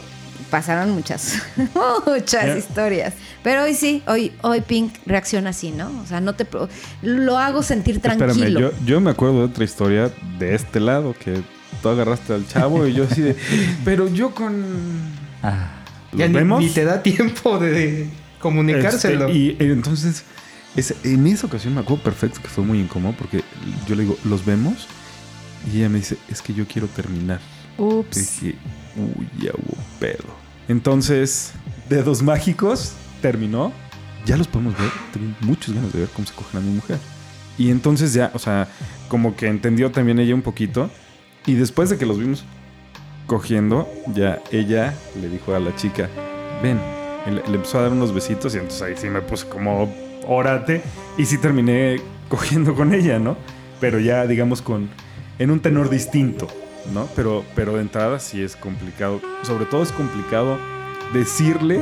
pasaron 0.52 0.92
muchas, 0.92 1.42
muchas 2.06 2.56
historias. 2.58 3.14
Pero 3.44 3.64
hoy 3.64 3.74
sí, 3.74 4.04
hoy, 4.06 4.32
hoy 4.44 4.62
Pink 4.62 4.94
reacciona 5.08 5.50
así, 5.50 5.72
¿no? 5.72 5.90
O 6.04 6.06
sea, 6.06 6.22
no 6.22 6.34
te 6.36 6.46
pro- 6.46 6.70
lo 7.02 7.40
hago 7.40 7.64
sentir 7.64 8.00
tranquilo. 8.00 8.32
Espérame, 8.32 8.60
yo, 8.60 8.72
yo 8.86 9.02
me 9.02 9.10
acuerdo 9.10 9.40
de 9.40 9.46
otra 9.46 9.64
historia 9.64 10.12
de 10.38 10.54
este 10.54 10.80
lado 10.80 11.16
que 11.18 11.42
tú 11.82 11.90
agarraste 11.90 12.34
al 12.34 12.48
chavo 12.48 12.86
y 12.86 12.94
yo 12.94 13.06
así 13.10 13.22
de. 13.22 13.36
Pero 13.86 14.08
yo 14.08 14.36
con. 14.36 14.64
Ah, 15.42 15.72
¿Los 16.12 16.20
Ya 16.20 16.28
ni, 16.28 16.34
vemos? 16.36 16.62
ni 16.62 16.70
te 16.70 16.84
da 16.86 17.02
tiempo 17.02 17.58
de 17.58 18.08
comunicárselo. 18.40 19.28
Este, 19.30 19.40
y 19.40 19.72
entonces, 19.72 20.24
en 21.04 21.26
esa 21.28 21.48
ocasión 21.48 21.74
me 21.74 21.82
acuerdo 21.82 22.04
perfecto 22.04 22.42
que 22.42 22.50
fue 22.50 22.64
muy 22.64 22.80
incómodo 22.80 23.16
porque 23.18 23.44
yo 23.88 23.96
le 23.96 24.04
digo, 24.04 24.18
¿los 24.26 24.46
vemos? 24.46 24.88
Y 25.72 25.78
ella 25.78 25.90
me 25.90 26.00
dice, 26.00 26.18
es 26.30 26.42
que 26.42 26.54
yo 26.54 26.66
quiero 26.68 26.88
terminar. 26.88 27.40
Y 27.78 27.82
Ups. 27.82 28.18
dije, 28.42 28.58
uy, 28.98 29.28
ya 29.40 29.52
hubo 29.52 29.78
pedo. 30.00 30.41
Entonces, 30.72 31.52
Dedos 31.90 32.24
Mágicos 32.24 32.94
terminó. 33.22 33.74
Ya 34.26 34.38
los 34.38 34.48
podemos 34.48 34.78
ver. 34.78 34.90
Tengo 35.12 35.36
muchas 35.42 35.76
ganas 35.76 35.92
de 35.92 36.00
ver 36.00 36.10
cómo 36.10 36.26
se 36.26 36.34
cogen 36.34 36.62
a 36.62 36.64
mi 36.64 36.72
mujer. 36.72 36.98
Y 37.58 37.72
entonces 37.72 38.14
ya, 38.14 38.32
o 38.34 38.40
sea, 38.40 38.70
como 39.10 39.36
que 39.36 39.48
entendió 39.48 39.92
también 39.92 40.18
ella 40.20 40.34
un 40.34 40.42
poquito. 40.42 40.90
Y 41.46 41.56
después 41.56 41.90
de 41.90 41.98
que 41.98 42.06
los 42.06 42.18
vimos 42.18 42.46
cogiendo, 43.28 43.90
ya 44.16 44.40
ella 44.52 44.94
le 45.20 45.28
dijo 45.28 45.54
a 45.54 45.60
la 45.60 45.76
chica, 45.76 46.08
ven. 46.64 46.80
Le 47.28 47.56
empezó 47.56 47.80
a 47.80 47.82
dar 47.84 47.92
unos 47.92 48.14
besitos 48.14 48.56
y 48.56 48.58
entonces 48.58 48.82
ahí 48.82 48.94
sí 48.96 49.10
me 49.10 49.22
puse 49.22 49.48
como 49.48 49.94
órate. 50.26 50.82
Y 51.18 51.26
sí 51.26 51.38
terminé 51.38 52.00
cogiendo 52.30 52.76
con 52.76 52.94
ella, 52.94 53.20
¿no? 53.20 53.36
Pero 53.82 54.00
ya, 54.00 54.26
digamos, 54.26 54.62
con 54.62 54.90
en 55.38 55.52
un 55.52 55.60
tenor 55.60 55.90
distinto, 55.90 56.48
¿no? 56.94 57.08
Pero, 57.16 57.44
pero 57.56 57.74
de 57.74 57.82
entrada 57.82 58.20
sí 58.20 58.42
es 58.42 58.56
complicado. 58.56 59.22
Sobre 59.44 59.66
todo 59.66 59.84
es 59.84 59.92
complicado 59.92 60.58
decirle 61.14 61.82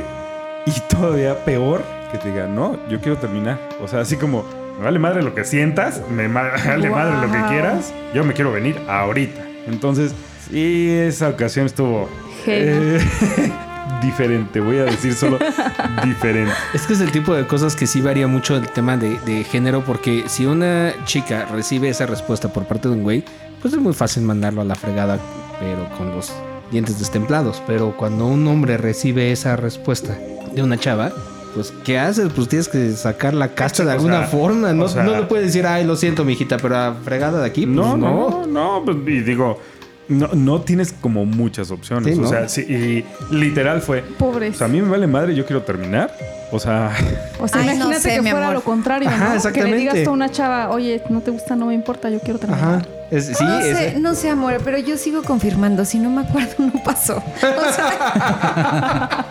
y 0.66 0.80
todavía 0.88 1.44
peor 1.44 1.82
que 2.12 2.18
te 2.18 2.30
diga, 2.30 2.46
no, 2.46 2.78
yo 2.88 3.00
quiero 3.00 3.18
terminar. 3.18 3.58
O 3.82 3.88
sea, 3.88 4.00
así 4.00 4.16
como, 4.16 4.44
me 4.78 4.84
vale 4.84 4.98
madre 4.98 5.22
lo 5.22 5.34
que 5.34 5.44
sientas, 5.44 6.02
me 6.10 6.28
vale 6.32 6.90
madre 6.90 7.26
lo 7.26 7.32
que 7.32 7.48
quieras, 7.48 7.92
yo 8.14 8.24
me 8.24 8.34
quiero 8.34 8.52
venir 8.52 8.80
ahorita. 8.88 9.46
Entonces, 9.66 10.14
sí, 10.50 10.90
esa 10.90 11.28
ocasión 11.28 11.66
estuvo 11.66 12.08
eh, 12.46 13.00
diferente, 14.02 14.60
voy 14.60 14.78
a 14.78 14.84
decir 14.84 15.14
solo 15.14 15.38
diferente. 16.04 16.52
Es 16.74 16.86
que 16.86 16.92
es 16.94 17.00
el 17.00 17.10
tipo 17.12 17.34
de 17.34 17.46
cosas 17.46 17.76
que 17.76 17.86
sí 17.86 18.00
varía 18.00 18.26
mucho 18.26 18.56
el 18.56 18.68
tema 18.68 18.96
de, 18.96 19.18
de 19.20 19.44
género, 19.44 19.82
porque 19.84 20.24
si 20.28 20.46
una 20.46 20.92
chica 21.04 21.46
recibe 21.52 21.88
esa 21.88 22.06
respuesta 22.06 22.52
por 22.52 22.64
parte 22.64 22.88
de 22.88 22.94
un 22.94 23.02
güey, 23.02 23.24
pues 23.62 23.74
es 23.74 23.80
muy 23.80 23.92
fácil 23.92 24.22
mandarlo 24.22 24.62
a 24.62 24.64
la 24.64 24.74
fregada, 24.74 25.18
pero 25.58 25.88
con 25.98 26.10
los 26.10 26.32
dientes 26.70 26.98
destemplados. 26.98 27.62
Pero 27.66 27.96
cuando 27.96 28.26
un 28.26 28.46
hombre 28.46 28.76
recibe 28.76 29.32
esa 29.32 29.56
respuesta 29.56 30.16
de 30.54 30.62
una 30.62 30.78
chava, 30.78 31.12
pues 31.54 31.72
¿qué 31.84 31.98
haces? 31.98 32.30
Pues 32.34 32.48
tienes 32.48 32.68
que 32.68 32.92
sacar 32.92 33.34
la 33.34 33.48
casta 33.54 33.82
de 33.84 33.90
O 33.90 33.92
alguna 33.92 34.18
sea, 34.20 34.26
forma. 34.28 34.72
No, 34.72 34.84
o 34.84 34.88
sea- 34.88 35.02
no 35.02 35.12
le 35.16 35.22
puedes 35.24 35.46
decir, 35.46 35.66
ay, 35.66 35.84
lo 35.84 35.96
siento, 35.96 36.24
mijita, 36.24 36.56
pero 36.58 36.76
a 36.76 36.94
fregada 37.04 37.40
de 37.40 37.46
aquí, 37.46 37.66
pues 37.66 37.76
No, 37.76 37.96
no. 37.96 38.30
no, 38.30 38.46
no, 38.46 38.82
pues, 38.84 38.96
y 39.06 39.20
digo, 39.20 39.60
no, 40.10 40.28
no 40.34 40.60
tienes 40.60 40.92
como 40.92 41.24
muchas 41.24 41.70
opciones. 41.70 42.16
Sí, 42.16 42.22
o 42.22 42.26
sea, 42.28 42.48
sí, 42.48 42.60
y 42.62 43.04
literal 43.34 43.80
fue. 43.80 44.02
Pobres. 44.02 44.56
O 44.56 44.58
sea, 44.58 44.66
a 44.66 44.70
mí 44.70 44.80
me 44.82 44.88
vale 44.90 45.06
madre, 45.06 45.34
yo 45.34 45.46
quiero 45.46 45.62
terminar. 45.62 46.12
O 46.52 46.58
sea, 46.58 46.90
O 47.38 47.46
sea, 47.46 47.60
Ay, 47.60 47.66
no 47.68 47.72
imagínate 47.86 48.00
sé, 48.00 48.14
que 48.16 48.22
fuera 48.22 48.38
amor. 48.46 48.54
lo 48.54 48.60
contrario, 48.62 49.08
Ajá, 49.08 49.36
¿no? 49.42 49.52
Que 49.52 49.62
le 49.62 49.76
digas 49.76 50.04
a 50.04 50.10
una 50.10 50.30
chava, 50.32 50.70
oye, 50.70 51.00
no 51.08 51.20
te 51.20 51.30
gusta, 51.30 51.54
no 51.54 51.66
me 51.66 51.74
importa, 51.74 52.10
yo 52.10 52.18
quiero 52.18 52.40
terminar. 52.40 52.64
Ajá. 52.80 52.82
Es- 53.12 53.26
sí, 53.26 53.44
no, 53.44 53.58
es- 53.60 53.76
sé, 53.78 53.94
no 54.00 54.14
sé, 54.16 54.30
amor, 54.30 54.58
pero 54.64 54.78
yo 54.78 54.96
sigo 54.96 55.22
confirmando. 55.22 55.84
Si 55.84 55.98
no 56.00 56.10
me 56.10 56.22
acuerdo, 56.22 56.54
no 56.58 56.72
pasó. 56.82 57.16
O 57.18 57.72
sea, 57.72 59.26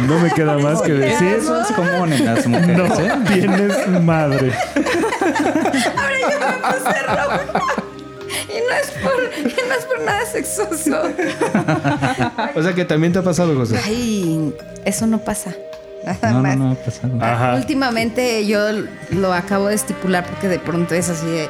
no 0.06 0.18
me 0.20 0.30
queda 0.30 0.56
más 0.58 0.82
que 0.82 0.92
decir. 0.92 1.28
eso 1.28 1.60
es 1.62 1.66
común 1.72 2.12
en 2.12 2.24
las 2.24 2.46
mujeres, 2.46 2.76
No 2.78 2.84
¿eh? 3.00 3.12
tienes 3.26 4.02
madre. 4.02 4.52
ahora 5.96 6.16
yo 6.20 6.38
me 6.38 6.56
puse 6.78 7.02
roja. 7.02 7.40
Y 8.48 8.58
no 8.60 8.76
es 8.80 8.90
nada 10.04 10.24
sexoso. 10.26 10.96
o 12.54 12.62
sea 12.62 12.74
que 12.74 12.84
también 12.84 13.12
te 13.12 13.18
ha 13.18 13.22
pasado, 13.22 13.54
José. 13.54 13.78
Ay, 13.84 14.54
eso 14.84 15.06
no 15.06 15.18
pasa. 15.18 15.54
Nada 16.04 16.30
No, 16.30 16.36
no, 16.38 16.42
más. 16.42 16.56
no 16.56 16.70
ha 16.70 16.74
pasado. 16.74 17.12
Ajá. 17.20 17.54
Últimamente 17.56 18.46
yo 18.46 18.58
lo 19.10 19.32
acabo 19.34 19.68
de 19.68 19.74
estipular 19.74 20.24
porque 20.26 20.48
de 20.48 20.58
pronto 20.58 20.94
es 20.94 21.08
así 21.10 21.26
de. 21.26 21.48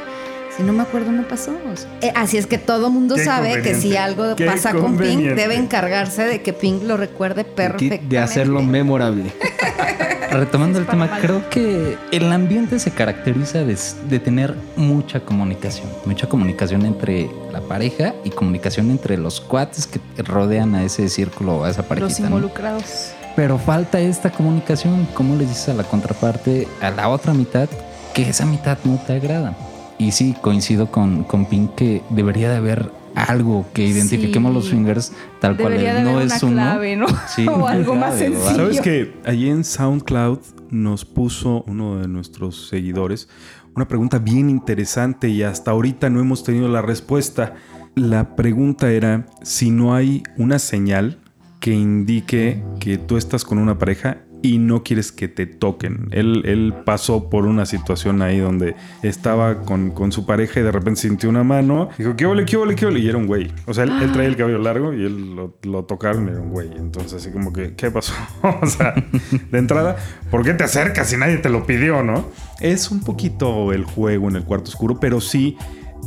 Si 0.57 0.63
no 0.63 0.73
me 0.73 0.83
acuerdo, 0.83 1.11
no 1.11 1.27
pasó. 1.27 1.51
O 1.51 2.05
eh, 2.05 2.11
así 2.15 2.37
es 2.37 2.45
que 2.45 2.57
todo 2.57 2.89
mundo 2.89 3.15
Qué 3.15 3.23
sabe 3.23 3.61
que 3.61 3.75
si 3.75 3.95
algo 3.95 4.35
Qué 4.35 4.45
pasa 4.45 4.73
con 4.73 4.97
Pink, 4.97 5.21
debe 5.21 5.55
encargarse 5.55 6.23
de 6.23 6.41
que 6.41 6.53
Pink 6.53 6.83
lo 6.83 6.97
recuerde 6.97 7.43
perfectamente. 7.43 8.07
De 8.07 8.19
hacerlo 8.19 8.61
memorable. 8.61 9.31
Retomando 10.31 10.79
el 10.79 10.85
tema, 10.85 11.19
creo 11.19 11.49
que 11.49 11.97
el 12.11 12.31
ambiente 12.31 12.79
se 12.79 12.91
caracteriza 12.91 13.65
de, 13.65 13.77
de 14.09 14.19
tener 14.19 14.55
mucha 14.77 15.19
comunicación, 15.19 15.87
mucha 16.05 16.29
comunicación 16.29 16.85
entre 16.85 17.29
la 17.51 17.59
pareja 17.59 18.13
y 18.23 18.29
comunicación 18.29 18.91
entre 18.91 19.17
los 19.17 19.41
cuates 19.41 19.87
que 19.87 19.99
rodean 20.23 20.73
a 20.75 20.83
ese 20.83 21.09
círculo, 21.09 21.65
a 21.65 21.69
esa 21.69 21.81
Los 21.81 21.87
parejita. 21.89 22.29
¿no? 22.29 22.37
involucrados. 22.37 23.11
Pero 23.35 23.57
falta 23.57 23.99
esta 23.99 24.29
comunicación, 24.29 25.07
¿cómo 25.13 25.35
le 25.35 25.45
dices 25.45 25.69
a 25.69 25.73
la 25.73 25.83
contraparte, 25.83 26.67
a 26.81 26.91
la 26.91 27.09
otra 27.09 27.33
mitad, 27.33 27.67
que 28.13 28.29
esa 28.29 28.45
mitad 28.45 28.77
no 28.85 29.01
te 29.05 29.13
agrada? 29.13 29.53
Y 30.01 30.11
sí, 30.11 30.35
coincido 30.41 30.91
con, 30.91 31.23
con 31.23 31.45
Pink 31.45 31.75
que 31.75 32.01
debería 32.09 32.49
de 32.49 32.57
haber 32.57 32.91
algo 33.13 33.65
que 33.73 33.85
identifiquemos 33.85 34.51
Sí. 34.51 34.55
los 34.55 34.65
swingers 34.67 35.11
tal 35.39 35.57
cual 35.57 35.73
Debería 35.73 35.91
es. 35.99 36.05
de 36.05 36.11
no 36.11 36.21
es 36.21 36.43
una 36.43 36.51
uno. 36.51 36.61
clave, 36.63 36.95
¿no? 36.95 37.05
Sí, 37.35 37.45
O 37.47 37.67
algo 37.67 37.95
más 37.95 38.15
sencillo. 38.17 38.55
¿Sabes 38.55 38.81
que 38.81 39.13
allí 39.25 39.49
en 39.49 39.63
SoundCloud 39.63 40.39
nos 40.69 41.05
puso 41.05 41.63
uno 41.67 41.99
de 41.99 42.07
nuestros 42.07 42.67
seguidores 42.69 43.27
una 43.75 43.87
pregunta 43.87 44.17
bien 44.19 44.49
interesante 44.49 45.29
y 45.29 45.43
hasta 45.43 45.71
ahorita 45.71 46.09
no 46.09 46.19
hemos 46.19 46.43
tenido 46.43 46.67
la 46.67 46.81
respuesta? 46.81 47.53
La 47.95 48.35
pregunta 48.35 48.89
era 48.91 49.25
si 49.43 49.69
no 49.71 49.93
hay 49.93 50.23
una 50.37 50.57
señal 50.59 51.19
que 51.59 51.73
indique 51.73 52.63
que 52.79 52.97
tú 52.97 53.17
estás 53.17 53.43
con 53.43 53.57
una 53.59 53.77
pareja 53.77 54.17
y 54.41 54.57
no 54.57 54.83
quieres 54.83 55.11
que 55.11 55.27
te 55.27 55.45
toquen. 55.45 56.09
Él, 56.11 56.43
él 56.45 56.73
pasó 56.85 57.29
por 57.29 57.45
una 57.45 57.65
situación 57.65 58.21
ahí 58.21 58.39
donde 58.39 58.75
estaba 59.03 59.61
con, 59.61 59.91
con 59.91 60.11
su 60.11 60.25
pareja 60.25 60.59
y 60.59 60.63
de 60.63 60.71
repente 60.71 61.01
sintió 61.01 61.29
una 61.29 61.43
mano. 61.43 61.89
Dijo, 61.97 62.15
¿qué 62.15 62.25
ole, 62.25 62.45
qué 62.45 62.57
ole, 62.57 62.75
qué 62.75 62.85
ole? 62.85 62.99
Y 62.99 63.07
era 63.07 63.17
un 63.17 63.27
güey. 63.27 63.51
O 63.67 63.73
sea, 63.73 63.83
él, 63.83 63.91
él 64.01 64.11
traía 64.11 64.29
el 64.29 64.35
cabello 64.35 64.59
largo 64.59 64.93
y 64.93 65.03
él 65.05 65.35
lo, 65.35 65.57
lo 65.63 65.83
tocaron 65.85 66.27
y 66.27 66.31
era 66.31 66.41
un 66.41 66.49
güey. 66.49 66.69
Entonces, 66.75 67.13
así 67.13 67.31
como 67.31 67.53
que, 67.53 67.75
¿qué 67.75 67.91
pasó? 67.91 68.13
o 68.61 68.65
sea, 68.65 68.93
de 69.51 69.57
entrada, 69.57 69.97
¿por 70.29 70.43
qué 70.43 70.53
te 70.53 70.63
acercas 70.63 71.09
si 71.09 71.17
nadie 71.17 71.37
te 71.37 71.49
lo 71.49 71.65
pidió, 71.65 72.03
no? 72.03 72.29
Es 72.59 72.91
un 72.91 73.01
poquito 73.01 73.73
el 73.73 73.83
juego 73.85 74.29
en 74.29 74.35
el 74.35 74.43
cuarto 74.43 74.69
oscuro, 74.69 74.99
pero 74.99 75.21
sí 75.21 75.57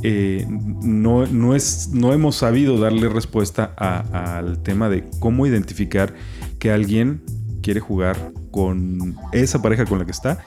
eh, 0.03 0.45
no, 0.49 1.27
no, 1.27 1.55
es, 1.55 1.91
no 1.93 2.13
hemos 2.13 2.37
sabido 2.37 2.79
darle 2.79 3.09
respuesta 3.09 3.75
al 3.77 4.63
tema 4.63 4.89
de 4.89 5.05
cómo 5.21 5.47
identificar 5.47 6.15
que 6.59 6.71
alguien 6.71 7.23
quiere 7.65 7.81
jugar 7.81 8.17
con 8.51 9.17
esa 9.33 9.63
pareja 9.63 9.87
con 9.87 9.99
la 9.99 10.05
que 10.05 10.11
está 10.11 10.39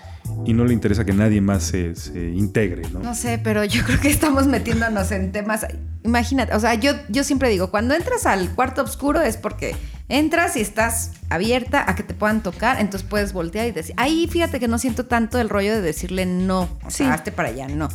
y 0.46 0.54
no 0.54 0.66
le 0.66 0.74
interesa 0.74 1.04
que 1.04 1.14
nadie 1.14 1.42
más 1.42 1.64
se, 1.64 1.96
se 1.96 2.30
integre, 2.30 2.84
¿no? 2.94 3.00
No 3.00 3.16
sé, 3.16 3.40
pero 3.44 3.64
yo 3.66 3.84
creo 3.86 4.00
que 4.00 4.10
estamos 4.10 4.46
metiéndonos 4.46 5.12
en 5.12 5.32
temas. 5.32 5.66
Imagínate, 6.04 6.54
o 6.56 6.60
sea, 6.60 6.76
yo, 6.76 6.92
yo 7.10 7.24
siempre 7.24 7.50
digo, 7.50 7.72
cuando 7.72 7.96
entras 7.96 8.26
al 8.28 8.54
cuarto 8.54 8.84
oscuro 8.84 9.22
es 9.22 9.36
porque 9.36 9.76
entras 10.10 10.56
y 10.56 10.62
estás 10.62 11.12
abierta 11.30 11.84
a 11.90 11.96
que 11.96 12.04
te 12.04 12.14
puedan 12.14 12.44
tocar, 12.44 12.80
entonces 12.80 13.08
puedes 13.10 13.34
voltear 13.34 13.68
y 13.68 13.72
decir, 13.72 13.96
ahí 13.98 14.28
fíjate 14.32 14.60
que 14.60 14.68
no 14.68 14.78
siento 14.78 15.06
tanto 15.08 15.40
el 15.40 15.50
rollo 15.50 15.74
de 15.74 15.82
decirle 15.82 16.26
no, 16.28 16.62
o 16.86 16.90
Sí. 16.90 16.98
sea, 17.00 17.14
hazte 17.16 17.32
para 17.32 17.50
allá, 17.50 17.68
no. 17.68 17.90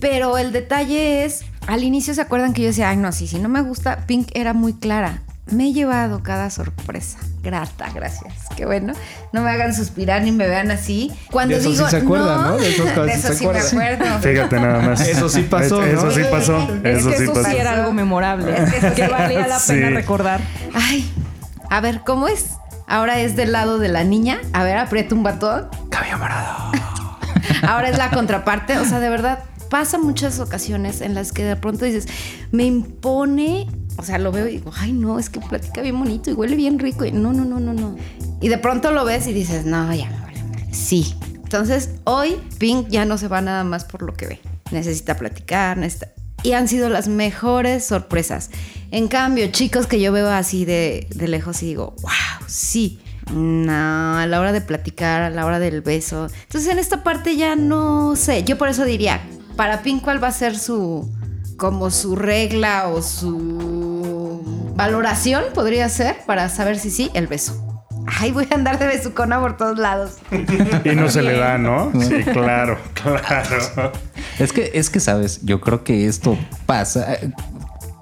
Pero 0.00 0.36
el 0.36 0.52
detalle 0.52 1.24
es, 1.24 1.44
al 1.68 1.84
inicio 1.84 2.12
se 2.12 2.20
acuerdan 2.20 2.52
que 2.52 2.62
yo 2.62 2.68
decía, 2.68 2.90
ay, 2.90 2.96
no, 2.96 3.12
sí, 3.12 3.26
si 3.28 3.38
no 3.38 3.48
me 3.48 3.62
gusta, 3.62 4.04
Pink 4.06 4.28
era 4.34 4.52
muy 4.52 4.74
clara. 4.74 5.22
Me 5.50 5.64
he 5.68 5.72
llevado 5.72 6.22
cada 6.22 6.48
sorpresa. 6.50 7.18
Grata, 7.42 7.88
gracias. 7.94 8.32
Qué 8.56 8.64
bueno. 8.64 8.94
No 9.32 9.42
me 9.42 9.50
hagan 9.50 9.74
suspirar 9.74 10.22
ni 10.22 10.32
me 10.32 10.48
vean 10.48 10.70
así. 10.70 11.12
Cuando 11.30 11.54
De 11.54 11.60
eso 11.60 11.70
sí 11.70 11.76
digo, 11.76 11.88
se 11.90 11.96
acuerdan, 11.98 12.42
¿no? 12.42 12.56
De 12.56 12.74
cosas 12.76 12.96
de 13.06 13.12
sí 13.12 13.18
eso 13.18 13.28
se 13.28 13.34
sí 13.34 13.44
me 13.46 13.50
acuerdan. 13.58 14.08
acuerdo. 14.08 14.18
Fíjate 14.22 14.60
nada 14.60 14.80
más. 14.80 15.00
Eso 15.06 15.28
sí 15.28 15.42
pasó, 15.42 15.84
Eso 15.84 16.06
¿no? 16.06 16.10
sí 16.12 16.22
pasó. 16.30 16.58
Es 16.82 16.98
Eso 17.00 17.10
que 17.10 17.16
sí 17.18 17.22
eso 17.24 17.34
pasó. 17.34 17.50
sí 17.50 17.56
era 17.56 17.72
algo 17.72 17.92
memorable. 17.92 18.54
Es 18.58 18.70
que 18.72 18.78
eso 18.78 18.88
sí 18.88 18.94
que 18.94 19.08
valía 19.08 19.46
la 19.46 19.58
Sí. 19.58 19.72
pena 19.74 19.90
recordar. 19.90 20.40
Ay, 20.74 21.12
a 21.68 21.80
ver, 21.80 22.00
¿cómo 22.06 22.26
es? 22.28 22.46
Ahora 22.86 23.20
es 23.20 23.36
del 23.36 23.52
lado 23.52 23.78
de 23.78 23.88
la 23.88 24.02
niña. 24.04 24.38
A 24.54 24.64
ver, 24.64 24.78
aprieta 24.78 25.14
un 25.14 25.22
batón. 25.24 25.68
Cabello 25.90 26.18
morado. 26.18 26.72
Ahora 27.68 27.90
es 27.90 27.98
la 27.98 28.10
contraparte. 28.10 28.78
O 28.78 28.84
sea, 28.86 28.98
de 29.00 29.10
verdad, 29.10 29.40
pasa 29.68 29.98
muchas 29.98 30.38
ocasiones 30.38 31.00
en 31.02 31.14
las 31.14 31.32
que 31.32 31.44
de 31.44 31.56
pronto 31.56 31.84
dices, 31.84 32.06
me 32.50 32.64
impone. 32.64 33.68
O 33.96 34.02
sea, 34.02 34.18
lo 34.18 34.32
veo 34.32 34.48
y 34.48 34.52
digo, 34.52 34.72
ay, 34.76 34.92
no, 34.92 35.18
es 35.18 35.30
que 35.30 35.40
platica 35.40 35.80
bien 35.80 35.98
bonito 35.98 36.30
y 36.30 36.34
huele 36.34 36.56
bien 36.56 36.78
rico. 36.78 37.04
Y 37.04 37.12
no, 37.12 37.32
no, 37.32 37.44
no, 37.44 37.60
no, 37.60 37.72
no. 37.72 37.96
Y 38.40 38.48
de 38.48 38.58
pronto 38.58 38.90
lo 38.90 39.04
ves 39.04 39.26
y 39.26 39.32
dices, 39.32 39.64
no, 39.66 39.92
ya 39.94 40.10
me 40.10 40.20
vale. 40.20 40.42
madre". 40.42 40.66
Sí. 40.72 41.14
Entonces, 41.44 41.90
hoy 42.04 42.36
Pink 42.58 42.88
ya 42.88 43.04
no 43.04 43.16
se 43.18 43.28
va 43.28 43.40
nada 43.40 43.62
más 43.64 43.84
por 43.84 44.02
lo 44.02 44.12
que 44.14 44.26
ve. 44.26 44.40
Necesita 44.72 45.16
platicar, 45.16 45.76
necesita. 45.76 46.08
y 46.42 46.52
han 46.52 46.68
sido 46.68 46.88
las 46.88 47.06
mejores 47.08 47.84
sorpresas. 47.86 48.50
En 48.90 49.08
cambio, 49.08 49.46
chicos 49.52 49.86
que 49.86 50.00
yo 50.00 50.12
veo 50.12 50.28
así 50.28 50.64
de, 50.64 51.06
de 51.14 51.28
lejos 51.28 51.62
y 51.62 51.66
digo, 51.66 51.94
wow, 52.02 52.46
sí. 52.48 53.00
No, 53.32 54.18
a 54.18 54.26
la 54.26 54.38
hora 54.40 54.52
de 54.52 54.60
platicar, 54.60 55.22
a 55.22 55.30
la 55.30 55.46
hora 55.46 55.58
del 55.58 55.80
beso. 55.80 56.26
Entonces 56.42 56.70
en 56.70 56.78
esta 56.78 57.02
parte 57.02 57.36
ya 57.36 57.56
no 57.56 58.16
sé. 58.16 58.44
Yo 58.44 58.58
por 58.58 58.68
eso 58.68 58.84
diría, 58.84 59.22
para 59.56 59.82
Pink, 59.82 60.02
¿cuál 60.02 60.22
va 60.22 60.28
a 60.28 60.32
ser 60.32 60.58
su, 60.58 61.10
como 61.56 61.90
su 61.90 62.16
regla 62.16 62.88
o 62.88 63.00
su 63.00 63.83
valoración 64.74 65.44
podría 65.54 65.88
ser 65.88 66.16
para 66.26 66.48
saber 66.48 66.78
si 66.78 66.90
sí, 66.90 67.10
el 67.14 67.26
beso. 67.26 67.60
Ay, 68.06 68.32
voy 68.32 68.46
a 68.50 68.54
andar 68.54 68.78
de 68.78 68.86
besucona 68.86 69.40
por 69.40 69.56
todos 69.56 69.78
lados. 69.78 70.18
Y 70.84 70.90
no 70.90 71.08
se 71.08 71.22
le 71.22 71.38
da, 71.38 71.56
¿no? 71.56 71.90
Sí, 72.00 72.22
claro, 72.22 72.78
claro. 72.94 73.92
Es 74.38 74.52
que, 74.52 74.72
es 74.74 74.90
que, 74.90 75.00
sabes, 75.00 75.40
yo 75.42 75.60
creo 75.60 75.84
que 75.84 76.06
esto 76.06 76.36
pasa. 76.66 77.16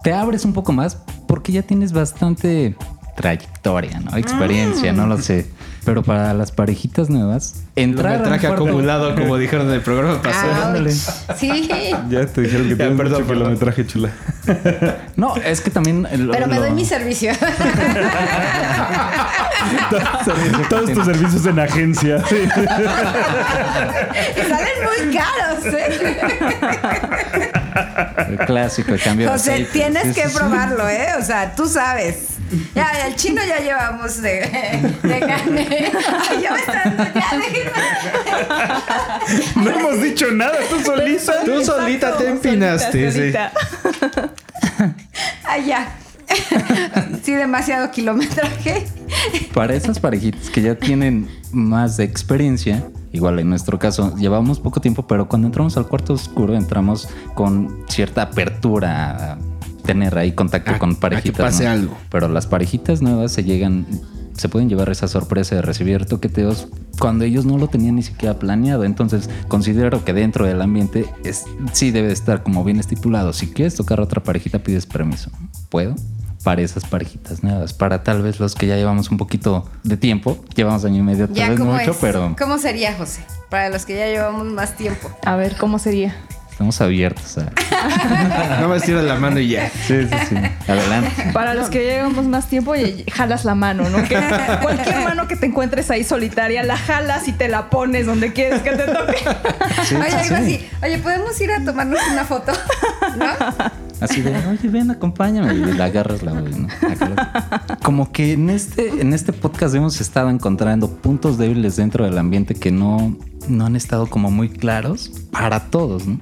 Te 0.03 0.13
abres 0.13 0.45
un 0.45 0.53
poco 0.53 0.73
más 0.73 0.99
porque 1.29 1.53
ya 1.53 1.63
tienes 1.63 1.93
bastante 1.93 2.75
trayectoria, 3.17 4.01
¿no? 4.01 4.17
Experiencia, 4.17 4.93
no 4.93 5.07
lo 5.07 5.19
sé. 5.19 5.47
Pero 5.85 6.03
para 6.05 6.33
las 6.33 6.53
parejitas 6.53 7.11
nuevas, 7.11 7.55
entrar 7.75 8.19
Lo 8.21 8.25
traje 8.25 8.47
acumulado, 8.47 9.17
como 9.17 9.37
dijeron 9.37 9.67
en 9.69 9.75
el 9.75 9.81
programa 9.81 10.23
pasado. 10.23 10.79
Ouch. 10.79 10.93
Sí. 11.37 11.69
Ya 12.09 12.25
te 12.27 12.41
dijeron 12.43 12.69
que 12.69 12.77
tienes 12.77 12.97
perdón, 12.97 13.23
mucho 13.23 13.33
kilometraje, 13.35 13.85
chula. 13.87 14.11
No, 15.17 15.35
es 15.37 15.61
que 15.61 15.71
también. 15.71 16.03
lo- 16.27 16.33
Pero 16.33 16.47
me 16.47 16.55
lo- 16.57 16.63
doy 16.63 16.71
mi 16.73 16.85
servicio. 16.85 17.33
Todos 20.69 20.93
tus 20.93 21.05
servicios 21.05 21.47
en 21.47 21.59
agencia. 21.59 22.23
Sí. 22.29 22.37
Salen 24.49 24.79
muy 24.85 25.17
caros, 25.17 25.67
¿eh? 25.67 26.17
El 28.31 28.39
clásico, 28.39 28.93
el 28.95 29.01
cambio 29.03 29.27
de 29.27 29.33
José, 29.33 29.69
tienes 29.73 30.15
Sí, 30.15 30.21
que 30.23 30.29
probarlo, 30.29 30.89
¿eh? 30.89 31.09
O 31.19 31.23
sea, 31.23 31.55
tú 31.55 31.69
sabes. 31.69 32.32
Ya, 32.75 33.07
el 33.07 33.17
chino 33.17 33.43
ya 33.45 33.61
llevamos 33.61 34.21
de, 34.21 34.41
de 35.03 35.21
carne. 35.21 35.93
Ay, 36.31 36.43
ya 36.43 36.53
me 36.53 36.59
están... 36.61 36.97
Ya, 37.15 37.39
déjenme. 37.39 37.73
No 39.57 39.71
hemos 39.71 40.03
dicho 40.03 40.31
nada, 40.33 40.59
tú 40.69 40.81
solita. 40.81 41.45
Tú 41.45 41.65
solita 41.65 42.17
te 42.17 42.29
empinaste. 42.29 43.13
Solita. 43.13 43.53
Ay, 45.45 45.67
ya. 45.67 45.97
Sí, 47.23 47.33
demasiado 47.33 47.91
kilometraje. 47.91 48.87
Para 49.53 49.75
esas 49.75 50.01
parejitas 50.01 50.49
que 50.49 50.63
ya 50.63 50.75
tienen 50.75 51.29
más 51.53 51.99
de 51.99 52.05
experiencia, 52.05 52.89
igual 53.13 53.39
en 53.39 53.51
nuestro 53.51 53.79
caso, 53.79 54.17
llevamos 54.17 54.59
poco 54.59 54.81
tiempo, 54.81 55.07
pero 55.07 55.29
cuando 55.29 55.49
entramos 55.49 55.77
al 55.77 55.87
cuarto 55.87 56.15
oscuro, 56.15 56.55
entramos 56.55 57.09
con 57.35 57.85
cierta 57.89 58.23
apertura 58.23 59.37
tener 59.85 60.17
ahí 60.19 60.33
contacto 60.33 60.73
A- 60.73 60.79
con 60.79 60.91
a 60.91 60.95
que 60.95 61.01
parejitas. 61.01 61.41
pase 61.41 61.65
¿no? 61.65 61.71
algo. 61.71 61.99
Pero 62.11 62.29
las 62.29 62.47
parejitas 62.47 63.03
nuevas 63.03 63.33
se 63.33 63.45
llegan, 63.45 63.87
se 64.37 64.49
pueden 64.49 64.69
llevar 64.69 64.89
esa 64.91 65.09
sorpresa 65.09 65.55
de 65.57 65.63
recibir 65.63 66.07
toqueteos 66.07 66.69
cuando 66.99 67.25
ellos 67.25 67.45
no 67.45 67.59
lo 67.59 67.69
tenían 67.69 67.97
ni 67.97 68.03
siquiera 68.03 68.39
planeado. 68.39 68.85
Entonces, 68.85 69.29
considero 69.49 70.05
que 70.05 70.13
dentro 70.13 70.47
del 70.47 70.63
ambiente 70.63 71.07
es, 71.25 71.45
sí 71.73 71.91
debe 71.91 72.13
estar 72.13 72.43
como 72.43 72.65
bien 72.65 72.79
estipulado. 72.81 73.33
Si 73.33 73.49
quieres 73.49 73.75
tocar 73.75 74.01
a 74.01 74.05
otra 74.05 74.23
parejita, 74.23 74.61
pides 74.61 74.87
permiso. 74.87 75.31
¿Puedo? 75.69 75.95
Para 76.45 76.61
esas 76.63 76.85
parejitas 76.85 77.45
nuevas, 77.45 77.73
para 77.73 78.03
tal 78.03 78.21
vez 78.21 78.41
los 78.41 78.57
que 78.57 78.67
ya 78.67 78.75
llevamos 78.75 79.13
un 79.13 79.17
poquito 79.17 79.65
de 79.85 79.97
tiempo, 79.97 80.39
llevamos 80.57 80.85
año 80.85 80.97
y 80.99 81.03
medio, 81.03 81.27
tal 81.29 81.37
Ya, 81.37 81.49
vez 81.51 81.59
¿cómo 81.61 81.73
mucho, 81.75 81.93
es? 81.93 81.97
pero 82.01 82.35
¿Cómo 82.37 82.59
sería, 82.59 82.97
José? 82.97 83.21
Para 83.49 83.69
los 83.69 83.87
que 83.87 83.97
ya 83.97 84.07
llevamos 84.07 84.47
más 84.53 84.77
tiempo. 84.77 85.09
A 85.25 85.37
ver, 85.37 85.57
¿cómo 85.57 85.79
sería? 85.79 86.17
Estamos 86.63 86.81
abiertos 86.81 87.39
a. 87.39 87.51
No 88.61 88.69
me 88.69 88.79
tiras 88.79 89.03
la 89.03 89.17
mano 89.17 89.41
y 89.41 89.49
ya. 89.49 89.69
Sí, 89.71 90.07
sí, 90.07 90.17
sí. 90.29 90.37
Adelante. 90.69 91.33
Para 91.33 91.55
los 91.55 91.69
que 91.69 91.83
llevamos 91.83 92.27
más 92.27 92.47
tiempo, 92.47 92.77
y 92.77 93.05
jalas 93.11 93.45
la 93.45 93.57
mano, 93.57 93.91
¿no? 93.91 94.05
Que 94.05 94.17
cualquier 94.63 95.01
mano 95.01 95.27
que 95.27 95.35
te 95.35 95.47
encuentres 95.47 95.91
ahí 95.91 96.05
solitaria, 96.05 96.63
la 96.63 96.77
jalas 96.77 97.27
y 97.27 97.33
te 97.33 97.49
la 97.49 97.71
pones 97.71 98.07
donde 98.07 98.33
quieres 98.33 98.63
que 98.63 98.71
te 98.71 98.85
toque. 98.85 99.19
Sí, 99.85 99.97
Oye, 99.97 100.11
sí, 100.11 100.17
algo 100.17 100.37
sí. 100.37 100.43
así. 100.43 100.71
Oye, 100.83 100.99
¿podemos 100.99 101.41
ir 101.41 101.51
a 101.51 101.65
tomarnos 101.65 102.01
una 102.13 102.25
foto? 102.25 102.53
¿No? 103.17 103.92
Así 104.03 104.21
de, 104.21 104.37
oye, 104.47 104.69
ven, 104.69 104.91
acompáñame. 104.91 105.55
Y 105.55 105.59
le 105.59 105.83
agarras 105.83 106.23
la 106.23 106.33
¿no? 106.33 106.69
Acá. 106.89 107.79
Como 107.83 108.11
que 108.11 108.33
en 108.33 108.51
este, 108.51 109.01
en 109.01 109.13
este 109.13 109.33
podcast 109.33 109.75
hemos 109.75 110.01
estado 110.01 110.31
encontrando 110.31 110.89
puntos 110.89 111.39
débiles 111.39 111.77
dentro 111.77 112.05
del 112.05 112.19
ambiente 112.19 112.55
que 112.55 112.73
no, 112.73 113.17
no 113.49 113.67
han 113.67 113.77
estado 113.77 114.09
como 114.09 114.31
muy 114.31 114.49
claros 114.49 115.11
para 115.31 115.71
todos, 115.71 116.07
¿no? 116.07 116.19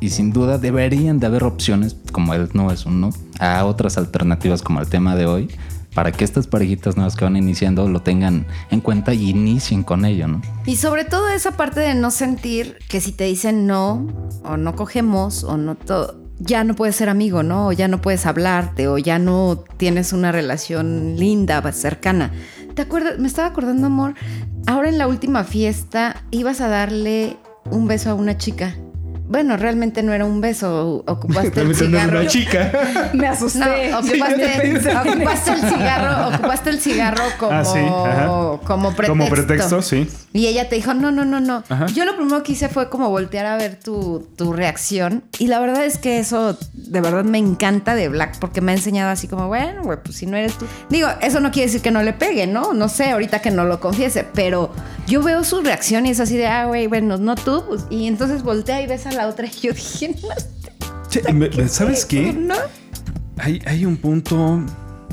Y 0.00 0.10
sin 0.10 0.32
duda 0.32 0.58
deberían 0.58 1.18
de 1.18 1.26
haber 1.26 1.44
opciones, 1.44 1.96
como 2.12 2.34
el 2.34 2.50
no 2.52 2.70
es 2.70 2.84
un 2.84 3.00
no, 3.00 3.10
a 3.38 3.64
otras 3.64 3.96
alternativas 3.96 4.60
como 4.60 4.80
el 4.80 4.86
tema 4.86 5.16
de 5.16 5.24
hoy, 5.24 5.48
para 5.94 6.12
que 6.12 6.24
estas 6.24 6.46
parejitas 6.46 6.96
nuevas 6.96 7.16
que 7.16 7.24
van 7.24 7.36
iniciando 7.36 7.88
lo 7.88 8.02
tengan 8.02 8.46
en 8.70 8.80
cuenta 8.80 9.14
y 9.14 9.30
inicien 9.30 9.82
con 9.82 10.04
ello, 10.04 10.28
¿no? 10.28 10.42
Y 10.66 10.76
sobre 10.76 11.04
todo 11.04 11.30
esa 11.30 11.52
parte 11.52 11.80
de 11.80 11.94
no 11.94 12.10
sentir 12.10 12.76
que 12.88 13.00
si 13.00 13.12
te 13.12 13.24
dicen 13.24 13.66
no, 13.66 14.06
o 14.42 14.56
no 14.56 14.74
cogemos, 14.74 15.44
o 15.44 15.56
no 15.56 15.76
todo, 15.76 16.23
ya 16.38 16.64
no 16.64 16.74
puedes 16.74 16.96
ser 16.96 17.08
amigo, 17.08 17.42
¿no? 17.42 17.68
O 17.68 17.72
ya 17.72 17.88
no 17.88 18.00
puedes 18.00 18.26
hablarte, 18.26 18.88
o 18.88 18.98
ya 18.98 19.18
no 19.18 19.64
tienes 19.76 20.12
una 20.12 20.32
relación 20.32 21.16
linda, 21.16 21.60
cercana. 21.72 22.32
¿Te 22.74 22.82
acuerdas? 22.82 23.18
Me 23.18 23.28
estaba 23.28 23.48
acordando, 23.48 23.86
amor. 23.86 24.14
Ahora 24.66 24.88
en 24.88 24.98
la 24.98 25.06
última 25.06 25.44
fiesta 25.44 26.24
ibas 26.30 26.60
a 26.60 26.68
darle 26.68 27.36
un 27.70 27.86
beso 27.86 28.10
a 28.10 28.14
una 28.14 28.36
chica. 28.36 28.74
Bueno, 29.26 29.56
realmente 29.56 30.02
no 30.02 30.12
era 30.12 30.24
un 30.26 30.40
beso, 30.40 31.02
ocupaste 31.06 31.60
el 31.60 31.74
Realmente 31.74 31.88
no 31.88 31.96
era 31.98 32.04
cigarro. 32.04 32.20
una 32.20 32.28
chica. 32.28 33.10
Me 33.14 33.26
asusté. 33.26 33.58
No, 33.90 33.98
ocupaste, 33.98 34.88
ocupaste 35.10 35.50
el 35.52 35.60
cigarro, 35.60 36.28
ocupaste 36.34 36.70
el 36.70 36.80
cigarro 36.80 37.24
como, 37.38 37.52
Ah, 37.52 37.64
sí, 37.64 37.78
como 38.66 38.88
pretexto. 38.94 39.06
Como 39.12 39.28
pretexto, 39.28 39.82
sí. 39.82 40.08
Y 40.32 40.46
ella 40.48 40.68
te 40.68 40.76
dijo, 40.76 40.92
no, 40.94 41.10
no, 41.10 41.24
no, 41.24 41.40
no. 41.40 41.62
Ajá. 41.68 41.86
Yo 41.86 42.04
lo 42.04 42.16
primero 42.16 42.42
que 42.42 42.52
hice 42.52 42.68
fue 42.68 42.88
como 42.90 43.08
voltear 43.08 43.46
a 43.46 43.56
ver 43.56 43.78
tu, 43.78 44.28
tu 44.36 44.52
reacción. 44.52 45.24
Y 45.38 45.46
la 45.46 45.58
verdad 45.60 45.84
es 45.84 45.96
que 45.98 46.18
eso 46.18 46.58
de 46.74 47.00
verdad 47.00 47.24
me 47.24 47.38
encanta 47.38 47.94
de 47.94 48.08
Black 48.08 48.38
porque 48.40 48.60
me 48.60 48.72
ha 48.72 48.74
enseñado 48.74 49.10
así 49.10 49.28
como, 49.28 49.48
bueno, 49.48 49.82
güey, 49.84 49.98
pues 50.02 50.16
si 50.16 50.26
no 50.26 50.36
eres 50.36 50.58
tú. 50.58 50.66
Digo, 50.90 51.08
eso 51.22 51.40
no 51.40 51.50
quiere 51.50 51.66
decir 51.68 51.80
que 51.82 51.90
no 51.90 52.02
le 52.02 52.12
pegue, 52.12 52.46
¿no? 52.46 52.74
No 52.74 52.88
sé, 52.88 53.10
ahorita 53.10 53.40
que 53.40 53.50
no 53.50 53.64
lo 53.64 53.80
confiese, 53.80 54.26
pero 54.34 54.70
yo 55.06 55.22
veo 55.22 55.44
su 55.44 55.62
reacción 55.62 56.04
y 56.06 56.10
es 56.10 56.20
así 56.20 56.36
de, 56.36 56.46
ah, 56.46 56.66
güey, 56.66 56.88
bueno, 56.88 57.16
no 57.16 57.36
tú. 57.36 57.64
pues, 57.66 57.84
y 57.90 58.06
entonces 58.06 58.42
voltea 58.42 58.82
y 58.82 58.86
ves 58.86 59.06
a 59.06 59.12
la 59.14 59.28
otra 59.28 59.46
y 59.46 59.50
yo 59.62 59.72
dije, 59.72 60.16
no, 60.22 60.28
Che, 61.08 61.68
¿Sabes 61.68 62.04
qué? 62.04 62.32
no. 62.32 62.54
Hay, 63.38 63.60
hay 63.66 63.84
un 63.84 63.96
punto. 63.96 64.62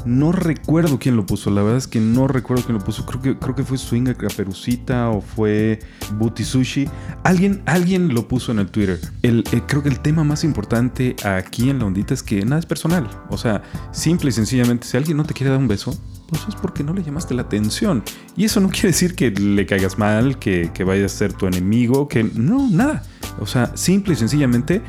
No 0.04 0.32
recuerdo 0.32 0.98
quién 0.98 1.16
lo 1.16 1.28
puso. 1.28 1.52
La 1.52 1.62
verdad 1.62 1.78
es 1.78 1.88
que 1.88 2.00
no 2.00 2.28
recuerdo 2.28 2.64
quién 2.64 2.78
lo 2.80 2.84
puso. 2.84 3.06
Creo 3.06 3.22
que, 3.22 3.38
creo 3.38 3.54
que 3.54 3.64
fue 3.64 3.78
Swinga 3.78 4.16
Caperucita 4.16 5.10
o 5.10 5.22
fue 5.22 5.78
Booty 6.18 6.44
Sushi. 6.44 6.90
Alguien, 7.24 7.62
alguien 7.68 8.12
lo 8.16 8.28
puso 8.28 8.52
en 8.52 8.58
el 8.60 8.72
Twitter. 8.72 9.00
El, 9.22 9.44
eh, 9.52 9.62
creo 9.68 9.84
que 9.84 9.90
el 9.90 10.00
tema 10.00 10.24
más 10.24 10.44
importante 10.44 11.16
aquí 11.24 11.70
en 11.70 11.78
la 11.78 11.86
ondita 11.86 12.16
es 12.16 12.24
que 12.24 12.44
nada 12.44 12.60
es 12.60 12.66
personal. 12.66 13.08
O 13.30 13.38
sea, 13.38 13.62
simple 13.92 14.30
y 14.30 14.34
sencillamente, 14.34 14.88
si 14.88 14.98
alguien 14.98 15.18
no 15.18 15.24
te 15.24 15.36
quiere 15.36 15.52
dar 15.52 15.60
un 15.60 15.68
beso, 15.68 15.96
pues 16.32 16.48
es 16.48 16.56
porque 16.56 16.84
no 16.84 16.94
le 16.94 17.04
llamaste 17.04 17.34
la 17.36 17.42
atención. 17.44 18.04
Y 18.38 18.46
eso 18.46 18.60
no 18.62 18.70
quiere 18.70 18.88
decir 18.88 19.14
que 19.16 19.30
le 19.32 19.66
caigas 19.66 20.00
mal, 20.00 20.40
que, 20.40 20.72
que 20.74 20.84
vayas 20.86 21.14
a 21.14 21.18
ser 21.18 21.34
tu 21.34 21.46
enemigo, 21.46 22.08
que 22.08 22.24
no, 22.24 22.68
nada. 22.72 23.04
O 23.40 23.46
sea, 23.46 23.76
simple 23.76 24.14
y 24.14 24.16
sencillamente 24.16 24.82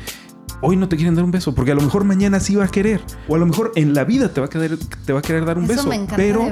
hoy 0.61 0.77
no 0.77 0.87
te 0.87 0.95
quieren 0.95 1.13
dar 1.15 1.25
un 1.25 1.31
beso, 1.31 1.53
porque 1.53 1.71
a 1.73 1.75
lo 1.75 1.81
mejor 1.81 2.05
mañana 2.05 2.39
sí 2.39 2.55
va 2.55 2.63
a 2.65 2.67
querer, 2.69 3.01
o 3.27 3.35
a 3.35 3.37
lo 3.37 3.45
mejor 3.45 3.73
en 3.75 3.93
la 3.93 4.05
vida 4.05 4.33
te 4.33 4.39
va 4.39 4.47
a 4.47 4.49
querer, 4.49 4.77
te 5.05 5.11
va 5.11 5.19
a 5.19 5.21
querer 5.21 5.43
dar 5.43 5.57
un 5.57 5.65
Eso 5.65 5.73
beso, 5.73 5.89
me 5.89 6.07
pero, 6.15 6.49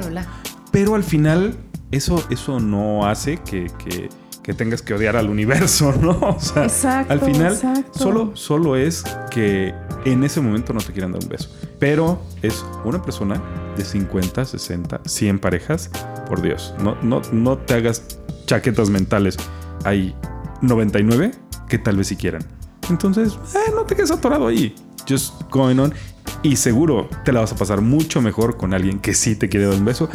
pero 0.70 0.94
al 0.94 1.02
final 1.02 1.56
eso, 1.90 2.22
eso 2.28 2.60
no 2.60 3.06
hace 3.06 3.38
que, 3.38 3.68
que- 3.82 4.10
que 4.42 4.54
tengas 4.54 4.82
que 4.82 4.94
odiar 4.94 5.16
al 5.16 5.28
universo, 5.28 5.92
¿no? 6.00 6.18
O 6.20 6.40
sea, 6.40 6.64
Exacto, 6.64 7.12
al 7.12 7.20
final 7.20 7.52
exacto. 7.52 7.98
solo, 7.98 8.30
solo 8.34 8.76
es 8.76 9.04
que 9.30 9.74
en 10.04 10.24
ese 10.24 10.40
momento 10.40 10.72
no 10.72 10.80
te 10.80 10.92
quieran 10.92 11.12
dar 11.12 11.22
un 11.22 11.28
beso, 11.28 11.50
pero 11.78 12.20
es 12.42 12.64
una 12.84 13.02
persona 13.02 13.40
de 13.76 13.84
50, 13.84 14.44
60, 14.44 15.00
100 15.04 15.38
parejas, 15.38 15.90
por 16.28 16.42
Dios, 16.42 16.74
no, 16.82 16.96
no, 17.02 17.22
no 17.32 17.58
te 17.58 17.74
hagas 17.74 18.18
chaquetas 18.46 18.90
mentales, 18.90 19.36
hay 19.84 20.14
99 20.60 21.32
que 21.68 21.78
tal 21.78 21.96
vez 21.96 22.08
sí 22.08 22.16
quieran. 22.16 22.42
Entonces, 22.90 23.38
eh, 23.54 23.70
no 23.74 23.84
te 23.84 23.94
quedes 23.94 24.10
atorado 24.10 24.48
ahí. 24.48 24.74
Just 25.08 25.34
going 25.50 25.78
on. 25.78 25.94
Y 26.42 26.56
seguro 26.56 27.08
te 27.24 27.32
la 27.32 27.40
vas 27.40 27.52
a 27.52 27.56
pasar 27.56 27.80
mucho 27.80 28.20
mejor 28.20 28.56
con 28.56 28.74
alguien 28.74 28.98
que 28.98 29.14
sí 29.14 29.36
te 29.36 29.48
quiere 29.48 29.66
dar 29.66 29.76
un 29.76 29.84
beso 29.84 30.08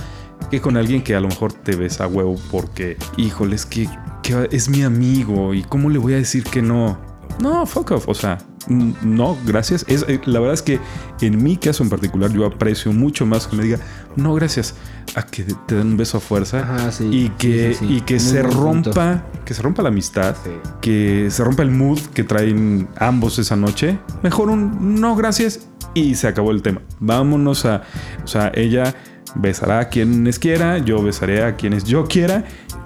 que 0.51 0.61
con 0.61 0.77
alguien 0.77 1.01
que 1.03 1.15
a 1.15 1.19
lo 1.19 1.27
mejor 1.27 1.53
te 1.53 1.75
besa 1.75 2.05
a 2.05 2.07
huevo 2.07 2.35
porque, 2.51 2.97
híjole, 3.17 3.55
es 3.55 3.65
que, 3.65 3.89
que 4.23 4.47
es 4.51 4.69
mi 4.69 4.83
amigo 4.83 5.53
y 5.53 5.63
cómo 5.63 5.89
le 5.89 5.97
voy 5.99 6.13
a 6.13 6.17
decir 6.17 6.43
que 6.43 6.61
no. 6.61 6.97
No, 7.41 7.65
fuck 7.65 7.91
off. 7.91 8.07
O 8.07 8.13
sea, 8.13 8.37
no, 8.69 9.37
gracias. 9.45 9.85
Es, 9.87 10.03
eh, 10.07 10.19
la 10.25 10.39
verdad 10.39 10.53
es 10.55 10.61
que 10.61 10.79
en 11.21 11.41
mi 11.43 11.55
caso 11.57 11.83
en 11.83 11.89
particular 11.89 12.31
yo 12.31 12.45
aprecio 12.45 12.91
mucho 12.93 13.25
más 13.25 13.47
que 13.47 13.55
me 13.55 13.63
diga, 13.63 13.79
no, 14.15 14.33
gracias, 14.33 14.75
a 15.15 15.23
que 15.23 15.43
te 15.43 15.75
den 15.75 15.87
un 15.87 15.97
beso 15.97 16.17
a 16.17 16.21
fuerza 16.21 16.59
Ajá, 16.63 16.91
sí. 16.91 17.07
y 17.11 17.29
que, 17.29 17.73
Sí, 17.73 17.79
sí, 17.79 17.85
sí. 17.87 17.93
y 17.97 18.01
que 18.01 18.13
Muy 18.15 18.19
se 18.23 18.43
punto. 18.43 18.61
rompa, 18.91 19.23
que 19.45 19.53
se 19.53 19.61
rompa 19.61 19.83
la 19.83 19.89
amistad, 19.89 20.35
que 20.81 21.27
se 21.29 21.43
rompa 21.43 21.63
el 21.63 21.71
mood 21.71 21.99
que 22.13 22.23
traen 22.23 22.87
ambos 22.97 23.37
esa 23.39 23.55
noche. 23.55 23.99
Mejor 24.23 24.49
un 24.49 24.99
no, 24.99 25.15
gracias 25.15 25.67
y 25.93 26.15
se 26.15 26.27
acabó 26.27 26.51
el 26.51 26.61
tema. 26.61 26.81
Vámonos 26.99 27.65
a, 27.65 27.83
o 28.23 28.27
sea, 28.27 28.51
ella 28.55 28.95
besará 29.35 29.79
a 29.79 29.89
quienes 29.89 30.39
quiera, 30.39 30.77
yo 30.79 31.01
besaré 31.01 31.43
a 31.43 31.55
quienes 31.55 31.83
yo 31.83 32.05
quiera 32.07 32.43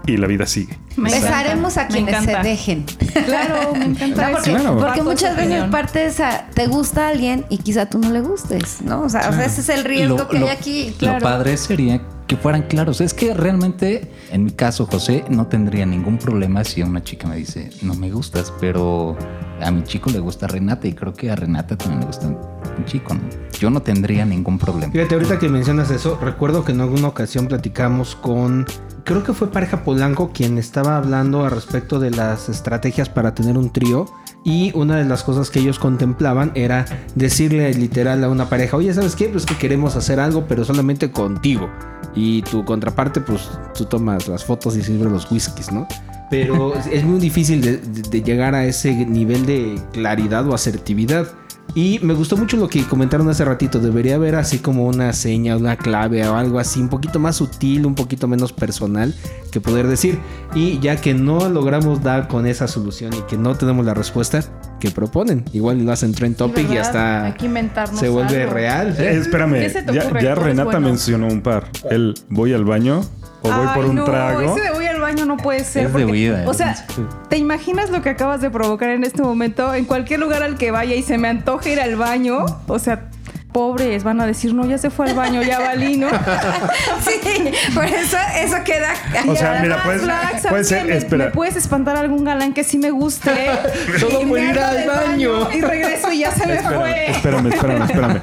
y 0.08 0.18
la 0.18 0.28
vida 0.28 0.46
sigue. 0.46 0.78
Me 0.98 1.10
encanta. 1.10 1.28
Besaremos 1.28 1.78
a 1.78 1.88
quienes 1.88 2.24
se 2.26 2.36
dejen. 2.38 2.86
Claro, 3.26 3.74
me 3.76 3.86
encanta. 3.86 4.30
No, 4.30 4.34
porque. 4.34 4.52
Claro. 4.52 5.04
muchas 5.04 5.36
veces 5.36 5.64
parte 5.66 6.06
esa, 6.06 6.48
te 6.54 6.68
gusta 6.68 7.10
alguien 7.10 7.46
y 7.50 7.58
quizá 7.60 7.86
tú 7.88 8.00
no 8.00 8.10
le 8.10 8.22
gustes, 8.22 8.82
¿no? 8.82 9.02
O 9.04 9.10
sea, 9.10 9.30
o 9.30 9.34
sea, 9.34 9.46
ese 9.46 9.62
es 9.62 9.70
el 9.70 9.84
riesgo 9.84 10.18
Lo- 10.18 10.28
que 10.28 10.40
lo- 10.40 10.46
hay 10.48 10.52
aquí. 10.56 10.96
Claro. 10.98 11.20
Lo 11.20 11.24
padre 11.24 11.58
sería 11.58 12.02
que 12.28 12.38
fueran 12.38 12.64
claros. 12.64 13.02
Es 13.02 13.14
que 13.14 13.34
realmente, 13.34 14.10
en 14.32 14.46
mi 14.46 14.52
caso, 14.52 14.86
José, 14.86 15.26
no 15.30 15.48
tendría 15.48 15.86
ningún 15.86 16.18
problema 16.18 16.64
si 16.64 16.82
una 16.82 17.04
chica 17.04 17.28
me 17.28 17.36
dice, 17.36 17.70
no 17.82 17.94
me 17.96 18.10
gustas, 18.10 18.52
pero 18.62 19.18
a 19.62 19.70
mi 19.72 19.84
chico 19.84 20.10
le 20.10 20.20
gusta 20.20 20.48
Renata 20.48 20.88
y 20.88 20.94
creo 20.94 21.14
que 21.14 21.30
a 21.30 21.36
Renata 21.36 21.78
también 21.78 22.00
le 22.02 22.06
gusta 22.08 22.28
un 22.28 22.38
chico. 22.86 23.16
Yo 23.60 23.70
no 23.70 23.82
tendría 23.82 24.26
ningún 24.26 24.58
problema. 24.58 24.92
Fíjate, 24.92 25.16
ahorita 25.16 25.40
que 25.40 25.50
mencionas 25.50 25.92
eso, 25.92 26.18
recuerdo 26.22 26.66
que 26.66 26.72
en 26.72 26.82
alguna 26.82 27.08
ocasión 27.08 27.48
platicamos 27.48 28.16
con, 28.16 28.66
creo 29.04 29.24
que 29.24 29.34
fue 29.34 29.52
pareja 29.52 29.84
Polanco 29.84 30.32
quien 30.34 30.58
estaba 30.58 30.98
hablando 30.98 31.46
al 31.46 31.52
respecto 31.52 32.00
de 32.00 32.12
las 32.12 32.50
estrategias 32.50 33.10
para 33.10 33.36
tener 33.36 33.58
un 33.58 33.72
trío. 33.72 34.08
Y 34.44 34.72
una 34.74 34.96
de 34.96 35.06
las 35.06 35.24
cosas 35.24 35.52
que 35.52 35.60
ellos 35.60 35.78
contemplaban 35.78 36.52
era 36.56 36.86
decirle 37.14 37.72
literal 37.76 38.24
a 38.24 38.30
una 38.30 38.50
pareja, 38.50 38.78
oye, 38.78 38.92
¿sabes 38.92 39.16
qué? 39.16 39.28
Pues 39.28 39.46
que 39.46 39.56
queremos 39.56 39.96
hacer 39.96 40.20
algo, 40.20 40.48
pero 40.48 40.66
solamente 40.66 41.12
contigo. 41.12 41.70
Y 42.16 42.42
tu 42.42 42.66
contraparte, 42.66 43.22
pues 43.22 43.48
tú 43.76 43.86
tomas 43.86 44.28
las 44.28 44.44
fotos 44.44 44.76
y 44.76 44.82
sirves 44.82 45.12
los 45.12 45.32
whiskies, 45.32 45.72
¿no? 45.72 45.88
Pero 46.32 46.74
es 46.92 47.04
muy 47.04 47.20
difícil 47.20 47.62
de 48.10 48.24
llegar 48.24 48.56
a 48.56 48.66
ese 48.66 49.06
nivel 49.06 49.46
de 49.46 49.80
claridad 49.94 50.48
o 50.48 50.56
asertividad. 50.56 51.28
Y 51.74 52.00
me 52.02 52.14
gustó 52.14 52.36
mucho 52.36 52.58
lo 52.58 52.68
que 52.68 52.84
comentaron 52.84 53.30
hace 53.30 53.46
ratito. 53.46 53.80
Debería 53.80 54.16
haber 54.16 54.36
así 54.36 54.60
como 54.60 54.88
una 54.88 55.14
seña, 55.14 55.56
una 55.56 55.78
clave 55.78 56.28
o 56.28 56.36
algo 56.36 56.60
así, 56.60 56.82
un 56.82 56.90
poquito 56.90 57.18
más 57.18 57.38
sutil, 57.38 57.86
un 57.86 57.96
poquito 57.96 58.28
menos 58.28 58.52
personal 58.52 59.16
que 59.52 59.62
poder 59.62 59.88
decir. 59.88 60.20
Y 60.54 60.80
ya 60.80 60.98
que 60.98 61.14
no 61.14 61.48
logramos 61.48 62.04
dar 62.04 62.28
con 62.28 62.46
esa 62.46 62.68
solución 62.68 63.14
y 63.14 63.22
que 63.22 63.38
no 63.38 63.56
tenemos 63.56 63.86
la 63.86 63.94
respuesta, 63.94 64.44
que 64.82 64.92
proponen? 64.92 65.46
Igual 65.54 65.86
lo 65.86 65.94
hacen 65.94 66.12
trend 66.14 66.36
topic 66.36 66.70
y 66.70 66.78
hasta 66.78 67.26
Hay 67.28 67.34
que 67.34 67.46
inventarnos 67.46 67.98
se 68.00 68.10
vuelve 68.10 68.42
algo. 68.42 68.54
real. 68.54 68.96
Eh, 69.00 69.18
espérame, 69.18 69.54
¿Qué 69.54 69.70
se 69.70 69.84
te 69.84 69.94
ya, 69.94 70.36
Renata 70.36 70.64
bueno? 70.66 70.82
mencionó 70.82 71.28
un 71.28 71.42
par. 71.42 71.70
El 71.90 72.16
voy 72.30 72.52
al 72.54 72.66
baño 72.66 73.02
o 73.44 73.50
voy 73.50 73.68
por 73.74 73.84
Ay, 73.84 73.90
un 73.90 73.96
no, 73.96 74.04
trago. 74.04 74.42
Ese 74.42 74.62
de 74.62 74.72
voy 74.72 74.86
al 74.86 75.00
baño 75.00 75.26
no 75.26 75.38
puede 75.38 75.64
ser. 75.64 75.86
Es 75.88 75.94
de 75.94 76.00
porque- 76.00 76.06
huida, 76.12 76.44
O 76.48 76.54
sea, 76.54 76.76
¿te 77.30 77.38
imaginas 77.38 77.90
lo 77.90 78.02
que 78.02 78.10
acabas 78.10 78.42
de 78.42 78.50
provocar 78.50 78.90
en 78.90 79.04
este 79.04 79.22
momento? 79.22 79.74
En 79.74 79.86
cualquier 79.86 80.20
lugar 80.20 80.44
al 80.44 80.58
que 80.58 80.72
vaya 80.72 80.96
y 80.96 81.04
se 81.04 81.18
me 81.18 81.28
antoja 81.28 81.70
ir 81.70 81.80
al 81.82 81.96
baño, 81.96 82.46
o 82.68 82.80
sea, 82.80 83.10
pobres, 83.52 84.04
van 84.04 84.22
a 84.22 84.26
decir, 84.26 84.54
no, 84.54 84.66
ya 84.66 84.78
se 84.78 84.90
fue 84.90 85.10
al 85.10 85.16
baño, 85.16 85.42
ya 85.42 85.60
valí, 85.60 85.98
¿no? 85.98 86.08
Sí, 87.02 87.20
por 87.74 87.86
eso 87.86 88.18
eso 88.40 88.56
queda. 88.64 88.94
O 89.28 89.36
sea, 89.36 89.60
mira, 89.62 89.84
puedes-. 89.84 90.72
Me- 90.72 90.96
espera. 90.96 91.26
Me, 91.26 91.32
puedes 91.32 91.56
espantar 91.56 91.96
a 91.96 92.00
algún 92.02 92.24
galán 92.24 92.54
que 92.54 92.64
sí 92.64 92.78
me 92.78 92.92
guste. 92.92 93.32
Solo 94.00 94.22
Y 94.22 94.26
por 94.26 94.40
me 94.40 94.50
ir 94.50 94.60
al 94.60 94.88
baño. 94.88 95.52
Y 95.52 95.62
regreso 95.62 96.12
y 96.12 96.20
ya 96.20 96.32
se 96.32 96.46
me 96.48 96.56
Espérame, 96.56 96.80
fue. 96.80 97.12
espérame, 97.12 97.48
espérame, 97.48 97.82
espérame. 97.84 98.20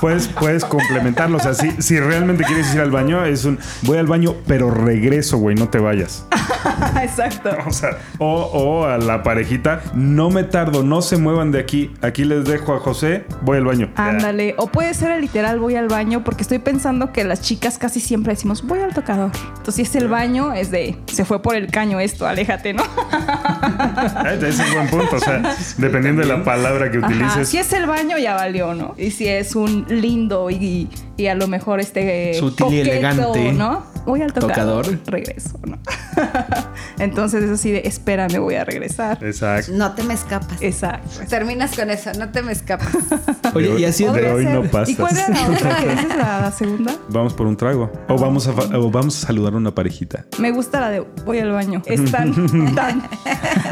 Puedes, 0.00 0.28
puedes 0.28 0.64
complementarlo. 0.64 1.38
O 1.38 1.40
sea, 1.40 1.54
si, 1.54 1.70
si 1.82 1.98
realmente 2.00 2.44
quieres 2.44 2.72
ir 2.74 2.80
al 2.80 2.90
baño, 2.90 3.24
es 3.24 3.44
un 3.44 3.58
voy 3.82 3.98
al 3.98 4.06
baño, 4.06 4.34
pero 4.46 4.70
regreso, 4.70 5.38
güey, 5.38 5.56
no 5.56 5.68
te 5.68 5.78
vayas. 5.78 6.26
Exacto. 7.02 7.50
O 7.66 7.72
sea, 7.72 7.98
o, 8.18 8.42
o 8.44 8.86
a 8.86 8.98
la 8.98 9.22
parejita, 9.22 9.82
no 9.94 10.30
me 10.30 10.44
tardo, 10.44 10.82
no 10.82 11.02
se 11.02 11.16
muevan 11.16 11.52
de 11.52 11.60
aquí. 11.60 11.92
Aquí 12.02 12.24
les 12.24 12.44
dejo 12.44 12.74
a 12.74 12.80
José, 12.80 13.24
voy 13.42 13.58
al 13.58 13.64
baño. 13.64 13.90
Ándale. 13.96 14.53
O 14.56 14.66
puede 14.66 14.94
ser 14.94 15.10
el 15.10 15.20
literal 15.20 15.58
voy 15.58 15.76
al 15.76 15.88
baño, 15.88 16.24
porque 16.24 16.42
estoy 16.42 16.58
pensando 16.58 17.12
que 17.12 17.24
las 17.24 17.40
chicas 17.40 17.78
casi 17.78 18.00
siempre 18.00 18.32
decimos 18.34 18.66
voy 18.66 18.80
al 18.80 18.94
tocador. 18.94 19.30
Entonces, 19.48 19.74
si 19.74 19.82
es 19.82 19.94
el 19.96 20.08
baño, 20.08 20.52
es 20.52 20.70
de 20.70 20.96
se 21.06 21.24
fue 21.24 21.42
por 21.42 21.56
el 21.56 21.70
caño 21.70 22.00
esto, 22.00 22.26
aléjate, 22.26 22.74
¿no? 22.74 22.82
Ese 24.30 24.48
es 24.48 24.58
un 24.60 24.74
buen 24.74 24.88
punto. 24.88 25.16
O 25.16 25.20
sea, 25.20 25.56
dependiendo 25.78 26.22
de 26.22 26.28
la 26.28 26.44
palabra 26.44 26.90
que 26.90 26.98
Ajá. 26.98 27.06
utilices. 27.06 27.48
Si 27.48 27.58
es 27.58 27.72
el 27.72 27.86
baño, 27.86 28.18
ya 28.18 28.34
valió, 28.34 28.74
¿no? 28.74 28.94
Y 28.96 29.10
si 29.10 29.28
es 29.28 29.54
un 29.54 29.86
lindo 29.88 30.50
y, 30.50 30.88
y 31.16 31.26
a 31.26 31.34
lo 31.34 31.48
mejor 31.48 31.80
este. 31.80 32.34
Sutil 32.34 32.72
y 32.72 32.80
elegante. 32.80 33.52
¿no? 33.52 33.93
Voy 34.06 34.22
al 34.22 34.32
tocador. 34.32 34.84
Tocador. 34.86 34.98
Regreso, 35.06 35.58
¿no? 35.66 35.78
Entonces, 36.98 37.42
es 37.44 37.50
así 37.50 37.70
de 37.72 37.82
espérame, 37.84 38.38
voy 38.38 38.54
a 38.54 38.64
regresar. 38.64 39.22
Exacto. 39.24 39.72
No 39.74 39.92
te 39.94 40.02
me 40.04 40.14
escapas. 40.14 40.60
Exacto. 40.60 41.08
Terminas 41.28 41.74
con 41.76 41.90
eso, 41.90 42.10
no 42.18 42.30
te 42.30 42.42
me 42.42 42.52
escapas. 42.52 42.88
Oye, 43.54 43.68
y 43.68 43.72
hoy- 43.72 43.84
así 43.84 44.04
de 44.04 44.30
hoy 44.32 44.44
no 44.44 44.62
ser. 44.62 44.70
pasas. 44.70 44.88
¿Y 44.90 44.94
cuál 44.96 45.16
era 45.16 45.28
la 45.28 45.48
otra 45.48 45.76
que 45.78 45.88
dices, 45.88 46.08
la, 46.16 46.40
la 46.40 46.52
segunda? 46.52 46.94
Vamos 47.08 47.34
por 47.34 47.46
un 47.46 47.56
trago. 47.56 47.90
O 48.08 48.18
vamos 48.18 48.46
a, 48.48 48.50
o 48.78 48.90
vamos 48.90 49.22
a 49.22 49.26
saludar 49.26 49.54
a 49.54 49.56
una 49.56 49.74
parejita. 49.74 50.24
Me 50.38 50.50
gusta 50.50 50.80
la 50.80 50.90
de 50.90 51.00
voy 51.24 51.38
al 51.38 51.50
baño. 51.52 51.82
Es 51.86 52.10
tan, 52.10 52.32
tan, 52.74 53.02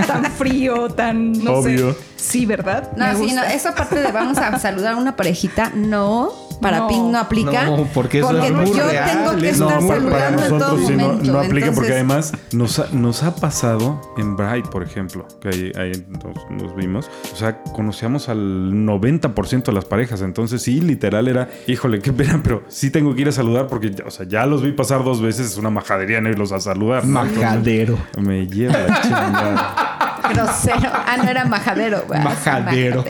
tan 0.07 0.24
frío, 0.33 0.89
tan. 0.89 1.33
No 1.33 1.55
Obvio. 1.55 1.93
sé. 1.93 1.99
Sí, 2.16 2.47
¿verdad? 2.47 2.93
No, 2.97 3.16
sí, 3.16 3.33
no, 3.35 3.43
esa 3.43 3.74
parte 3.74 3.97
de 4.01 4.12
vamos 4.12 4.39
a 4.39 4.57
saludar 4.59 4.95
a 4.95 4.97
una 4.97 5.16
parejita, 5.16 5.72
no, 5.74 6.30
para 6.61 6.78
No. 6.78 6.89
Pink 6.89 7.03
no 7.11 7.18
aplica. 7.18 7.64
No, 7.64 7.85
porque 7.93 8.20
eso 8.20 8.30
es 8.45 8.53
muy 8.53 8.70
yo 8.72 8.89
real, 8.89 9.11
tengo 9.11 9.37
que 9.41 9.49
es 9.49 9.55
estar 9.61 9.80
saludando 9.83 10.11
todo 10.30 10.58
nosotros 10.58 10.86
sí 10.86 10.96
no, 10.96 11.14
no 11.14 11.40
aplica 11.40 11.72
porque 11.72 11.92
además 11.92 12.32
nos 12.52 12.78
ha, 12.78 12.88
nos 12.92 13.22
ha 13.22 13.34
pasado 13.36 14.00
en 14.16 14.36
Bright, 14.36 14.66
por 14.68 14.82
ejemplo, 14.82 15.26
que 15.40 15.48
ahí, 15.48 15.72
ahí 15.76 16.06
nos, 16.08 16.50
nos 16.50 16.76
vimos. 16.76 17.10
O 17.32 17.36
sea, 17.36 17.62
conocíamos 17.62 18.28
al 18.28 18.72
90% 18.72 19.64
de 19.64 19.72
las 19.72 19.84
parejas. 19.84 20.22
Entonces 20.22 20.62
sí, 20.62 20.80
literal 20.80 21.28
era, 21.28 21.48
híjole, 21.66 22.00
qué 22.00 22.12
pena, 22.12 22.40
pero 22.42 22.62
sí 22.68 22.90
tengo 22.90 23.14
que 23.14 23.22
ir 23.22 23.28
a 23.28 23.32
saludar 23.32 23.66
porque, 23.66 23.94
o 24.04 24.10
sea, 24.10 24.26
ya 24.26 24.46
los 24.46 24.62
vi 24.62 24.72
pasar 24.72 25.04
dos 25.04 25.20
veces. 25.20 25.52
Es 25.52 25.56
una 25.56 25.70
majadería 25.70 26.20
no 26.20 26.30
irlos 26.30 26.52
a 26.52 26.60
saludar. 26.60 27.04
¿no? 27.04 27.24
Majadero. 27.24 27.98
Entonces, 28.16 28.24
me 28.24 28.46
lleva 28.46 28.78
la 28.78 29.02
chingada. 29.02 30.18
Grosero. 30.32 30.90
Ah, 30.92 31.16
no 31.16 31.28
era 31.28 31.44
majadero. 31.44 32.04
güey. 32.06 32.20
Sí, 32.20 32.24
Majadero. 32.24 33.04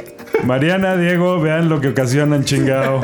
Mariana, 0.47 0.97
Diego, 0.97 1.41
vean 1.41 1.69
lo 1.69 1.81
que 1.81 1.89
ocasionan, 1.89 2.45
chingado. 2.45 3.01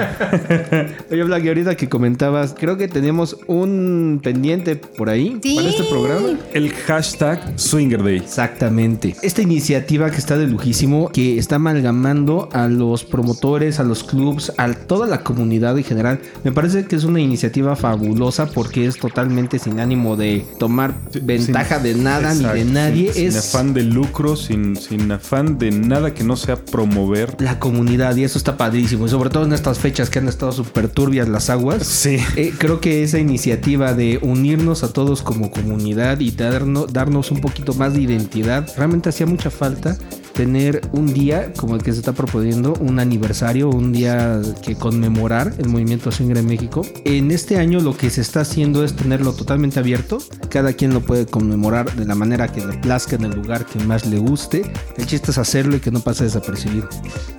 Oye, 1.11 1.23
Black, 1.23 1.45
y 1.45 1.49
ahorita 1.49 1.77
que 1.77 1.89
comentabas, 1.89 2.55
creo 2.59 2.77
que 2.77 2.89
teníamos 2.89 3.37
un 3.47 4.21
pendiente 4.23 4.75
por 4.77 5.09
ahí 5.09 5.39
Sí. 5.43 5.55
para 5.57 5.69
este 5.69 5.85
programa. 5.85 6.29
El 6.53 6.73
hashtag 6.73 7.41
Swinger 7.57 8.03
Day. 8.03 8.17
Exactamente. 8.17 9.15
Esta 9.23 9.43
iniciativa 9.43 10.11
que 10.11 10.17
está 10.17 10.37
de 10.37 10.47
lujísimo, 10.49 11.11
que 11.11 11.39
está 11.39 11.57
amalgamando 11.57 12.49
a 12.53 12.67
los 12.67 13.05
promotores, 13.05 13.79
a 13.79 13.85
los 13.85 14.03
clubs, 14.03 14.53
a 14.59 14.73
toda 14.73 15.07
la 15.07 15.23
comunidad 15.23 15.79
en 15.79 15.85
general, 15.85 16.21
me 16.45 16.51
parece 16.53 16.87
que 16.87 16.97
es 16.97 17.05
una 17.05 17.21
iniciativa 17.21 17.77
fabulosa 17.77 18.47
porque 18.47 18.87
es 18.87 18.99
totalmente 18.99 19.59
sin 19.59 19.79
ánimo 19.81 20.17
de 20.17 20.45
tomar 20.59 20.95
ventaja 21.23 21.79
de 21.79 21.95
nada 21.95 22.35
ni 22.35 22.45
de 22.45 22.65
nadie. 22.65 23.13
Sin, 23.13 23.27
es 23.29 23.35
sin 23.35 23.39
afán 23.59 23.75
de 23.75 23.83
lucro, 23.85 24.35
sin, 24.35 24.75
sin 24.77 25.13
afán 25.13 25.59
de 25.59 25.71
nada 25.71 26.13
que 26.15 26.25
no 26.25 26.37
sea 26.37 26.57
promover. 26.57 27.18
La 27.39 27.59
comunidad 27.59 28.17
y 28.17 28.25
eso 28.25 28.39
está 28.39 28.57
padrísimo. 28.57 29.07
Y 29.07 29.09
sobre 29.09 29.31
todo 29.31 29.45
en 29.45 29.53
estas 29.53 29.79
fechas 29.79 30.11
que 30.11 30.19
han 30.19 30.29
estado 30.29 30.53
súper 30.53 30.89
turbias 30.89 31.29
las 31.29 31.51
aguas. 31.51 31.87
Sí. 31.87 32.19
Eh, 32.37 32.53
creo 32.57 32.81
que 32.81 33.03
esa 33.03 33.19
iniciativa 33.19 33.95
de 33.95 34.19
unirnos 34.23 34.83
a 34.83 34.93
todos 34.93 35.23
como 35.23 35.51
comunidad 35.51 36.21
y 36.21 36.31
darnos, 36.31 36.93
darnos 36.93 37.31
un 37.31 37.41
poquito 37.41 37.75
más 37.75 37.95
de 37.95 38.03
identidad, 38.03 38.69
realmente 38.77 39.09
hacía 39.09 39.27
mucha 39.27 39.51
falta 39.51 39.99
tener 40.39 40.83
un 40.93 41.13
día 41.13 41.53
como 41.55 41.75
el 41.75 41.83
que 41.83 41.93
se 41.93 41.99
está 41.99 42.13
proponiendo, 42.13 42.75
un 42.75 43.01
aniversario, 43.01 43.71
un 43.71 43.93
día 43.93 44.41
que 44.63 44.77
conmemorar 44.77 45.53
el 45.59 45.69
movimiento 45.69 46.13
swinger 46.13 46.39
en 46.39 46.47
México. 46.47 46.87
En 47.05 47.33
este 47.33 47.59
año 47.59 47.81
lo 47.81 47.97
que 47.97 48.09
se 48.09 48.21
está 48.21 48.43
haciendo 48.43 48.85
es 48.85 48.95
tenerlo 48.95 49.33
totalmente 49.33 49.81
abierto. 49.81 50.19
Cada 50.49 50.75
quien 50.75 50.95
lo 50.95 51.01
puede 51.01 51.27
conmemorar 51.27 51.93
de 51.97 52.05
la 52.05 52.15
manera 52.15 52.53
que 52.53 52.65
le 52.65 52.79
plazca 52.79 53.17
en 53.17 53.25
el 53.25 53.33
lugar 53.33 53.67
que 53.67 53.81
más 53.81 54.07
le 54.07 54.19
guste. 54.19 54.63
El 54.97 55.07
chiste 55.07 55.33
es 55.33 55.39
hacerlo 55.39 55.75
y 55.75 55.81
que 55.81 55.91
no 55.91 55.99
pase 55.99 56.23
desapercibido. 56.23 56.89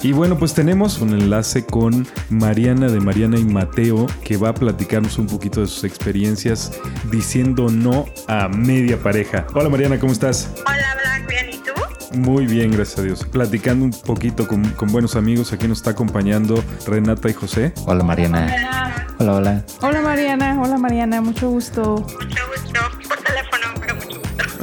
Y 0.01 0.11
bueno, 0.11 0.37
pues 0.37 0.53
tenemos 0.53 0.99
un 0.99 1.13
enlace 1.13 1.65
con 1.65 2.05
Mariana 2.29 2.89
de 2.89 2.99
Mariana 2.99 3.39
y 3.39 3.45
Mateo 3.45 4.07
que 4.25 4.35
va 4.35 4.49
a 4.49 4.53
platicarnos 4.53 5.17
un 5.17 5.27
poquito 5.27 5.61
de 5.61 5.67
sus 5.67 5.85
experiencias 5.85 6.73
diciendo 7.09 7.69
no 7.69 8.07
a 8.27 8.49
media 8.49 9.01
pareja. 9.01 9.47
Hola 9.53 9.69
Mariana, 9.69 9.97
¿cómo 9.97 10.11
estás? 10.11 10.51
Hola, 10.67 10.97
Black. 11.27 11.48
Muy 12.13 12.47
bien, 12.47 12.71
gracias 12.71 12.99
a 12.99 13.03
Dios. 13.03 13.25
Platicando 13.25 13.85
un 13.85 13.91
poquito 13.91 14.47
con, 14.47 14.67
con 14.71 14.91
buenos 14.91 15.15
amigos. 15.15 15.53
Aquí 15.53 15.67
nos 15.67 15.79
está 15.79 15.91
acompañando 15.91 16.63
Renata 16.87 17.29
y 17.29 17.33
José. 17.33 17.73
Hola 17.85 18.03
Mariana. 18.03 18.47
Hola, 19.19 19.35
hola. 19.35 19.65
Hola 19.81 20.01
Mariana, 20.01 20.61
hola 20.61 20.77
Mariana, 20.77 21.21
mucho 21.21 21.49
gusto. 21.49 21.97
Mucho 21.97 22.41
gusto. 22.51 22.98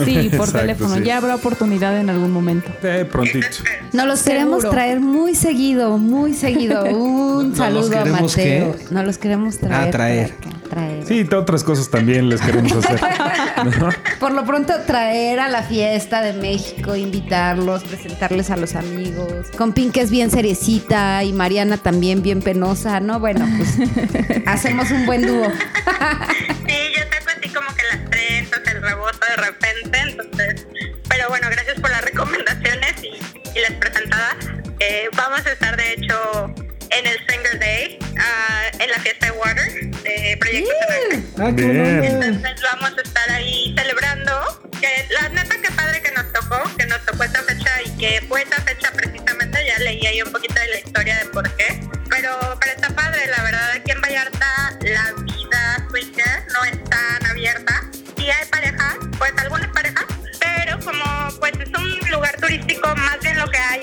Sí, 0.04 0.14
por 0.30 0.46
Exacto, 0.48 0.58
teléfono. 0.60 0.94
sí. 0.96 1.02
Ya 1.04 1.16
habrá 1.18 1.34
oportunidad 1.34 1.98
en 1.98 2.10
algún 2.10 2.30
momento. 2.32 2.70
Eh, 2.82 3.06
prontito. 3.10 3.46
Nos 3.92 4.06
los 4.06 4.22
queremos 4.22 4.60
Seguro. 4.62 4.70
traer 4.70 5.00
muy 5.00 5.34
seguido, 5.34 5.96
muy 5.98 6.34
seguido. 6.34 6.84
Un 6.96 7.48
¿Nos 7.50 7.58
saludo 7.58 7.88
los 7.88 7.96
a 7.96 8.04
Mateo. 8.04 8.26
qué? 8.36 8.74
No 8.90 9.02
los 9.02 9.18
queremos 9.18 9.58
traer. 9.58 9.88
Ah, 9.88 9.90
traer. 9.90 10.34
Sí, 11.06 11.24
te- 11.24 11.36
otras 11.36 11.62
cosas 11.64 11.88
también 11.90 12.28
les 12.28 12.40
queremos 12.40 12.72
hacer. 12.72 13.00
¿no? 13.78 13.88
Por 14.20 14.32
lo 14.32 14.44
pronto 14.44 14.74
traer 14.86 15.38
a 15.40 15.48
la 15.48 15.62
fiesta 15.62 16.20
de 16.22 16.32
México, 16.34 16.96
invitarlos, 16.96 17.84
presentarles 17.84 18.50
a 18.50 18.56
los 18.56 18.74
amigos. 18.74 19.46
Con 19.56 19.72
Pink 19.72 19.92
que 19.92 20.00
es 20.02 20.10
bien 20.10 20.30
seriecita 20.30 21.22
y 21.24 21.32
Mariana 21.32 21.76
también 21.78 22.22
bien 22.22 22.42
penosa, 22.42 23.00
¿no? 23.00 23.20
Bueno, 23.20 23.46
pues 23.56 23.78
hacemos 24.46 24.90
un 24.90 25.06
buen 25.06 25.26
dúo. 25.26 25.46
Sí, 25.46 26.74
yo 26.96 27.02
saco 27.02 27.30
así 27.38 27.48
como 27.54 27.68
que 27.76 27.82
las 27.92 28.10
trenzas, 28.50 28.74
el 28.74 28.82
reboto 28.82 29.18
de 29.28 29.36
repente, 29.36 29.98
entonces, 29.98 30.66
pero 31.08 31.28
bueno, 31.28 31.48
gracias 31.50 31.80
por 31.80 31.90
las 31.90 32.02
recomendaciones 32.02 33.02
y, 33.02 33.58
y 33.58 33.60
las 33.60 33.72
presentadas. 33.72 34.36
Eh, 34.80 35.08
vamos 35.16 35.44
a 35.46 35.52
estar 35.52 35.76
de 35.76 35.92
hecho 35.92 36.54
en 36.90 37.06
el 37.06 37.18
Singer 37.26 37.58
Day, 37.58 37.98
ah, 38.18 38.70
en 38.78 38.90
la 38.90 38.98
fiesta 38.98 39.26
de 39.26 39.32
Water 39.32 39.90
de 40.02 40.36
Proyecto 40.38 40.70
Cervantes. 40.80 41.30
Ah, 41.38 41.52
qué 41.56 41.64
Bien. 41.64 42.04
Entonces 42.04 42.62
vamos 42.62 42.92
a 42.96 43.02
estar 43.02 43.30
ahí 43.30 43.74
celebrando. 43.76 44.62
Que 44.80 45.06
la 45.14 45.28
neta 45.30 45.56
que 45.56 45.70
padre 45.72 46.02
que 46.02 46.12
nos 46.12 46.30
tocó, 46.32 46.62
que 46.76 46.86
nos 46.86 47.04
tocó 47.06 47.24
esta 47.24 47.42
fecha 47.42 47.70
y 47.84 47.90
que 47.96 48.22
fue 48.28 48.42
esta 48.42 48.60
fecha 48.62 48.92
precisamente, 48.92 49.58
ya 49.66 49.78
leí 49.78 50.06
ahí 50.06 50.22
un 50.22 50.30
poquito 50.30 50.54
de 50.54 50.68
la 50.68 50.78
historia 50.78 51.18
de 51.18 51.24
por 51.26 51.50
qué. 51.56 51.80
Pero, 52.10 52.30
pero 52.60 52.72
está 52.72 52.90
padre, 52.90 53.26
la 53.26 53.42
verdad, 53.42 53.70
aquí 53.72 53.90
en 53.90 54.00
Vallarta 54.00 54.65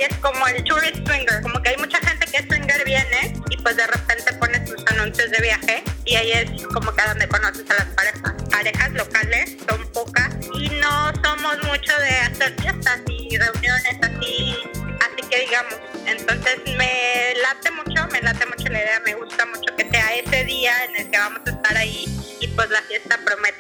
es 0.04 0.18
como 0.18 0.48
el 0.48 0.64
tourist 0.64 1.06
swinger, 1.08 1.42
como 1.42 1.62
que 1.62 1.70
hay 1.70 1.78
mucha 1.78 2.00
gente 2.00 2.26
que 2.26 2.38
swinger 2.48 2.84
viene 2.86 3.34
y 3.50 3.58
pues 3.58 3.76
de 3.78 3.88
repente 3.88 4.34
pone 4.34 4.66
sus 4.68 4.84
anuncios 4.88 5.32
de 5.32 5.40
viaje 5.40 5.84
y 6.06 6.16
ahí 6.16 6.32
es 6.32 6.64
como 6.74 6.94
que 6.94 7.04
donde 7.04 7.28
conoces 7.28 7.66
a 7.70 7.76
las 7.76 7.88
parejas. 7.96 8.34
Parejas 8.50 8.92
locales 8.92 9.58
son 9.68 9.88
pocas 9.92 10.36
y 10.54 10.70
no 10.70 11.12
somos 11.24 11.58
mucho 11.64 11.98
de 12.00 12.10
hacer 12.10 12.56
fiestas 12.62 13.00
y 13.08 13.38
reuniones 13.38 13.98
así, 14.02 14.58
así 15.02 15.30
que 15.30 15.40
digamos. 15.40 15.76
Entonces 16.06 16.60
me 16.78 17.34
late 17.42 17.72
mucho, 17.72 18.08
me 18.12 18.22
late 18.22 18.46
mucho 18.46 18.70
la 18.70 18.80
idea, 18.80 19.00
me 19.06 19.16
gusta 19.16 19.46
mucho 19.46 19.76
que 19.76 19.90
sea 19.90 20.16
ese 20.16 20.44
día 20.46 20.74
en 20.86 20.96
el 20.98 21.12
que 21.12 21.18
vamos 21.18 21.42
a 21.46 21.50
estar 21.50 21.78
ahí 21.78 22.06
y 22.40 22.48
pues 22.48 22.70
la 22.70 22.82
fiesta 22.84 23.18
promete. 23.26 23.53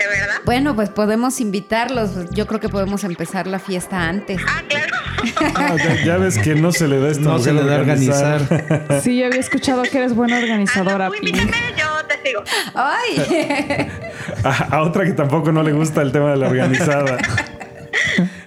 Bueno, 0.53 0.75
pues 0.75 0.89
podemos 0.91 1.41
invitarlos. 1.41 2.29
Yo 2.29 2.45
creo 2.45 2.59
que 2.59 2.69
podemos 2.69 3.03
empezar 3.03 3.47
la 3.47 3.57
fiesta 3.57 4.07
antes. 4.07 4.39
Ah, 4.47 4.61
claro. 4.69 4.93
Ah, 5.55 5.75
ya, 5.75 6.05
ya 6.05 6.17
ves 6.17 6.37
que 6.37 6.53
no 6.53 6.71
se 6.71 6.87
le 6.87 6.99
da 6.99 7.09
esta 7.09 7.23
No 7.23 7.39
se 7.39 7.53
le 7.53 7.63
da 7.63 7.77
organizar. 7.79 8.39
organizar. 8.39 9.01
Sí, 9.01 9.17
yo 9.17 9.25
había 9.25 9.39
escuchado 9.39 9.81
que 9.81 9.97
eres 9.97 10.13
buena 10.13 10.37
organizadora, 10.37 11.07
Ah, 11.07 11.09
no, 11.09 11.15
invítame, 11.15 11.51
yo 11.75 12.05
te 12.07 12.21
sigo. 12.29 12.43
¡Ay! 12.75 13.89
A, 14.43 14.75
a 14.75 14.81
otra 14.83 15.05
que 15.05 15.13
tampoco 15.13 15.51
no 15.51 15.63
le 15.63 15.73
gusta 15.73 16.03
el 16.03 16.11
tema 16.11 16.29
de 16.29 16.37
la 16.37 16.47
organizada. 16.49 17.17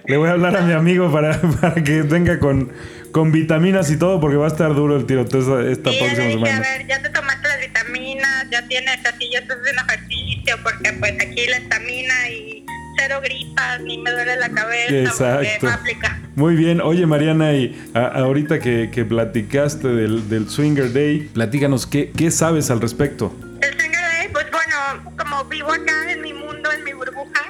Le 0.05 0.15
voy 0.15 0.29
a 0.29 0.31
hablar 0.31 0.55
a 0.55 0.61
mi 0.61 0.71
amigo 0.71 1.11
para, 1.11 1.41
para 1.61 1.83
que 1.83 2.03
venga 2.03 2.39
con, 2.39 2.71
con 3.11 3.31
vitaminas 3.31 3.89
y 3.91 3.97
todo, 3.97 4.19
porque 4.19 4.37
va 4.37 4.45
a 4.45 4.49
estar 4.49 4.73
duro 4.75 4.95
el 4.97 5.05
tiroteo 5.05 5.59
esta, 5.61 5.91
ya 5.91 5.99
próxima 5.99 6.07
dije, 6.07 6.23
a 6.23 6.31
semana. 6.31 6.59
ver, 6.59 6.87
ya 6.87 7.01
te 7.01 7.09
tomaste 7.09 7.47
las 7.47 7.59
vitaminas, 7.59 8.45
ya 8.51 8.67
tienes 8.67 9.05
así, 9.05 9.29
ya 9.31 9.39
estás 9.39 9.57
haciendo 9.59 9.81
ejercicio, 9.87 10.55
porque 10.63 10.93
pues 10.93 11.13
aquí 11.13 11.47
la 11.47 11.57
estamina 11.57 12.29
y 12.29 12.65
cero 12.99 13.19
gripas, 13.23 13.81
ni 13.81 13.97
me 13.99 14.11
duele 14.11 14.35
la 14.37 14.49
cabeza, 14.49 14.95
Exacto. 15.41 15.69
aplica. 15.69 16.19
Muy 16.35 16.55
bien. 16.55 16.81
Oye, 16.81 17.05
Mariana, 17.05 17.53
y 17.53 17.75
a- 17.93 18.07
ahorita 18.07 18.59
que, 18.59 18.89
que 18.91 19.05
platicaste 19.05 19.87
del, 19.87 20.29
del 20.29 20.49
Swinger 20.49 20.91
Day, 20.93 21.29
platícanos, 21.33 21.85
¿qué, 21.87 22.11
¿qué 22.15 22.29
sabes 22.31 22.69
al 22.71 22.81
respecto? 22.81 23.35
El 23.61 23.79
Singer 23.79 24.01
Day, 24.01 24.27
pues 24.31 24.45
bueno, 24.51 25.15
como 25.17 25.43
vivo 25.45 25.71
acá 25.71 26.11
en 26.11 26.21
mi 26.21 26.33
mundo, 26.33 26.71
en 26.71 26.83
mi 26.83 26.93
burbuja, 26.93 27.41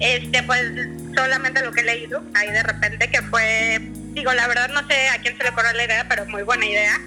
este, 0.00 0.42
pues 0.44 0.62
solamente 1.16 1.64
lo 1.64 1.72
que 1.72 1.80
he 1.80 1.84
leído, 1.84 2.22
ahí 2.34 2.50
de 2.50 2.62
repente 2.62 3.10
que 3.10 3.22
fue, 3.22 3.80
digo, 4.18 4.32
la 4.32 4.48
verdad 4.48 4.68
no 4.70 4.86
sé 4.88 5.08
a 5.08 5.18
quién 5.18 5.36
se 5.36 5.44
le 5.44 5.50
ocurrió 5.50 5.72
la 5.72 5.84
idea, 5.84 6.06
pero 6.08 6.26
muy 6.26 6.42
buena 6.42 6.66
idea. 6.66 7.00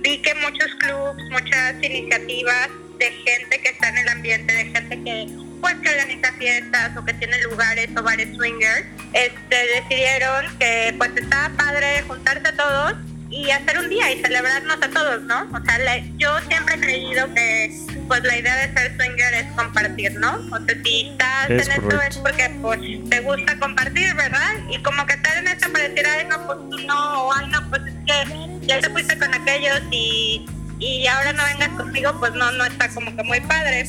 Vi 0.00 0.18
que 0.18 0.34
muchos 0.36 0.74
clubs, 0.76 1.22
muchas 1.30 1.74
iniciativas 1.82 2.68
de 2.98 3.10
gente 3.10 3.60
que 3.60 3.68
está 3.68 3.88
en 3.88 3.98
el 3.98 4.08
ambiente, 4.08 4.52
de 4.52 4.64
gente 4.66 5.02
que 5.02 5.26
pues 5.60 5.74
que 5.76 5.90
organiza 5.90 6.32
fiestas 6.32 6.96
o 6.96 7.04
que 7.04 7.14
tiene 7.14 7.40
lugares 7.42 7.88
o 7.96 8.02
bares 8.02 8.34
swingers, 8.36 8.84
este, 9.12 9.56
decidieron 9.80 10.58
que 10.58 10.92
pues 10.98 11.10
estaba 11.16 11.54
padre 11.56 12.02
juntarse 12.02 12.52
todos 12.52 12.94
y 13.32 13.50
hacer 13.50 13.78
un 13.78 13.88
día 13.88 14.12
y 14.12 14.20
celebrarnos 14.22 14.76
a 14.82 14.88
todos, 14.90 15.22
¿no? 15.22 15.48
O 15.52 15.64
sea, 15.64 15.78
la- 15.78 15.98
yo 16.18 16.38
siempre 16.48 16.74
he 16.76 16.80
creído 16.80 17.32
que 17.34 17.74
pues 18.06 18.22
la 18.24 18.36
idea 18.36 18.54
de 18.56 18.74
ser 18.74 18.94
swinger 18.96 19.32
es 19.34 19.46
compartir, 19.52 20.12
¿no? 20.20 20.34
O 20.52 20.58
sea, 20.66 20.76
si 20.84 21.08
estás 21.10 21.50
Es 21.50 21.66
en 21.66 21.72
esto 21.72 21.82
correcto. 21.82 22.06
es 22.08 22.16
porque 22.18 22.50
pues 22.60 22.80
te 23.08 23.20
gusta 23.20 23.58
compartir, 23.58 24.14
¿verdad? 24.14 24.52
Y 24.70 24.82
como 24.82 25.06
que 25.06 25.14
estar 25.14 25.36
en 25.38 25.48
esto 25.48 25.72
para 25.72 25.88
decir, 25.88 26.06
ay, 26.06 26.26
no, 26.28 26.46
pues 26.46 26.58
tú 26.70 26.78
no, 26.86 27.22
o 27.28 27.32
ay, 27.32 27.46
no, 27.48 27.70
pues 27.70 27.82
es 27.86 27.94
que 28.06 28.66
ya 28.66 28.80
te 28.80 28.90
fuiste 28.90 29.18
con 29.18 29.32
aquellos 29.32 29.80
y, 29.90 30.44
y 30.78 31.06
ahora 31.06 31.32
no 31.32 31.42
vengas 31.44 31.70
conmigo, 31.70 32.14
pues 32.20 32.32
no, 32.34 32.50
no 32.52 32.64
está 32.66 32.88
como 32.90 33.16
que 33.16 33.22
muy 33.22 33.40
padre. 33.40 33.80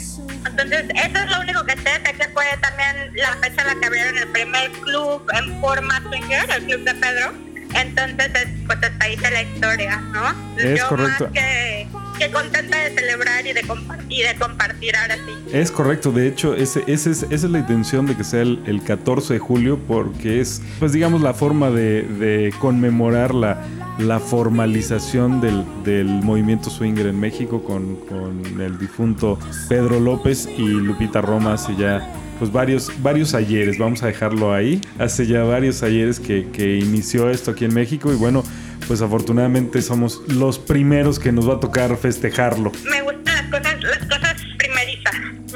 Entonces, 0.45 0.85
eso 0.95 1.17
es 1.17 1.31
lo 1.31 1.41
único 1.41 1.65
que 1.65 1.73
sé, 1.77 1.91
sé 2.05 2.13
que 2.13 2.29
fue 2.29 2.45
también 2.61 3.11
la 3.15 3.33
fecha 3.37 3.61
en 3.61 3.67
la 3.67 3.75
que 3.79 3.85
abrieron 3.87 4.17
el 4.17 4.27
primer 4.29 4.71
club 4.71 5.27
en 5.33 5.59
forma 5.59 6.01
swinger, 6.03 6.49
el 6.49 6.63
club 6.65 6.83
de 6.85 6.93
Pedro. 6.95 7.33
Entonces, 7.75 8.31
es- 8.35 8.47
pues 8.65 8.77
hasta 8.81 9.05
ahí 9.05 9.13
está 9.15 9.31
la 9.31 9.41
historia, 9.43 9.97
¿no? 10.13 10.23
Es 10.57 10.79
Yo 10.79 10.87
correcto. 10.89 11.23
más 11.25 11.33
que, 11.33 11.87
que 12.19 12.31
contenta 12.31 12.77
de 12.77 12.95
celebrar 12.95 13.45
y 13.45 13.53
de, 13.53 13.61
compartir, 13.63 14.05
y 14.09 14.21
de 14.23 14.35
compartir 14.35 14.95
ahora 14.95 15.15
sí. 15.15 15.31
Es 15.51 15.71
correcto, 15.71 16.11
de 16.11 16.27
hecho, 16.27 16.53
ese, 16.55 16.83
ese 16.87 17.11
es, 17.11 17.23
esa 17.23 17.33
es 17.33 17.43
la 17.43 17.59
intención 17.59 18.05
de 18.05 18.15
que 18.15 18.23
sea 18.23 18.41
el, 18.41 18.61
el 18.65 18.81
14 18.83 19.33
de 19.33 19.39
julio, 19.39 19.79
porque 19.87 20.39
es, 20.41 20.61
pues 20.79 20.91
digamos, 20.93 21.21
la 21.21 21.33
forma 21.33 21.69
de, 21.71 22.03
de 22.03 22.53
conmemorar 22.59 23.33
la, 23.33 23.61
la 23.99 24.19
formalización 24.19 25.41
del, 25.41 25.63
del 25.83 26.05
movimiento 26.07 26.69
swinger 26.69 27.07
en 27.07 27.19
México 27.19 27.63
con, 27.63 27.95
con 28.07 28.61
el 28.61 28.77
difunto 28.77 29.37
Pedro 29.67 29.99
López 29.99 30.47
y 30.57 30.61
Lupita 30.67 31.21
Roma 31.21 31.53
hace 31.53 31.75
ya 31.75 32.07
pues 32.43 32.51
varios, 32.51 32.91
varios 33.01 33.33
ayeres, 33.35 33.77
vamos 33.77 34.03
a 34.03 34.07
dejarlo 34.07 34.53
ahí, 34.53 34.81
hace 34.99 35.25
ya 35.25 35.43
varios 35.43 35.81
ayeres 35.81 36.19
que, 36.19 36.45
que 36.51 36.75
inició 36.75 37.29
esto 37.29 37.51
aquí 37.51 37.63
en 37.63 37.73
México 37.73 38.11
y 38.11 38.17
bueno, 38.17 38.43
pues 38.85 39.01
afortunadamente 39.01 39.81
somos 39.81 40.23
los 40.27 40.59
primeros 40.59 41.19
que 41.19 41.31
nos 41.31 41.47
va 41.47 41.53
a 41.53 41.59
tocar 41.61 41.95
festejarlo. 41.95 42.73
Me 42.83 43.01
gustan 43.01 43.22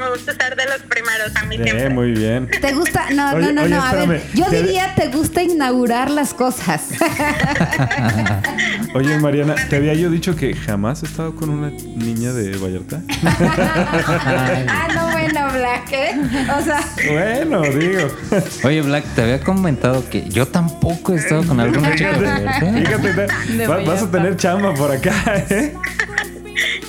Me 0.08 0.14
gusta 0.14 0.32
ser 0.34 0.56
de 0.56 0.64
los 0.64 0.78
primeros 0.88 1.36
a 1.36 1.44
mí 1.44 1.56
siempre. 1.56 1.90
Muy 1.90 2.12
bien. 2.12 2.48
¿Te 2.62 2.72
gusta? 2.72 3.10
No, 3.12 3.32
Oye, 3.34 3.46
no, 3.46 3.52
no, 3.52 3.62
oye, 3.62 3.70
no. 3.74 3.82
A 3.82 3.92
ver, 4.06 4.22
yo 4.34 4.46
Te- 4.46 4.62
diría 4.62 4.94
te 4.94 5.08
gusta 5.08 5.42
inaugurar 5.42 6.10
las 6.10 6.32
cosas. 6.32 6.86
Oye, 8.94 9.18
Mariana, 9.18 9.54
¿te 9.68 9.76
había 9.76 9.92
yo 9.94 10.08
dicho 10.10 10.34
que 10.34 10.54
jamás 10.54 11.02
he 11.02 11.06
estado 11.06 11.34
con 11.34 11.50
una 11.50 11.70
niña 11.70 12.32
de 12.32 12.56
Vallarta? 12.56 13.02
ah, 13.24 14.88
no, 14.94 15.10
bueno, 15.10 15.52
Black, 15.52 15.92
¿eh? 15.92 16.14
O 16.58 16.62
sea, 16.62 16.80
bueno, 17.10 17.60
digo. 17.62 18.08
Oye, 18.64 18.80
Black, 18.82 19.04
te 19.14 19.22
había 19.22 19.40
comentado 19.40 20.08
que 20.08 20.26
yo 20.28 20.46
tampoco 20.48 21.12
he 21.12 21.16
estado 21.16 21.44
con 21.46 21.60
alguna 21.60 21.94
chica 21.94 22.12
de 22.12 22.18
verdad. 22.20 22.60
Fíjate, 22.60 23.12
te- 23.12 23.52
De 23.52 23.66
va- 23.66 23.76
vas 23.76 23.84
a 23.86 23.90
Vallarta. 24.06 24.10
tener 24.10 24.36
chamba 24.36 24.74
por 24.74 24.90
acá, 24.90 25.12
¿eh? 25.50 25.74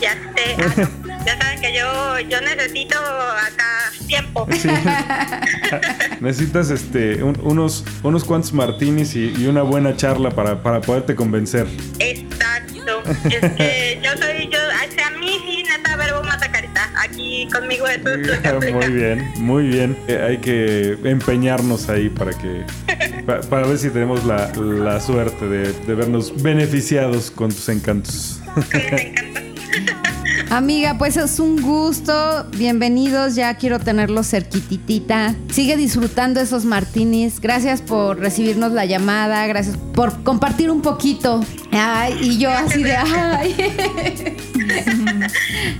Ya 0.02 0.14
sé. 0.36 0.88
Ya 1.26 1.38
saben 1.38 1.62
que 1.62 1.74
yo, 1.78 2.20
yo 2.30 2.42
necesito 2.42 2.98
acá 3.00 3.92
tiempo. 4.08 4.48
Sí. 4.52 4.70
Necesitas 6.22 6.70
este, 6.70 7.24
un- 7.24 7.40
unos, 7.42 7.86
unos 8.04 8.24
cuantos 8.24 8.54
martinis 8.54 9.16
y, 9.16 9.34
y 9.38 9.48
una 9.48 9.62
buena 9.62 9.96
charla 9.96 10.32
para, 10.32 10.62
para 10.62 10.82
poderte 10.82 11.16
convencer. 11.16 11.68
Exacto. 12.00 13.04
Es 13.06 13.52
que 13.54 14.00
yo 14.04 14.12
soy, 14.22 14.50
yo, 14.52 14.60
hacia 14.84 15.10
mí 15.12 15.38
sí, 15.46 15.64
neta, 15.64 15.96
verbo 15.96 16.24
mata 16.24 16.52
carita. 16.52 16.90
Aquí 17.04 17.48
conmigo 17.52 17.88
eso 17.88 18.10
es. 18.10 18.74
Muy 18.74 18.88
bien, 18.92 19.32
muy 19.38 19.68
bien. 19.68 19.98
Eh, 20.08 20.20
hay 20.28 20.38
que 20.40 20.98
empeñarnos 21.04 21.90
ahí 21.90 22.10
para 22.10 22.32
que 22.32 22.66
pa- 23.26 23.42
para 23.42 23.68
ver 23.68 23.78
si 23.78 23.90
tenemos 23.90 24.26
la, 24.26 24.52
la 24.56 25.00
suerte 25.00 25.48
de, 25.48 25.72
de 25.74 25.96
vernos 25.96 26.42
beneficiados 26.42 27.32
con 27.32 27.50
tus 27.50 27.70
encantos. 27.70 28.42
Me 28.74 29.02
encanta. 29.10 29.42
Amiga, 30.50 30.98
pues 30.98 31.18
es 31.18 31.40
un 31.40 31.62
gusto. 31.62 32.48
Bienvenidos, 32.52 33.36
ya 33.36 33.56
quiero 33.56 33.80
tenerlos 33.80 34.30
cerquititita. 34.30 35.36
Sigue 35.52 35.76
disfrutando 35.78 36.40
esos 36.40 36.66
martinis. 36.66 37.40
Gracias 37.40 37.82
por 37.82 38.20
recibirnos 38.20 38.72
la 38.72 38.86
llamada, 38.86 39.46
gracias 39.48 39.78
por 39.94 40.24
compartir 40.24 40.72
un 40.72 40.82
poquito. 40.82 41.44
Ay, 41.72 42.18
y 42.22 42.38
yo 42.38 42.50
así 42.52 42.84
de, 42.84 42.96
ay. 42.96 43.56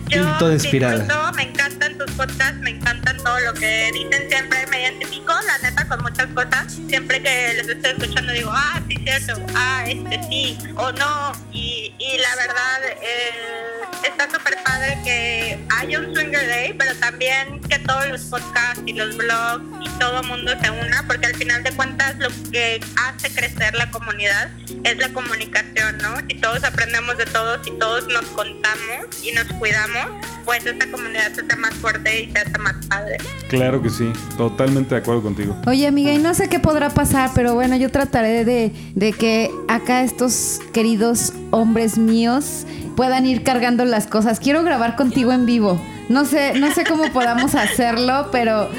Yo 0.10 0.52
inspirada. 0.52 1.00
disfruto, 1.00 1.32
me 1.36 1.44
encantan 1.44 1.98
tus 1.98 2.12
podcasts, 2.12 2.60
me 2.62 2.72
encantan 2.72 3.18
todo 3.18 3.30
todo 3.30 3.40
lo 3.42 3.54
que 3.54 3.92
dicen 3.94 4.28
siempre 4.28 4.66
me 4.68 4.82
identifico, 4.82 5.34
la 5.46 5.70
neta, 5.70 5.88
con 5.88 6.02
muchas 6.02 6.28
cosas. 6.34 6.80
Siempre 6.88 7.22
que 7.22 7.54
les 7.54 7.68
estoy 7.68 7.92
escuchando 7.92 8.34
digo, 8.34 8.50
ah, 8.52 8.82
sí, 8.88 8.96
cierto, 9.04 9.34
ah, 9.56 9.84
este 9.88 10.20
sí, 10.30 10.58
o 10.76 10.92
no. 10.92 11.32
Y, 11.52 11.94
y 12.00 12.18
la 12.18 12.36
verdad, 12.36 12.80
eh, 13.02 13.79
está 14.04 14.30
súper 14.30 14.58
padre 14.64 14.98
que 15.04 15.60
haya 15.70 16.00
un 16.00 16.14
Swinger 16.14 16.48
Day, 16.48 16.74
pero 16.78 16.96
también 16.96 17.62
que 17.62 17.80
todos 17.80 18.08
los 18.10 18.22
podcasts 18.24 18.82
y 18.86 18.94
los 18.94 19.18
blogs 19.18 19.64
y 19.82 19.90
todo 20.00 20.24
mundo 20.24 20.52
se 20.62 20.70
una, 20.70 21.06
porque 21.08 21.28
al 21.28 21.36
final 21.36 21.64
de 21.64 21.72
cuentas 21.72 22.16
lo 22.18 22.30
que 22.52 22.80
hace 23.08 23.34
crecer 23.34 23.76
la 23.76 23.90
comunidad 23.92 24.50
es 24.84 24.98
la 24.98 25.10
comunicación, 25.10 25.98
¿no? 25.98 26.16
Si 26.28 26.36
todos 26.36 26.64
aprendemos 26.64 27.18
de 27.18 27.26
todos 27.26 27.66
y 27.68 27.72
todos 27.72 28.08
nos 28.08 28.26
contamos 28.28 29.24
y 29.24 29.32
nos 29.32 29.46
cuidamos, 29.60 30.08
pues 30.46 30.66
esta 30.66 30.90
comunidad 30.90 31.34
se 31.34 31.42
hace 31.42 31.56
más 31.56 31.74
fuerte 31.76 32.24
y 32.24 32.32
se 32.32 32.40
hace 32.40 32.58
más 32.58 32.86
padre. 32.88 33.18
Claro 33.50 33.82
que 33.82 33.90
sí, 33.90 34.12
totalmente 34.38 34.96
de 34.96 35.02
acuerdo 35.02 35.22
contigo. 35.22 35.56
Oye, 35.68 35.88
amiga, 35.88 36.12
y 36.12 36.18
no 36.18 36.34
sé 36.34 36.50
qué 36.50 36.60
podrá 36.60 36.90
pasar, 36.90 37.32
pero 37.36 37.54
bueno, 37.54 37.76
yo 37.76 37.90
trataré 37.92 38.46
de, 38.46 38.72
de 38.96 39.14
que 39.14 39.52
acá 39.68 40.04
estos 40.04 40.60
queridos 40.74 41.34
hombres 41.52 41.98
míos 41.98 42.66
puedan 43.00 43.26
ir 43.26 43.44
cargando 43.44 43.86
las 43.86 44.08
cosas. 44.08 44.42
Quiero 44.42 44.62
grabar 44.62 44.98
contigo 44.98 45.32
en 45.32 45.46
vivo. 45.46 45.82
No 46.10 46.26
sé, 46.26 46.52
no 46.60 46.70
sé 46.74 46.84
cómo 46.84 47.10
podamos 47.14 47.56
hacerlo, 47.56 48.28
pero 48.30 48.70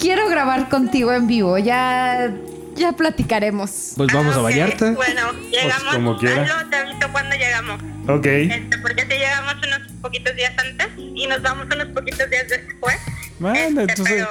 quiero 0.00 0.30
grabar 0.30 0.70
contigo 0.70 1.12
en 1.12 1.26
vivo. 1.26 1.58
Ya, 1.58 2.32
ya 2.74 2.92
platicaremos. 2.92 3.92
Pues 3.94 4.10
vamos 4.14 4.32
Ah, 4.34 4.38
a 4.38 4.40
ok. 4.40 4.44
Vallarta. 4.44 4.92
Bueno, 4.92 5.20
llegamos. 5.50 5.94
como 5.94 6.16
quiera. 6.16 6.42
Hazlo, 6.44 6.70
te 6.70 6.76
aviso 6.76 7.08
cuando 7.12 7.36
llegamos. 7.36 7.82
Ok. 8.08 8.24
Este, 8.26 8.78
porque 8.78 9.02
si 9.02 9.08
llegamos 9.08 9.54
unos 9.56 9.92
poquitos 10.00 10.34
días 10.36 10.52
antes 10.56 10.88
y 10.96 11.26
nos 11.26 11.42
vamos 11.42 11.66
unos 11.66 11.88
poquitos 11.88 12.30
días 12.30 12.46
después. 12.48 12.96
Bueno, 13.38 13.58
Este, 13.82 13.92
entonces, 13.92 14.06
pero- 14.08 14.28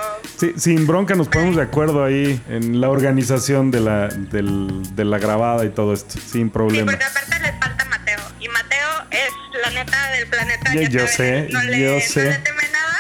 sí, 0.56 0.60
sin 0.60 0.88
bronca 0.88 1.14
nos 1.14 1.28
ponemos 1.28 1.56
de 1.56 1.62
acuerdo 1.62 2.04
ahí 2.04 2.42
en 2.50 2.82
la 2.82 2.90
organización 2.90 3.70
de 3.70 3.80
la, 3.80 4.08
del- 4.08 4.96
de 4.96 5.06
la 5.06 5.20
grabada 5.20 5.64
y 5.66 5.70
todo 5.70 5.94
esto, 5.94 6.14
sin 6.20 6.46
Sí, 6.48 6.50
problema. 6.50 6.92
porque 6.92 7.06
aparte 7.06 7.40
les 7.44 7.52
es 9.16 9.62
la 9.64 9.70
neta 9.72 10.10
del 10.12 10.28
planeta. 10.28 10.74
Yo 10.74 11.08
saben, 11.08 11.48
sé, 11.48 11.48
no 11.52 11.62
le, 11.64 11.80
yo 11.80 11.94
no 11.96 12.00
sé. 12.02 12.24
le 12.26 12.38
teme 12.40 12.64
nada. 12.72 12.98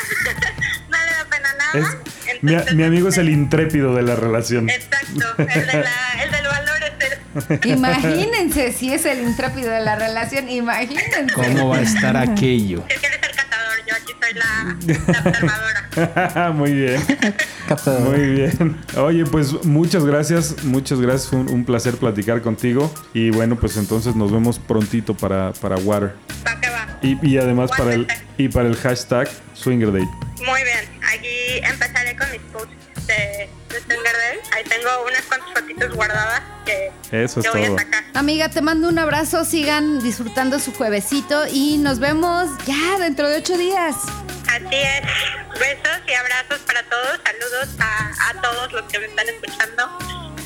no 0.89 0.97
le 0.97 1.11
da 1.11 1.25
pena 1.29 1.49
nada. 1.57 1.79
Es- 1.79 2.41
mi, 2.41 2.51
Entonces, 2.53 2.75
mi 2.75 2.83
amigo 2.83 3.09
es 3.09 3.17
el 3.17 3.29
intrépido 3.29 3.95
de 3.95 4.01
la 4.03 4.15
relación. 4.15 4.69
Exacto. 4.69 5.35
El, 5.37 5.47
de 5.67 5.73
la- 5.83 6.23
el 6.23 6.31
del 6.31 6.47
valor 6.47 6.77
es 6.83 7.51
el. 7.61 7.69
Imagínense 7.71 8.71
si 8.73 8.93
es 8.93 9.05
el 9.05 9.19
intrépido 9.21 9.69
de 9.71 9.81
la 9.81 9.95
relación, 9.95 10.49
imagínense. 10.49 11.27
¿Cómo 11.33 11.69
va 11.69 11.77
a 11.77 11.81
estar 11.81 12.15
aquello? 12.17 12.83
Es 12.89 12.99
que 12.99 13.07
él 13.07 13.13
es 13.13 13.29
el 13.29 13.35
cazador. 13.35 13.77
Yo 13.87 13.95
aquí 13.95 14.13
soy 14.21 14.33
la, 14.33 15.13
la 15.13 15.19
observadora. 15.29 15.74
Muy 16.53 16.73
bien. 16.73 17.01
Muy 18.01 18.19
bien. 18.31 18.77
Oye, 18.97 19.25
pues 19.25 19.63
muchas 19.65 20.03
gracias, 20.05 20.63
muchas 20.63 20.99
gracias. 20.99 21.29
Fue 21.29 21.39
un, 21.39 21.49
un 21.49 21.65
placer 21.65 21.95
platicar 21.97 22.41
contigo. 22.41 22.91
Y 23.13 23.29
bueno, 23.31 23.55
pues 23.55 23.77
entonces 23.77 24.15
nos 24.15 24.31
vemos 24.31 24.59
prontito 24.59 25.15
para, 25.15 25.53
para 25.53 25.77
Water. 25.77 26.13
Va 26.45 26.59
que 26.59 26.69
va. 26.69 26.87
Y, 27.01 27.27
y 27.27 27.37
además 27.37 27.71
para 27.77 27.93
el, 27.93 28.07
y 28.37 28.47
para 28.49 28.67
el 28.67 28.75
hashtag 28.75 29.29
Swinger 29.53 29.91
Day. 29.91 30.03
Muy 30.45 30.63
bien, 30.63 30.85
aquí 31.13 31.63
empezaré 31.63 32.15
con 32.15 32.29
mis 32.31 32.41
posts 32.51 32.73
de, 33.07 33.13
de 33.13 33.79
Swinger 33.81 34.03
Day. 34.03 34.37
Ahí 34.55 34.63
tengo 34.63 34.89
unas 35.07 35.21
cuantas 35.23 35.49
fotitos 35.53 35.93
guardadas 35.95 36.41
que, 36.65 36.91
Eso 37.23 37.39
es 37.39 37.45
que 37.45 37.51
voy 37.51 37.67
todo. 37.67 37.75
a 37.75 37.79
sacar. 37.79 38.03
Amiga, 38.13 38.49
te 38.49 38.61
mando 38.61 38.89
un 38.89 38.99
abrazo, 38.99 39.43
sigan 39.45 40.01
disfrutando 40.01 40.59
su 40.59 40.71
juevesito 40.73 41.45
y 41.51 41.77
nos 41.77 41.99
vemos 41.99 42.49
ya 42.65 42.97
dentro 42.99 43.27
de 43.29 43.37
ocho 43.37 43.57
días. 43.57 43.95
Así 44.55 44.75
es. 44.75 45.59
Besos 45.59 45.99
y 46.07 46.13
abrazos 46.13 46.59
para 46.65 46.83
todos. 46.83 47.19
Saludos 47.25 47.75
a, 47.79 48.09
a 48.29 48.41
todos 48.41 48.71
los 48.73 48.83
que 48.91 48.99
me 48.99 49.05
están 49.05 49.27
escuchando. 49.29 49.83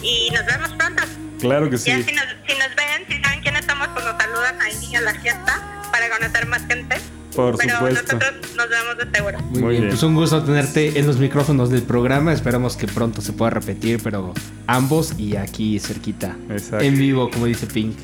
Y 0.02 0.30
nos 0.32 0.46
vemos 0.46 0.70
pronto. 0.78 1.04
Claro 1.40 1.70
que 1.70 1.78
Ya 1.78 1.98
sí. 1.98 2.04
si 2.04 2.14
nos, 2.16 2.26
si 2.48 2.58
nos 2.58 2.76
ven, 2.76 3.06
si 3.08 3.22
saben 3.22 3.42
quiénes 3.42 3.66
somos, 3.66 3.88
pues 3.90 4.06
nos 4.06 4.18
saludan 4.22 4.62
ahí 4.62 4.96
en 4.96 5.06
la 5.06 5.14
fiesta 5.16 5.62
para 5.92 6.10
conocer 6.10 6.46
más 6.48 6.66
gente. 6.68 6.98
Por 7.36 7.58
Pero 7.58 7.76
supuesto. 7.76 8.02
nosotros 8.18 8.56
nos 8.56 8.70
vemos 8.70 8.98
de 8.98 9.12
seguro. 9.18 9.40
Muy, 9.40 9.62
Muy 9.62 9.70
bien. 9.72 9.82
bien. 9.84 9.90
pues 9.90 10.04
un 10.04 10.16
gusto 10.16 10.44
tenerte 10.44 11.00
en 11.00 11.06
los 11.08 11.18
micrófonos 11.18 11.70
del 11.70 11.84
programa. 11.84 12.34
Esperamos 12.34 12.76
que 12.76 12.88
pronto 12.88 13.22
se 13.22 13.34
pueda 13.34 13.52
repetir, 13.52 14.02
pero 14.04 14.34
ambos 14.68 15.14
y 15.18 15.36
aquí 15.36 15.80
cerquita. 15.80 16.36
Exacto. 16.50 16.80
En 16.84 16.98
vivo, 16.98 17.30
como 17.30 17.46
dice 17.46 17.68
Pink. 17.68 17.98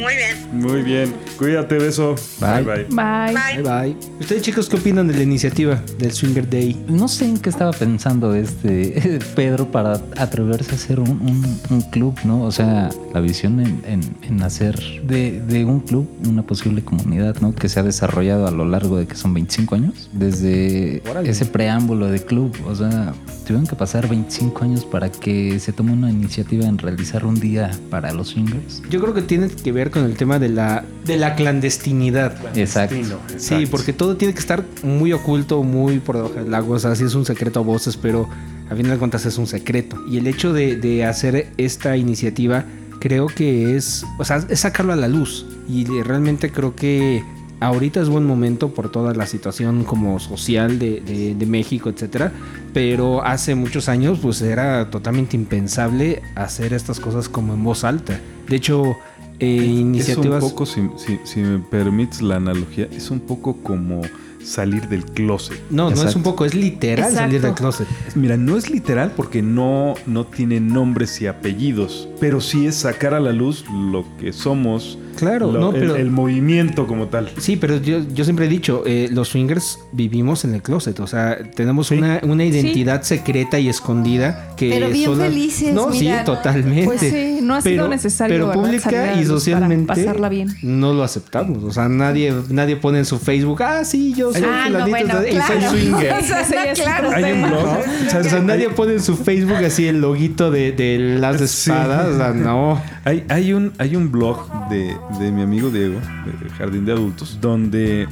Muy 0.00 0.14
bien. 0.16 0.36
Muy 0.52 0.82
bien. 0.82 1.14
Cuídate, 1.38 1.76
beso. 1.78 2.14
Bye. 2.40 2.62
bye. 2.64 2.84
Bye. 2.90 3.34
Bye. 3.34 3.62
Bye 3.62 3.62
bye. 3.62 3.96
¿Ustedes 4.20 4.42
chicos 4.42 4.68
qué 4.68 4.76
opinan 4.76 5.06
de 5.08 5.14
la 5.14 5.22
iniciativa 5.22 5.82
del 5.98 6.12
Swinger 6.12 6.48
Day? 6.48 6.84
No 6.88 7.08
sé 7.08 7.26
en 7.26 7.38
qué 7.38 7.50
estaba 7.50 7.72
pensando 7.72 8.34
este 8.34 9.18
Pedro 9.36 9.70
para 9.70 10.00
atreverse 10.16 10.72
a 10.72 10.74
hacer 10.74 11.00
un, 11.00 11.10
un- 11.10 11.60
un 11.70 11.80
club, 11.90 12.14
¿no? 12.24 12.42
O 12.42 12.50
sea, 12.52 12.90
la 13.14 13.20
visión 13.20 13.60
en, 13.60 13.82
en- 13.86 14.16
en 14.22 14.42
hacer 14.42 14.78
de, 15.04 15.40
de 15.40 15.64
un 15.64 15.80
club 15.80 16.08
una 16.26 16.42
posible 16.42 16.82
comunidad, 16.82 17.36
¿no? 17.40 17.54
Que 17.54 17.68
se 17.68 17.80
ha 17.80 17.82
desarrollado 17.82 18.46
a 18.46 18.50
lo 18.50 18.64
largo 18.64 18.96
de 18.98 19.06
que 19.06 19.14
son 19.14 19.34
25 19.34 19.74
años. 19.74 20.08
Desde 20.12 21.02
Órale. 21.10 21.30
ese 21.30 21.46
preámbulo 21.46 22.06
de 22.08 22.20
club. 22.24 22.56
O 22.66 22.74
sea, 22.74 23.12
tuvieron 23.46 23.66
que 23.66 23.76
pasar 23.76 24.08
25 24.08 24.64
años 24.64 24.84
para 24.84 25.10
que 25.10 25.58
se 25.60 25.72
tome 25.72 25.92
una 25.92 26.10
iniciativa 26.10 26.64
en 26.66 26.78
realizar 26.78 27.24
un 27.24 27.38
día 27.40 27.70
para 27.90 28.12
los 28.12 28.28
swingers. 28.28 28.82
Yo 28.90 29.00
creo 29.00 29.12
que 29.14 29.22
tiene 29.22 29.48
que 29.48 29.72
ver 29.72 29.89
con 29.90 30.04
el 30.04 30.16
tema 30.16 30.38
de 30.38 30.48
la, 30.48 30.84
de 31.04 31.16
la 31.16 31.34
clandestinidad. 31.34 32.34
Exacto. 32.56 32.94
Sí, 33.36 33.66
porque 33.66 33.92
todo 33.92 34.16
tiene 34.16 34.34
que 34.34 34.40
estar 34.40 34.64
muy 34.82 35.12
oculto, 35.12 35.62
muy 35.62 35.98
por 35.98 36.16
debajo 36.16 36.34
del 36.34 36.54
agua. 36.54 36.76
O 36.76 36.78
sea, 36.80 36.94
sí 36.94 37.04
es 37.04 37.14
un 37.14 37.24
secreto 37.24 37.60
a 37.60 37.62
voces, 37.62 37.96
pero 37.96 38.28
a 38.70 38.74
final 38.74 38.92
de 38.92 38.98
cuentas 38.98 39.26
es 39.26 39.36
un 39.38 39.46
secreto. 39.46 39.96
Y 40.08 40.18
el 40.18 40.26
hecho 40.26 40.52
de, 40.52 40.76
de 40.76 41.04
hacer 41.04 41.52
esta 41.56 41.96
iniciativa, 41.96 42.64
creo 43.00 43.26
que 43.26 43.76
es, 43.76 44.04
o 44.18 44.24
sea, 44.24 44.44
es 44.48 44.60
sacarlo 44.60 44.92
a 44.92 44.96
la 44.96 45.08
luz. 45.08 45.46
Y 45.68 45.84
realmente 46.02 46.50
creo 46.50 46.74
que 46.74 47.22
ahorita 47.60 48.00
es 48.00 48.08
buen 48.08 48.24
momento 48.24 48.72
por 48.72 48.90
toda 48.90 49.12
la 49.14 49.26
situación 49.26 49.84
como 49.84 50.18
social 50.18 50.78
de, 50.78 51.00
de- 51.00 51.34
de 51.34 51.46
México, 51.46 51.90
etcétera. 51.90 52.32
Pero 52.72 53.22
hace 53.24 53.54
muchos 53.54 53.88
años, 53.88 54.18
pues 54.22 54.40
era 54.42 54.90
totalmente 54.90 55.36
impensable 55.36 56.22
hacer 56.36 56.72
estas 56.72 57.00
cosas 57.00 57.28
como 57.28 57.52
en 57.54 57.62
voz 57.64 57.84
alta. 57.84 58.20
De 58.48 58.56
hecho, 58.56 58.96
eh, 59.40 59.46
iniciativas. 59.64 60.38
Es 60.38 60.44
un 60.44 60.50
poco, 60.50 60.66
si, 60.66 60.80
si- 60.96 61.18
si 61.24 61.40
me 61.40 61.58
permites 61.58 62.22
la 62.22 62.36
analogía, 62.36 62.86
es 62.92 63.10
un 63.10 63.20
poco 63.20 63.56
como 63.62 64.02
salir 64.44 64.88
del 64.88 65.04
closet. 65.04 65.58
No, 65.70 65.90
no 65.90 66.02
es 66.08 66.14
un 66.16 66.22
poco, 66.22 66.44
es 66.46 66.54
literal 66.54 67.10
Exacto. 67.10 67.20
salir 67.26 67.42
del 67.42 67.54
closet. 67.54 67.86
Mira, 68.14 68.36
no 68.38 68.56
es 68.56 68.70
literal 68.70 69.12
porque 69.14 69.42
no, 69.42 69.94
no 70.06 70.24
tiene 70.24 70.60
nombres 70.60 71.20
y 71.20 71.26
apellidos, 71.26 72.08
pero 72.20 72.40
sí 72.40 72.66
es 72.66 72.76
sacar 72.76 73.12
a 73.14 73.20
la 73.20 73.32
luz 73.32 73.64
lo 73.70 74.04
que 74.18 74.32
somos, 74.32 74.98
Claro, 75.20 75.52
lo- 75.52 75.60
no, 75.60 75.68
el, 75.72 75.80
pero- 75.80 75.96
el 75.96 76.10
movimiento 76.10 76.86
como 76.86 77.06
tal. 77.06 77.30
Sí, 77.38 77.56
pero 77.56 77.76
yo, 77.78 78.00
yo 78.12 78.24
siempre 78.24 78.46
he 78.46 78.48
dicho, 78.48 78.82
eh, 78.86 79.08
los 79.10 79.28
swingers 79.28 79.78
vivimos 79.92 80.44
en 80.44 80.54
el 80.54 80.62
closet, 80.62 80.98
o 81.00 81.06
sea, 81.06 81.38
tenemos 81.54 81.88
Sí. 81.88 81.96
una, 81.98 82.20
una 82.24 82.44
identidad 82.44 83.02
secreta 83.02 83.58
y 83.58 83.68
escondida 83.68 84.54
que 84.56 84.70
Pero 84.70 84.88
bien 84.90 85.04
sola- 85.10 85.24
felices, 85.24 85.72
No, 85.74 85.88
mira, 85.88 86.18
sí, 86.20 86.24
totalmente. 86.24 86.84
Pues 86.84 87.00
sí, 87.00 87.38
no 87.42 87.54
ha 87.54 87.60
sido 87.60 87.88
necesario, 87.88 88.34
Pero 88.48 88.52
pública 88.52 88.88
y 88.90 88.92
para 88.94 89.24
socialmente 89.24 89.86
pasarla 89.86 90.28
bien. 90.28 90.48
no 90.62 90.92
lo 90.92 91.02
aceptamos, 91.02 91.62
o 91.64 91.72
sea, 91.72 91.88
nadie 91.88 92.34
nadie 92.48 92.76
pone 92.76 92.98
en 92.98 93.04
su 93.04 93.18
Facebook, 93.18 93.62
ah, 93.62 93.84
sí, 93.84 94.12
yo 94.16 94.32
soy 94.32 94.42
Ah, 94.44 94.68
no, 94.70 94.88
bueno, 94.88 95.14
y 95.22 95.22
soy 95.22 95.30
claro. 95.32 95.70
swinger. 95.70 96.14
O 96.20 96.22
sea, 96.22 96.44
sí, 96.44 96.54
No, 96.54 96.60
es 96.62 96.80
claro. 96.80 97.08
otro 97.08 97.16
Hay 97.24 97.32
un 97.32 97.42
blog. 97.48 97.64
O 98.06 98.10
sea, 98.10 98.20
o 98.20 98.24
sea, 98.24 98.40
nadie 98.40 98.68
pone 98.70 98.92
en 98.94 99.02
su 99.02 99.16
Facebook 99.16 99.56
así 99.64 99.86
el 99.86 100.00
loguito 100.00 100.50
de, 100.50 100.72
de 100.72 100.98
las 101.18 101.38
Sí. 101.38 101.70
espadas, 101.70 102.06
o 102.08 102.16
sea, 102.16 102.28
no. 102.32 102.80
Hay, 103.04 103.24
hay, 103.28 103.52
un, 103.52 103.72
hay 103.78 103.96
un 103.96 104.10
blog 104.12 104.68
de, 104.68 104.94
de 105.18 105.30
mi 105.32 105.42
amigo 105.42 105.70
Diego, 105.70 106.00
de 106.40 106.50
Jardín 106.50 106.84
de 106.84 106.92
Adultos, 106.92 107.38
donde 107.40 108.08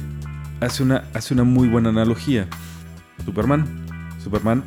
hace 0.59 0.83
una, 0.83 1.03
hace 1.13 1.33
una 1.33 1.43
muy 1.43 1.67
buena 1.67 1.89
analogía. 1.89 2.47
Superman. 3.25 3.65
Superman, 4.23 4.63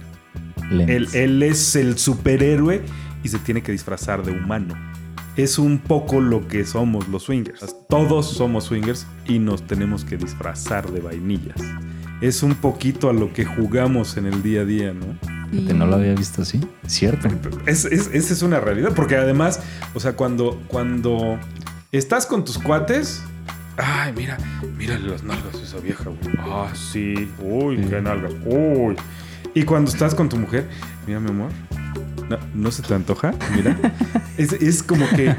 él, 0.70 1.08
él 1.12 1.42
es 1.42 1.76
el 1.76 1.98
superhéroe 1.98 2.82
y 3.22 3.28
se 3.28 3.38
tiene 3.38 3.62
que 3.62 3.72
disfrazar 3.72 4.24
de 4.24 4.32
humano. 4.32 4.74
Es 5.36 5.58
un 5.58 5.78
poco 5.78 6.20
lo 6.20 6.46
que 6.48 6.64
somos 6.64 7.08
los 7.08 7.24
swingers. 7.24 7.76
Todos 7.88 8.30
somos 8.34 8.64
swingers 8.64 9.06
y 9.26 9.38
nos 9.38 9.62
tenemos 9.66 10.04
que 10.04 10.16
disfrazar 10.16 10.90
de 10.90 11.00
vainillas. 11.00 11.56
Es 12.20 12.42
un 12.42 12.54
poquito 12.54 13.10
a 13.10 13.12
lo 13.12 13.32
que 13.32 13.44
jugamos 13.44 14.16
en 14.16 14.26
el 14.26 14.42
día 14.42 14.60
a 14.62 14.64
día, 14.64 14.92
¿no? 14.92 15.06
Que 15.66 15.74
no 15.74 15.84
lo 15.86 15.96
había 15.96 16.14
visto 16.14 16.42
así. 16.42 16.60
Cierto. 16.86 17.28
Es, 17.66 17.84
es- 17.84 18.08
esa 18.12 18.32
es 18.32 18.42
una 18.42 18.58
realidad, 18.60 18.92
porque 18.94 19.16
además, 19.16 19.60
o 19.94 20.00
sea, 20.00 20.14
cuando, 20.14 20.62
cuando 20.68 21.38
estás 21.98 22.26
con 22.26 22.44
tus 22.44 22.58
cuates, 22.58 23.22
ay, 23.76 24.12
mira, 24.16 24.38
mírale 24.76 25.10
las 25.10 25.22
nalgas 25.22 25.54
a 25.54 25.62
esa 25.62 25.78
vieja, 25.78 26.04
güey. 26.04 26.34
Ah, 26.38 26.72
sí, 26.74 27.30
uy, 27.40 27.76
qué 27.88 28.00
nalgas, 28.00 28.32
uy. 28.46 28.96
Y 29.54 29.64
cuando 29.64 29.90
estás 29.90 30.14
con 30.14 30.28
tu 30.28 30.36
mujer, 30.36 30.66
mira, 31.06 31.20
mi 31.20 31.30
amor, 31.30 31.50
no, 32.28 32.38
¿no 32.54 32.70
se 32.70 32.82
te 32.82 32.94
antoja, 32.94 33.34
mira. 33.54 33.76
Es, 34.38 34.54
es 34.54 34.82
como 34.82 35.06
que, 35.10 35.36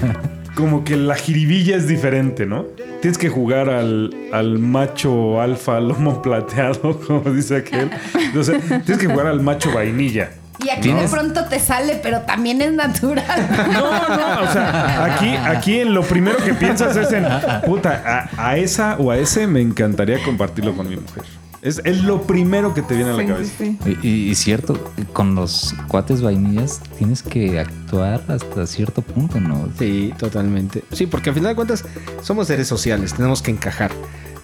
como 0.53 0.83
que 0.83 0.95
la 0.95 1.15
jiribilla 1.15 1.75
es 1.75 1.87
diferente, 1.87 2.45
¿no? 2.45 2.67
tienes 3.03 3.17
que 3.17 3.27
jugar 3.27 3.69
al, 3.69 4.15
al 4.31 4.59
macho 4.59 5.41
alfa 5.41 5.77
lomo 5.81 6.21
plateado, 6.21 6.97
como 7.07 7.33
dice 7.33 7.57
aquel. 7.57 7.91
Entonces, 8.17 8.63
tienes 8.85 8.97
que 8.97 9.07
jugar 9.07 9.27
al 9.27 9.41
macho 9.41 9.73
vainilla. 9.73 10.31
Y 10.63 10.69
aquí 10.69 10.91
de 10.91 11.07
pronto 11.07 11.45
te 11.45 11.59
sale, 11.59 11.99
pero 12.03 12.21
también 12.21 12.61
es 12.61 12.73
natural. 12.73 13.25
No, 13.73 13.91
no, 14.17 14.41
o 14.49 14.53
sea, 14.53 15.03
aquí, 15.15 15.29
aquí 15.35 15.79
en 15.79 15.93
lo 15.93 16.03
primero 16.03 16.37
que 16.37 16.53
piensas 16.53 16.95
es 16.95 17.11
en, 17.11 17.25
puta, 17.65 18.29
a, 18.37 18.49
a 18.49 18.57
esa 18.57 18.97
o 18.97 19.09
a 19.11 19.17
ese 19.17 19.47
me 19.47 19.61
encantaría 19.61 20.23
compartirlo 20.23 20.75
con 20.75 20.87
mi 20.89 20.95
mujer. 20.95 21.23
Es, 21.61 21.81
es 21.85 22.03
lo 22.03 22.23
primero 22.23 22.73
que 22.73 22.81
te 22.81 22.93
viene 22.93 23.11
a 23.11 23.13
la 23.13 23.21
Sí, 23.23 23.27
cabeza. 23.27 23.51
sí, 23.57 23.77
sí. 23.83 23.97
Y, 24.03 24.07
y- 24.07 24.29
y 24.31 24.35
cierto, 24.35 24.91
con 25.13 25.33
los 25.33 25.73
cuates 25.87 26.21
vainillas 26.21 26.81
tienes 26.97 27.23
que 27.23 27.57
actuar 27.59 28.21
hasta 28.27 28.67
cierto 28.67 29.01
punto, 29.01 29.39
¿no? 29.39 29.69
Sí, 29.79 30.13
totalmente. 30.17 30.83
Sí, 30.91 31.07
porque 31.07 31.29
al 31.29 31.35
final 31.35 31.51
de 31.51 31.55
cuentas 31.55 31.85
somos 32.21 32.47
seres 32.47 32.67
sociales, 32.67 33.13
tenemos 33.13 33.41
que 33.41 33.51
encajar. 33.51 33.91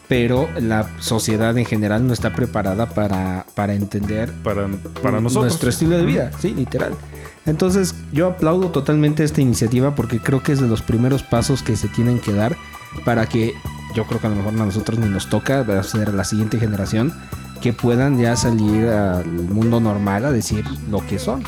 Pero 0.10 0.50
la 0.60 0.90
sociedad 1.00 1.58
en 1.58 1.66
general 1.66 2.06
no 2.06 2.12
está 2.12 2.34
preparada 2.34 2.90
para, 2.90 3.46
para 3.56 3.74
entender 3.74 4.34
Para, 4.44 4.68
para 5.02 5.22
nosotros. 5.22 5.46
nuestro 5.46 5.70
estilo 5.70 5.98
de 5.98 6.06
vida, 6.06 6.32
sí, 6.40 6.54
literal. 6.54 6.94
Entonces, 7.46 7.96
yo 8.12 8.28
aplaudo 8.28 8.70
totalmente 8.70 9.24
esta 9.24 9.40
iniciativa 9.40 9.96
porque 9.96 10.20
creo 10.20 10.44
que 10.44 10.52
es 10.52 10.60
de 10.60 10.68
los 10.68 10.82
primeros 10.82 11.24
pasos 11.24 11.64
que 11.64 11.78
se 11.78 11.88
tienen 11.88 12.20
que 12.20 12.34
dar 12.34 12.58
para 13.06 13.28
que 13.28 13.54
yo 13.96 14.06
creo 14.06 14.20
que 14.20 14.28
a 14.28 14.30
lo 14.30 14.36
mejor 14.36 14.54
a 14.54 14.66
nosotros 14.66 15.00
ni 15.00 15.08
nos 15.08 15.30
toca, 15.30 15.64
va 15.64 15.80
a 15.80 15.84
ser 15.84 16.14
la 16.14 16.24
siguiente 16.24 16.60
generación 16.60 17.14
que 17.62 17.74
puedan 17.74 18.18
ya 18.18 18.36
salir 18.36 18.88
al 18.88 19.26
mundo 19.28 19.80
normal 19.80 20.26
a 20.26 20.32
decir 20.32 20.66
lo 20.90 21.06
que 21.06 21.20
son. 21.20 21.44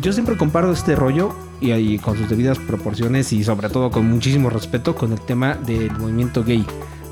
Yo 0.00 0.12
siempre 0.12 0.36
comparo 0.36 0.72
este 0.72 0.96
rollo 0.96 1.34
y 1.60 1.72
ahí 1.72 1.98
con 1.98 2.16
sus 2.16 2.28
debidas 2.28 2.58
proporciones 2.58 3.32
y 3.32 3.44
sobre 3.44 3.68
todo 3.68 3.90
con 3.90 4.08
muchísimo 4.08 4.48
respeto 4.48 4.94
con 4.94 5.12
el 5.12 5.20
tema 5.20 5.54
del 5.54 5.90
movimiento 5.98 6.42
gay. 6.44 6.64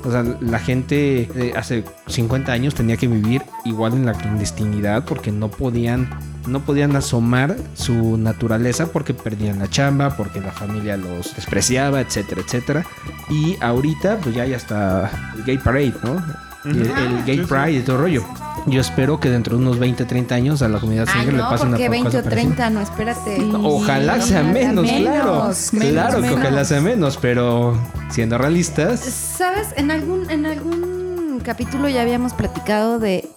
O 0.03 0.11
sea, 0.11 0.23
la 0.41 0.59
gente 0.59 1.29
hace 1.55 1.83
50 2.07 2.51
años 2.51 2.73
tenía 2.75 2.97
que 2.97 3.07
vivir 3.07 3.41
igual 3.65 3.93
en 3.93 4.05
la 4.05 4.13
clandestinidad 4.13 5.03
porque 5.05 5.31
no 5.31 5.49
podían, 5.49 6.09
no 6.47 6.61
podían 6.61 6.95
asomar 6.95 7.57
su 7.73 8.17
naturaleza 8.17 8.91
porque 8.91 9.13
perdían 9.13 9.59
la 9.59 9.69
chamba, 9.69 10.15
porque 10.15 10.39
la 10.39 10.51
familia 10.51 10.97
los 10.97 11.35
despreciaba, 11.35 12.01
etcétera, 12.01 12.41
etcétera. 12.41 12.85
Y 13.29 13.57
ahorita, 13.61 14.19
pues 14.19 14.35
ya 14.35 14.43
hay 14.43 14.53
hasta 14.53 15.11
el 15.35 15.43
Gay 15.43 15.57
Parade, 15.57 15.93
¿no? 16.03 16.48
El, 16.65 16.81
el 16.81 17.23
Gay 17.25 17.37
sí, 17.37 17.43
sí. 17.43 17.47
Pride 17.49 17.71
y 17.71 17.81
todo 17.81 17.95
el 17.97 18.01
rollo. 18.01 18.23
Yo 18.67 18.81
espero 18.81 19.19
que 19.19 19.29
dentro 19.29 19.55
de 19.57 19.63
unos 19.63 19.79
20, 19.79 20.03
30 20.05 20.35
años 20.35 20.61
a 20.61 20.67
la 20.67 20.79
comunidad 20.79 21.07
swinger 21.07 21.33
le 21.33 21.39
pase 21.39 21.65
una 21.65 21.77
porque 21.77 21.87
cosa 21.87 21.89
20 21.89 22.07
o 22.07 22.11
parecida. 22.23 22.29
30, 22.29 22.69
no, 22.71 22.81
espérate. 22.81 23.37
Ojalá 23.63 24.21
sea 24.21 24.43
menos, 24.43 24.85
claro. 24.91 25.33
menos, 25.43 25.71
claro 25.71 26.21
que 26.21 26.29
ojalá 26.31 26.65
sea 26.65 26.81
menos, 26.81 27.17
pero 27.17 27.77
siendo 28.09 28.37
realistas, 28.37 28.99
¿Sabes? 28.99 29.69
En 29.77 29.89
algún, 29.91 30.29
en 30.29 30.45
algún 30.45 31.41
capítulo 31.43 31.87
ya 31.87 32.01
habíamos 32.01 32.33
platicado 32.33 32.99
de 32.99 33.29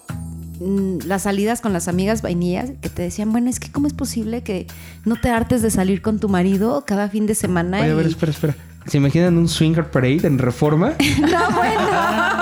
mm, 0.58 0.98
las 1.06 1.22
salidas 1.22 1.60
con 1.60 1.72
las 1.72 1.86
amigas 1.86 2.20
vainillas 2.20 2.70
que 2.82 2.88
te 2.88 3.02
decían, 3.02 3.30
bueno, 3.30 3.48
es 3.48 3.60
que 3.60 3.70
cómo 3.70 3.86
es 3.86 3.94
posible 3.94 4.42
que 4.42 4.66
no 5.04 5.14
te 5.20 5.30
hartes 5.30 5.62
de 5.62 5.70
salir 5.70 6.02
con 6.02 6.18
tu 6.18 6.28
marido 6.28 6.82
cada 6.84 7.08
fin 7.08 7.26
de 7.26 7.36
semana. 7.36 7.78
Oye, 7.80 7.92
a 7.92 7.94
ver, 7.94 8.06
y- 8.06 8.10
espera, 8.10 8.32
espera. 8.32 8.56
¿Se 8.86 8.96
imaginan 8.96 9.38
un 9.38 9.48
swinger 9.48 9.88
parade 9.92 10.26
en 10.26 10.38
reforma? 10.38 10.94
No, 11.20 11.50
bueno. 11.56 12.41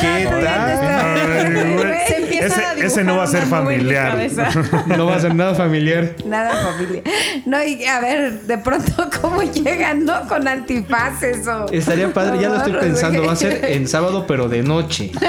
¿Qué 0.00 0.06
Ay, 0.06 0.24
güey. 1.76 2.17
Ese- 2.38 3.04
no 3.04 3.16
va 3.16 3.24
a 3.24 3.26
ser 3.26 3.42
familiar. 3.44 4.16
No 4.86 5.06
va 5.06 5.16
a 5.16 5.20
ser 5.20 5.34
nada 5.34 5.54
familiar. 5.54 6.14
Nada 6.24 6.52
familia. 6.72 7.02
No, 7.46 7.62
y 7.64 7.84
a 7.84 8.00
ver, 8.00 8.42
de 8.42 8.58
pronto, 8.58 9.08
¿cómo 9.20 9.42
llegan, 9.42 10.04
no? 10.04 10.26
Con 10.28 10.46
antifaces 10.48 11.46
o. 11.46 11.66
Estaría 11.72 12.12
padre, 12.12 12.38
ya 12.40 12.48
lo 12.48 12.56
estoy 12.56 12.72
pensando. 12.74 13.24
Va 13.24 13.32
a 13.32 13.36
ser 13.36 13.64
en 13.64 13.86
sábado, 13.88 14.26
pero 14.26 14.48
de 14.48 14.62
noche. 14.62 15.12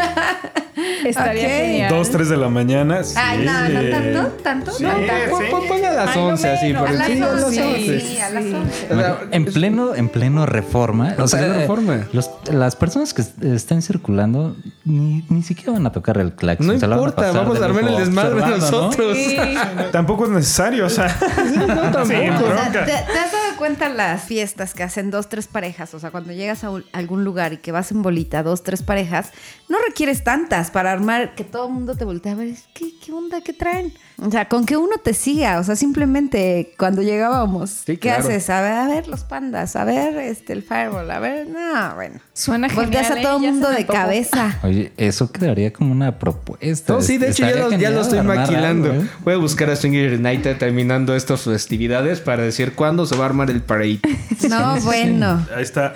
Estaría 1.03 1.49
genial. 1.49 1.89
Dos, 1.89 2.09
tres 2.09 2.29
de 2.29 2.37
la 2.37 2.49
mañana. 2.49 3.03
Sí. 3.03 3.15
Ay, 3.17 3.45
no, 3.45 3.69
no 3.69 3.89
tanto, 3.89 4.27
tanto, 4.43 4.71
Sí, 4.71 4.83
no 4.83 4.97
sí. 4.97 5.05
tanto. 5.07 5.37
Pon- 5.49 5.67
Ponle 5.67 5.87
a 5.87 5.93
las 5.93 6.15
11 6.15 6.49
así, 6.49 6.71
A 6.73 6.81
las 6.81 7.05
sí, 7.07 7.21
a 7.21 7.25
las 7.25 7.43
11, 7.43 7.63
11. 7.63 7.99
sí, 7.99 8.17
a 8.19 8.29
las 8.29 8.43
11. 8.45 8.59
O 8.93 8.95
sea, 8.97 9.17
En 9.31 9.45
pleno, 9.45 9.95
en 9.95 10.09
pleno 10.09 10.45
reforma. 10.45 11.15
O 11.17 11.27
sea, 11.27 11.39
pleno 11.39 11.53
Reforma. 11.55 12.07
los- 12.13 12.29
las 12.51 12.75
personas 12.75 13.13
que 13.13 13.21
est- 13.21 13.43
estén 13.43 13.81
circulando 13.81 14.55
ni, 14.85 15.23
ni 15.29 15.41
siquiera 15.43 15.73
van 15.73 15.85
a 15.85 15.91
tocar 15.91 16.17
el 16.17 16.33
claxon. 16.33 16.67
No 16.67 16.73
se 16.79 16.87
la 16.87 16.95
van 16.95 16.98
importa, 16.99 17.31
vamos 17.31 17.61
a 17.61 17.65
armar 17.65 17.83
el 17.85 17.97
desmadre 17.97 18.35
nosotros. 18.47 19.17
Sí. 19.17 19.37
Tampoco 19.91 20.25
es 20.25 20.31
necesario, 20.31 20.85
o 20.85 20.89
sea. 20.89 21.07
No, 21.55 21.65
tampoco. 21.91 22.05
Sin 22.05 22.29
O 22.33 22.39
sea. 22.39 22.71
¿te, 22.71 22.79
te 22.85 22.91
has 23.19 23.31
dado 23.31 23.57
cuenta 23.57 23.89
las 23.89 24.23
fiestas 24.23 24.73
que 24.73 24.83
hacen 24.83 25.09
dos, 25.11 25.29
tres 25.29 25.47
parejas? 25.47 25.93
O 25.93 25.99
sea, 25.99 26.11
cuando 26.11 26.31
llegas 26.33 26.63
a 26.63 26.69
un- 26.69 26.85
algún 26.93 27.23
lugar 27.23 27.53
y 27.53 27.57
que 27.57 27.71
vas 27.71 27.91
en 27.91 28.01
bolita, 28.01 28.43
dos, 28.43 28.63
tres 28.63 28.83
parejas, 28.83 29.31
no 29.67 29.77
requieres 29.87 30.23
tantas 30.23 30.71
para 30.71 30.91
armar 30.91 31.35
que 31.35 31.43
todo 31.43 31.67
el 31.67 31.73
mundo 31.73 31.95
te 31.95 32.05
voltee 32.05 32.31
a 32.31 32.35
ver, 32.35 32.55
¿qué, 32.73 32.91
qué 33.03 33.11
onda? 33.11 33.41
¿Qué 33.41 33.53
traen? 33.53 33.93
O 34.21 34.31
sea, 34.31 34.47
con 34.49 34.65
que 34.65 34.75
uno 34.77 34.97
te 35.03 35.13
siga, 35.13 35.59
o 35.59 35.63
sea, 35.63 35.75
simplemente 35.75 36.73
cuando 36.77 37.01
llegábamos, 37.01 37.69
Sí, 37.69 37.93
¿qué 37.97 38.09
claro. 38.09 38.23
haces? 38.23 38.49
A 38.49 38.61
ver, 38.61 38.71
a 38.73 38.87
ver 38.87 39.07
los 39.07 39.23
pandas, 39.23 39.75
a 39.75 39.83
ver 39.85 40.17
este 40.17 40.53
el 40.53 40.63
fireball, 40.63 41.09
a 41.09 41.19
ver, 41.19 41.47
no, 41.47 41.95
bueno. 41.95 42.19
Suena 42.33 42.67
Volteas 42.67 43.07
genial. 43.07 43.25
a 43.25 43.29
todo 43.29 43.33
¿eh? 43.33 43.35
el 43.37 43.45
se 43.45 43.51
mundo 43.51 43.69
de 43.69 43.85
cabeza. 43.85 44.59
Oye, 44.63 44.91
eso 44.97 45.31
quedaría 45.31 45.71
como 45.71 45.91
una 45.91 46.19
propuesta. 46.19 46.93
No, 46.93 47.01
sí, 47.01 47.17
de 47.17 47.29
hecho 47.29 47.47
ya 47.47 47.55
lo, 47.55 47.71
ya 47.71 47.89
lo 47.91 48.01
estoy 48.01 48.21
maquilando. 48.21 48.91
algo, 48.91 49.03
¿eh? 49.03 49.07
Voy 49.23 49.33
a 49.35 49.37
buscar 49.37 49.69
a 49.69 49.75
Swinger 49.75 50.13
United 50.19 50.57
terminando 50.57 51.15
estas 51.15 51.41
festividades 51.41 52.19
para 52.19 52.43
decir 52.43 52.73
cuándo 52.73 53.05
se 53.05 53.15
va 53.15 53.23
a 53.23 53.27
armar 53.27 53.49
el 53.49 53.61
parade. 53.61 53.99
No, 54.49 54.79
bueno. 54.81 55.45
Ahí 55.55 55.63
está. 55.63 55.93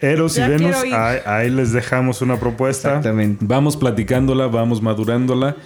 Eros 0.00 0.36
y 0.36 0.42
Venus, 0.42 0.76
ahí, 0.92 1.18
ahí 1.24 1.50
les 1.50 1.72
dejamos 1.72 2.20
una 2.22 2.38
propuesta. 2.38 2.88
Exactamente. 2.88 3.44
Vamos 3.46 3.76
platicándola, 3.76 4.46
vamos 4.48 4.82
madurándola. 4.82 5.56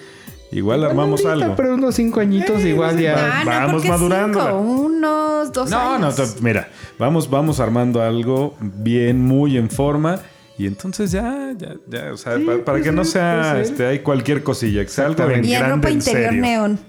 Igual 0.50 0.84
armamos 0.84 1.24
algo. 1.26 1.54
Pero 1.56 1.74
unos 1.74 1.94
cinco 1.94 2.20
añitos 2.20 2.64
igual 2.64 2.98
ya. 2.98 3.40
Ah, 3.40 3.44
no, 3.44 3.50
vamos 3.50 3.82
cinco, 3.82 4.54
unos 4.56 5.52
dos 5.52 5.70
No, 5.70 5.98
no, 5.98 6.06
años. 6.06 6.16
to- 6.16 6.42
mira, 6.42 6.68
vamos, 6.98 7.28
vamos 7.28 7.60
armando 7.60 8.00
algo 8.02 8.56
bien, 8.60 9.20
muy 9.20 9.56
en 9.58 9.68
forma. 9.70 10.20
Y 10.56 10.66
entonces 10.66 11.12
ya, 11.12 11.52
ya, 11.56 11.74
ya, 11.86 12.12
o 12.12 12.16
sea, 12.16 12.32
pa- 12.44 12.64
para, 12.64 12.80
que 12.82 12.90
no 12.90 13.04
sea 13.04 13.60
este, 13.60 13.86
hay 13.86 14.00
cualquier 14.00 14.42
cosilla, 14.42 14.82
que 14.82 14.88
sea 14.90 15.06
algo. 15.06 15.22
Y 15.30 15.34
en 15.34 15.42
grande, 15.60 15.68
ropa 15.76 15.90
interior 15.90 16.32
neón. 16.32 16.80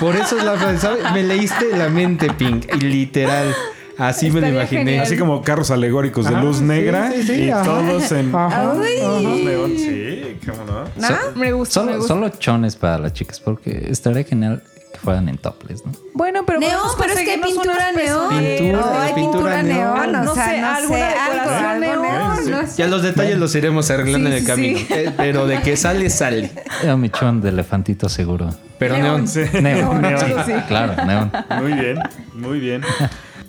Por 0.00 0.16
eso 0.16 0.36
es 0.36 0.42
la 0.44 0.54
frase, 0.56 0.78
¿sabes? 0.78 1.04
Me 1.12 1.22
leíste 1.22 1.76
la 1.76 1.88
mente, 1.90 2.28
Pink. 2.32 2.66
Y 2.74 2.80
literal. 2.80 3.54
Así 3.98 4.30
me 4.30 4.40
lo 4.40 4.48
imaginé. 4.48 4.84
genial. 4.84 5.02
Así 5.04 5.16
como 5.18 5.42
carros 5.42 5.70
alegóricos 5.70 6.28
de 6.28 6.34
Ah, 6.36 6.40
luz 6.42 6.58
sí, 6.58 6.64
negra 6.64 7.10
sí, 7.12 7.22
sí, 7.24 7.32
y 7.44 7.50
ajá. 7.50 7.64
todos 7.64 8.12
en 8.12 8.34
Ajá. 8.34 8.74
Neón. 8.74 9.76
Sí, 9.76 10.38
cómo 10.46 10.64
no. 10.64 10.84
¿No? 10.96 11.16
Me 11.34 11.52
gusta, 11.52 11.80
me 11.82 11.86
Solo, 11.86 11.98
gusta. 11.98 12.14
solo 12.14 12.28
chones 12.30 12.76
para 12.76 12.98
las 12.98 13.12
chicas, 13.12 13.40
porque 13.40 13.88
estaría 13.90 14.24
genial 14.24 14.62
que 14.92 14.98
fueran 15.00 15.28
en 15.28 15.36
topless, 15.36 15.84
¿no? 15.84 15.92
Bueno, 16.14 16.44
pero 16.46 16.60
Neón, 16.60 16.72
podemos 16.74 16.96
pero 16.98 17.12
es 17.12 17.20
que 17.20 17.30
hay 17.32 17.38
pintura 17.40 17.92
neón. 17.92 18.28
Pintura, 18.38 18.80
No, 18.80 18.98
hay 19.00 19.12
pintura 19.14 19.62
neón. 19.62 20.16
O 20.16 20.34
sea, 20.34 20.80
no 20.80 20.88
sé, 20.88 21.02
algo, 21.04 21.80
neón. 21.80 22.66
Ya 22.76 22.86
los 22.86 23.02
detalles 23.02 23.36
los 23.38 23.54
iremos 23.54 23.90
arreglando 23.90 24.28
en 24.30 24.36
el 24.36 24.44
camino. 24.44 24.78
Eh, 24.90 25.12
Pero 25.16 25.46
de 25.46 25.60
que 25.60 25.76
sale, 25.76 26.08
sale. 26.10 26.50
Era 26.82 26.96
mi 26.96 27.10
chon 27.10 27.40
de 27.40 27.50
elefantito 27.50 28.08
seguro. 28.08 28.48
Pero 28.78 28.94
Neón. 28.96 29.24
neón. 29.24 29.28
Sí. 29.28 29.40
Neón. 29.60 30.00
Neón. 30.00 30.20
Sí. 30.46 30.52
Claro, 30.68 31.04
neón. 31.04 31.32
Muy 31.60 31.72
bien, 31.72 31.98
muy 32.34 32.60
bien. 32.60 32.82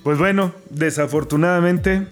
Pues 0.04 0.18
bueno, 0.18 0.54
desafortunadamente 0.70 2.08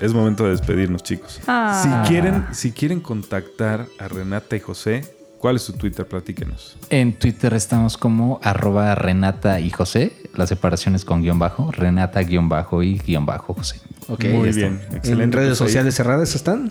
es 0.00 0.12
momento 0.14 0.44
de 0.44 0.50
despedirnos, 0.50 1.02
chicos. 1.02 1.40
Ah. 1.46 1.80
Si 2.04 2.08
quieren, 2.08 2.46
si 2.52 2.72
quieren 2.72 3.00
contactar 3.00 3.86
a 3.98 4.08
Renata 4.08 4.56
y 4.56 4.60
José, 4.60 5.04
¿cuál 5.38 5.56
es 5.56 5.62
su 5.62 5.72
Twitter? 5.74 6.06
Platíquenos. 6.06 6.76
En 6.90 7.12
Twitter 7.18 7.54
estamos 7.54 7.96
como 7.98 8.40
arroba 8.42 8.94
Renata 8.94 9.60
y 9.60 9.70
José. 9.70 10.12
La 10.34 10.46
separación 10.46 10.94
es 10.94 11.04
con 11.04 11.22
guion 11.22 11.38
bajo. 11.38 11.70
Renata 11.72 12.20
guion 12.22 12.48
bajo 12.48 12.82
y 12.82 12.98
guion 12.98 13.26
bajo 13.26 13.54
José. 13.54 13.80
Ok, 14.08 14.24
Muy 14.26 14.50
bien, 14.52 14.80
está. 14.82 14.96
excelente, 14.96 15.24
¿En 15.24 15.32
redes 15.32 15.48
pues 15.58 15.60
ahí- 15.60 15.66
sociales 15.68 15.94
cerradas 15.94 16.34
están? 16.34 16.70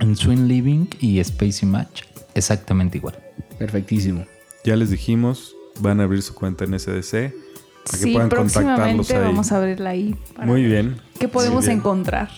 En 0.00 0.14
Swing 0.16 0.46
Living 0.46 0.86
y 1.00 1.22
Spacey 1.24 1.68
Match, 1.68 2.02
exactamente 2.34 2.98
igual. 2.98 3.18
Perfectísimo. 3.58 4.24
Ya 4.64 4.76
les 4.76 4.90
dijimos, 4.90 5.56
van 5.80 6.00
a 6.00 6.04
abrir 6.04 6.22
su 6.22 6.34
cuenta 6.34 6.64
en 6.64 6.74
SDC 6.78 7.32
para 7.88 7.98
que 7.98 8.04
Sí, 8.04 8.12
puedan 8.12 8.28
contactarlos 8.30 8.52
próximamente 8.52 9.16
ahí. 9.16 9.22
vamos 9.22 9.52
a 9.52 9.56
abrirla 9.56 9.90
ahí. 9.90 10.16
para 10.34 10.46
Muy 10.46 10.62
bien. 10.64 10.96
¿Qué 11.18 11.28
podemos 11.28 11.66
bien. 11.66 11.78
encontrar? 11.78 12.28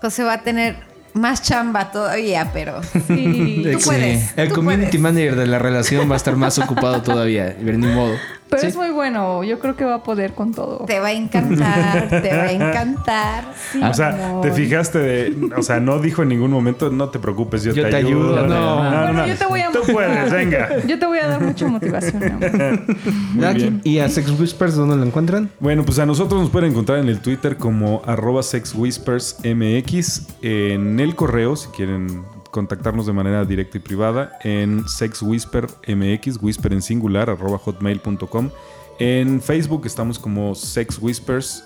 José 0.00 0.22
va 0.24 0.34
a 0.34 0.42
tener 0.42 0.76
más 1.14 1.42
chamba 1.42 1.90
todavía, 1.90 2.50
pero 2.52 2.80
Sí. 3.08 3.66
tú 3.72 3.78
puedes. 3.84 4.36
El 4.36 4.48
tú 4.50 4.54
community 4.56 4.84
puedes. 4.98 5.00
manager 5.00 5.36
de 5.36 5.46
la 5.46 5.58
relación 5.58 6.08
va 6.08 6.14
a 6.14 6.16
estar 6.16 6.36
más 6.36 6.58
ocupado 6.58 7.02
todavía. 7.02 7.56
Pero 7.64 7.78
ni 7.78 7.86
modo. 7.88 8.14
Pero 8.48 8.62
Sí. 8.62 8.68
es 8.68 8.76
muy 8.76 8.90
bueno. 8.90 9.44
Yo 9.44 9.58
creo 9.58 9.76
que 9.76 9.84
va 9.84 9.96
a 9.96 10.02
poder 10.02 10.32
con 10.32 10.52
todo. 10.54 10.84
Te 10.86 11.00
va 11.00 11.08
a 11.08 11.12
encantar, 11.12 12.08
te 12.22 12.34
va 12.36 12.42
a 12.44 12.52
encantar. 12.52 13.44
Sí, 13.72 13.80
O 13.82 13.92
sea, 13.94 14.08
amor. 14.30 14.40
te 14.42 14.52
fijaste 14.52 14.98
de. 14.98 15.50
O 15.56 15.62
sea, 15.62 15.80
no 15.80 15.98
dijo 15.98 16.22
en 16.22 16.28
ningún 16.30 16.50
momento, 16.50 16.90
no 16.90 17.08
te 17.10 17.18
preocupes, 17.18 17.62
yo, 17.64 17.72
Yo 17.72 17.84
te, 17.84 17.90
te 17.90 17.96
ayudo. 17.96 18.46
No. 18.46 18.76
Bueno, 18.76 19.26
yo 19.26 19.34
te 19.36 19.46
voy 19.46 19.60
a 19.60 19.70
Tú 19.70 19.80
puedes, 19.92 20.32
venga. 20.32 20.68
Yo 20.86 20.98
te 20.98 21.06
voy 21.06 21.18
a 21.18 21.26
dar 21.28 21.40
mucha 21.42 21.66
motivación, 21.68 22.20
mi 22.20 22.26
amor. 22.46 23.54
Bien. 23.54 23.80
¿Y 23.84 23.98
a 23.98 24.08
Sex 24.08 24.30
Whispers 24.38 24.74
dónde 24.76 24.96
lo 24.96 25.04
encuentran? 25.04 25.50
Bueno, 25.60 25.84
pues 25.84 25.98
a 25.98 26.06
nosotros 26.06 26.40
nos 26.40 26.50
pueden 26.50 26.70
encontrar 26.70 26.98
en 26.98 27.08
el 27.08 27.20
Twitter 27.20 27.56
como 27.56 28.02
arroba 28.06 28.42
sexwhispersmx, 28.42 30.26
en 30.42 31.00
el 31.00 31.14
correo, 31.14 31.56
si 31.56 31.68
quieren 31.68 32.22
contactarnos 32.50 33.06
de 33.06 33.12
manera 33.12 33.44
directa 33.44 33.78
y 33.78 33.80
privada, 33.80 34.38
en 34.42 34.88
sexwhispermx, 34.88 36.42
whisper 36.42 36.72
en 36.72 36.82
singular, 36.82 37.30
arroba 37.30 37.58
hotmail.com. 37.58 38.50
En 38.98 39.40
Facebook 39.40 39.86
estamos 39.86 40.18
como 40.18 40.54
Sex 40.54 40.98
Whispers. 41.00 41.64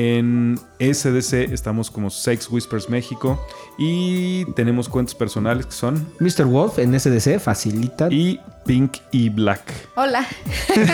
En 0.00 0.60
SDC 0.78 1.52
estamos 1.52 1.90
como 1.90 2.08
Sex 2.08 2.48
Whispers 2.48 2.88
México. 2.88 3.44
Y 3.78 4.44
tenemos 4.52 4.88
cuentos 4.88 5.16
personales 5.16 5.66
que 5.66 5.72
son 5.72 6.06
Mr. 6.20 6.44
Wolf 6.44 6.78
en 6.78 6.98
SDC, 6.98 7.40
facilita. 7.40 8.06
y 8.10 8.38
Pink 8.64 8.98
y 9.12 9.28
Black. 9.30 9.62
Hola. 9.96 10.26
Pero 10.74 10.92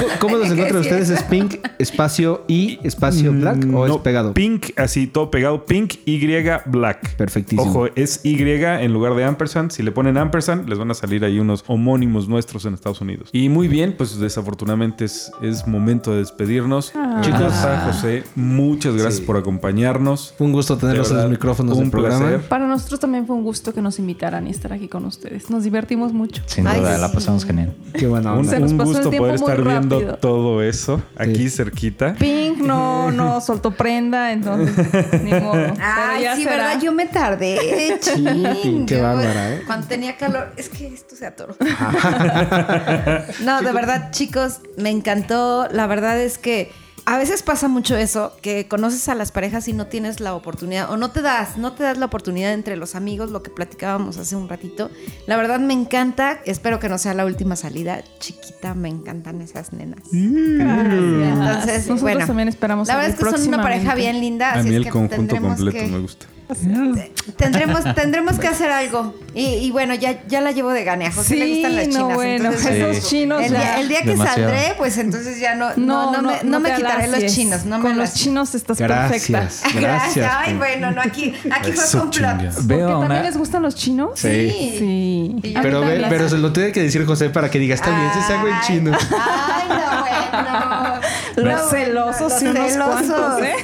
¿cómo- 0.00 0.12
¿cómo 0.20 0.36
los 0.36 0.50
encuentran 0.50 0.80
ustedes? 0.80 1.10
¿Es 1.10 1.22
Pink, 1.24 1.56
espacio 1.78 2.44
y 2.46 2.78
espacio 2.86 3.32
Black 3.32 3.56
o 3.64 3.66
Mm, 3.66 3.70
No, 3.72 3.86
es 3.86 3.96
pegado? 4.02 4.32
Pink, 4.34 4.70
así 4.78 5.06
todo 5.08 5.30
pegado. 5.30 5.66
Pink 5.66 5.94
Y 6.04 6.18
Black. 6.66 7.16
Perfectísimo. 7.16 7.68
Ojo, 7.68 7.86
es 7.96 8.20
Y 8.24 8.36
en 8.82 8.92
lugar 8.92 9.14
de 9.16 9.24
ampersand. 9.24 9.72
Si 9.72 9.82
le 9.82 9.90
ponen 9.92 10.16
ampersand, 10.18 10.68
les 10.68 10.78
van 10.78 10.90
a 10.90 10.94
salir 10.94 11.24
ahí 11.24 11.38
unos 11.40 11.64
homónimos 11.66 12.28
nuestros 12.28 12.64
en 12.64 12.74
Estados 12.74 13.00
Unidos. 13.00 13.28
Y 13.32 13.48
muy 13.48 13.66
bien, 13.68 13.94
pues 13.98 14.18
desafortunadamente 14.18 15.04
es, 15.06 15.32
es 15.42 15.66
momento 15.66 16.12
de 16.12 16.18
despedirnos. 16.18 16.92
Chicos. 17.22 17.40
Rafa, 17.40 17.80
José, 17.92 18.24
muchas 18.34 18.92
gracias 18.94 19.16
Sí. 19.16 19.22
por 19.22 19.36
acompañarnos. 19.36 20.34
Fue 20.36 20.46
un 20.46 20.52
gusto 20.52 20.76
tenerlos 20.76 21.10
en 21.10 21.16
los 21.18 21.30
micrófonos 21.30 21.76
un 21.76 21.84
del 21.84 21.90
programa. 21.90 22.18
placer. 22.28 22.48
Para 22.48 22.66
nosotros 22.66 23.00
también 23.00 23.26
fue 23.26 23.36
un 23.36 23.42
gusto 23.42 23.72
que 23.74 23.80
nos 23.82 23.98
invitaran 23.98 24.46
y 24.46 24.50
estar 24.50 24.72
aquí 24.72 24.88
con 24.88 25.04
ustedes. 25.04 25.50
Nos 25.50 25.64
divertimos 25.64 26.12
mucho. 26.12 26.42
Sin 26.46 26.66
Ay, 26.66 26.80
duda, 26.80 26.98
la 26.98 27.12
pasamos 27.12 27.44
genial. 27.44 27.74
Qué 27.94 28.06
buena 28.06 28.32
Un, 28.32 28.38
onda. 28.40 28.50
Se 28.52 28.60
nos 28.60 28.72
un 28.72 28.78
pasó 28.78 28.90
el 28.90 28.96
gusto 28.96 29.10
tiempo 29.10 29.24
poder 29.24 29.34
estar 29.36 29.62
viendo 29.64 30.14
todo 30.16 30.62
eso 30.62 31.02
aquí 31.16 31.48
Sí. 31.48 31.50
cerquita. 31.50 32.14
Pink 32.14 32.58
no, 32.58 33.10
no 33.10 33.40
soltó 33.40 33.70
prenda, 33.72 34.32
entonces 34.32 35.22
ni 35.22 35.30
modo. 35.32 35.54
Ay, 35.80 36.24
sí, 36.36 36.44
será. 36.44 36.56
¿verdad? 36.68 36.80
Yo 36.82 36.92
me 36.92 37.06
tardé. 37.06 37.98
Chin. 38.00 38.86
qué 38.86 39.00
bárbara, 39.00 39.54
¿eh? 39.54 39.62
Cuando 39.66 39.86
tenía 39.86 40.16
calor, 40.16 40.52
es 40.56 40.68
que 40.68 40.86
esto 40.88 41.16
se 41.16 41.26
atoró. 41.26 41.56
no, 43.44 43.62
de 43.62 43.72
verdad, 43.72 44.10
chicos, 44.12 44.60
me 44.76 44.90
encantó. 44.90 45.68
La 45.70 45.86
verdad 45.86 46.20
es 46.20 46.38
que 46.38 46.70
a 47.04 47.18
veces 47.18 47.42
pasa 47.42 47.68
mucho 47.68 47.96
eso, 47.96 48.32
que 48.42 48.68
conoces 48.68 49.08
a 49.08 49.14
las 49.14 49.32
parejas 49.32 49.66
y 49.68 49.72
no 49.72 49.86
tienes 49.88 50.20
la 50.20 50.34
oportunidad, 50.34 50.90
o 50.90 50.96
no 50.96 51.10
te 51.10 51.20
das, 51.22 51.56
no 51.56 51.72
te 51.72 51.82
das 51.82 51.98
la 51.98 52.06
oportunidad 52.06 52.52
entre 52.52 52.76
los 52.76 52.94
amigos, 52.94 53.30
lo 53.30 53.42
que 53.42 53.50
platicábamos 53.50 54.16
hace 54.18 54.36
un 54.36 54.48
ratito. 54.48 54.90
La 55.26 55.36
verdad 55.36 55.58
me 55.60 55.74
encanta, 55.74 56.40
espero 56.44 56.78
que 56.78 56.88
no 56.88 56.98
sea 56.98 57.14
la 57.14 57.24
última 57.24 57.56
salida. 57.56 58.02
Chiquita, 58.20 58.74
me 58.74 58.88
encantan 58.88 59.40
esas 59.42 59.72
nenas. 59.72 60.00
Entonces, 60.12 61.78
Nosotros 61.88 62.00
bueno, 62.02 62.26
también 62.26 62.48
esperamos 62.48 62.88
La 62.88 62.96
verdad 62.96 63.10
es 63.10 63.16
que 63.16 63.30
son 63.38 63.48
una 63.48 63.62
pareja 63.62 63.94
bien 63.94 64.20
linda. 64.20 64.50
A 64.52 64.54
así 64.60 64.68
mí 64.68 64.70
es 64.70 64.76
el 64.76 64.84
que 64.84 64.90
conjunto 64.90 65.16
tendremos 65.16 65.56
completo 65.56 65.78
que- 65.78 65.86
me 65.90 65.98
gusta. 65.98 66.26
Tendremos, 67.36 67.82
tendremos 67.94 68.38
que 68.38 68.48
hacer 68.48 68.70
algo. 68.70 69.14
Y, 69.34 69.44
y 69.46 69.70
bueno, 69.70 69.94
ya, 69.94 70.26
ya 70.26 70.40
la 70.40 70.50
llevo 70.52 70.70
de 70.70 70.84
gane. 70.84 71.06
A 71.06 71.12
José 71.12 71.36
le 71.36 71.44
Sí, 71.46 71.52
gustan 71.54 71.76
las 71.76 71.86
no, 71.88 71.92
chinas. 71.94 72.14
bueno, 72.16 72.44
entonces, 72.46 72.68
Sí. 72.74 72.80
esos 72.82 73.08
chinos 73.08 73.42
el, 73.42 73.52
ya- 73.52 73.58
día, 73.60 73.80
el 73.80 73.88
día 73.88 74.02
que 74.02 74.08
Demasiado. 74.10 74.48
saldré, 74.50 74.74
pues 74.76 74.98
entonces 74.98 75.40
ya 75.40 75.54
no, 75.54 75.70
no, 75.76 76.12
no, 76.12 76.22
me, 76.22 76.34
no 76.42 76.60
me 76.60 76.74
quitaré 76.74 77.06
los 77.08 77.26
chinos. 77.32 77.64
No 77.64 77.78
me 77.78 77.82
Con 77.82 77.90
los 77.92 78.00
alacies. 78.08 78.22
chinos 78.24 78.54
estás 78.54 78.78
Gracias. 78.78 79.30
perfecta. 79.62 79.80
Gracias. 79.80 80.32
Ay, 80.36 80.54
bueno, 80.54 80.90
no, 80.90 81.00
aquí, 81.00 81.32
aquí 81.50 81.72
fue 81.72 82.00
complot. 82.00 82.10
chinga. 82.38 82.50
¿Por 82.52 82.64
Veo 82.64 82.78
qué 82.78 82.84
a 82.84 82.88
también 82.98 83.12
una, 83.12 83.22
les 83.22 83.36
gustan 83.36 83.62
los 83.62 83.74
chinos? 83.76 84.10
Sí. 84.16 84.74
Sí. 84.78 85.54
Pero, 85.62 85.80
ve- 85.82 86.04
pero 86.08 86.28
se 86.28 86.38
lo 86.38 86.52
tiene 86.52 86.72
que 86.72 86.82
decir 86.82 87.06
José 87.06 87.30
para 87.30 87.50
que 87.50 87.58
diga, 87.58 87.74
está 87.74 87.90
bien, 87.96 88.10
si 88.14 88.20
se 88.26 88.32
hago 88.34 88.48
en 88.48 88.60
chino. 88.66 88.92
Ay, 88.92 89.68
no, 89.68 90.00
bueno. 90.00 90.91
Los 91.36 91.44
No, 91.44 91.68
celosos 91.70 92.42
unos 92.42 92.72
celosos. 92.72 93.06
cuantos, 93.06 93.42
¿eh? 93.42 93.54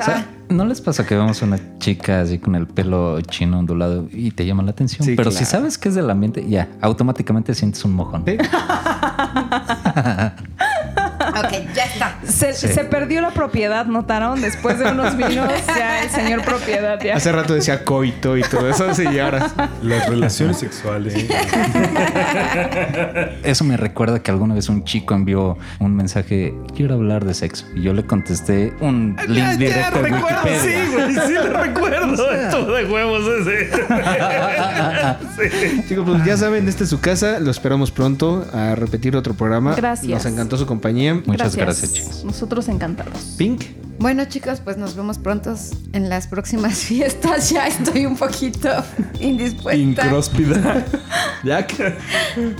O 0.00 0.02
sea, 0.04 0.26
¿No 0.48 0.64
les 0.66 0.80
pasa 0.82 1.06
que 1.06 1.16
vemos 1.16 1.42
a 1.42 1.46
una 1.46 1.58
chica 1.78 2.20
así 2.20 2.38
con 2.38 2.54
el 2.54 2.66
pelo 2.66 3.18
chino 3.22 3.58
ondulado 3.58 4.08
y 4.12 4.30
te 4.30 4.44
llama 4.44 4.62
la 4.62 4.70
atención? 4.72 5.04
Sí, 5.04 5.14
Pero 5.16 5.30
claro. 5.30 5.44
si 5.44 5.50
sabes 5.50 5.78
que 5.78 5.88
es 5.88 5.94
del 5.94 6.08
ambiente, 6.10 6.46
ya, 6.46 6.68
automáticamente 6.82 7.54
sientes 7.54 7.82
un 7.84 7.94
mojón. 7.94 8.24
Sí. 8.26 8.36
Ya 11.74 11.84
está. 11.84 12.18
Se, 12.26 12.52
Sí. 12.54 12.68
se 12.68 12.84
perdió 12.84 13.20
la 13.20 13.30
propiedad, 13.30 13.86
¿notaron? 13.86 14.40
Después 14.40 14.78
de 14.78 14.90
unos 14.92 15.16
vinos, 15.16 15.48
ya 15.76 16.02
el 16.02 16.10
señor 16.10 16.42
propiedad 16.42 17.00
ya. 17.02 17.16
Hace 17.16 17.32
rato 17.32 17.54
decía 17.54 17.84
coito 17.84 18.36
y 18.36 18.42
todo 18.42 18.68
eso, 18.68 18.94
sí, 18.94 19.04
y 19.12 19.18
ahora. 19.18 19.50
Las 19.82 20.08
relaciones 20.08 20.58
sexuales. 20.58 21.14
Eso 23.42 23.64
me 23.64 23.76
recuerda 23.76 24.22
que 24.22 24.30
alguna 24.30 24.54
vez 24.54 24.68
un 24.68 24.84
chico 24.84 25.14
envió 25.14 25.58
un 25.80 25.94
mensaje, 25.96 26.54
quiero 26.74 26.94
hablar 26.94 27.24
de 27.24 27.34
sexo. 27.34 27.66
Y 27.74 27.82
yo 27.82 27.92
le 27.92 28.04
contesté 28.04 28.72
un 28.80 29.16
link 29.28 29.48
directo 29.58 29.98
a 29.98 30.02
Wikipedia. 30.02 30.84
güey, 30.92 31.14
sí 31.26 31.32
lo 31.34 31.52
recuerdo. 31.62 32.30
Esto 32.32 32.72
de 32.72 32.84
huevos 32.86 33.22
ese. 33.40 33.70
Chicos, 35.88 36.04
pues 36.06 36.24
ya 36.24 36.36
saben, 36.36 36.68
este 36.68 36.84
es 36.84 36.90
su 36.90 37.00
casa. 37.00 37.38
Lo 37.40 37.50
esperamos 37.50 37.90
pronto 37.90 38.46
a 38.52 38.74
repetir 38.74 39.16
otro 39.16 39.34
programa. 39.34 39.74
Gracias. 39.74 40.10
Nos 40.24 40.26
encantó 40.32 40.56
su 40.56 40.66
compañía. 40.66 41.14
Muchas 41.14 41.54
gracias, 41.56 41.56
chicos. 41.92 42.24
Nosotros 42.24 42.68
encantados. 42.68 43.34
Pink. 43.36 43.62
Bueno, 43.98 44.24
chicos, 44.26 44.60
pues 44.60 44.76
nos 44.76 44.96
vemos 44.96 45.18
pronto 45.18 45.54
en 45.92 46.08
las 46.08 46.26
próximas 46.26 46.78
fiestas. 46.84 47.50
Ya 47.50 47.66
estoy 47.66 48.06
un 48.06 48.16
poquito 48.16 48.68
indispuesta. 49.20 49.76
Incróspida. 49.80 50.84
Jack. 51.44 51.96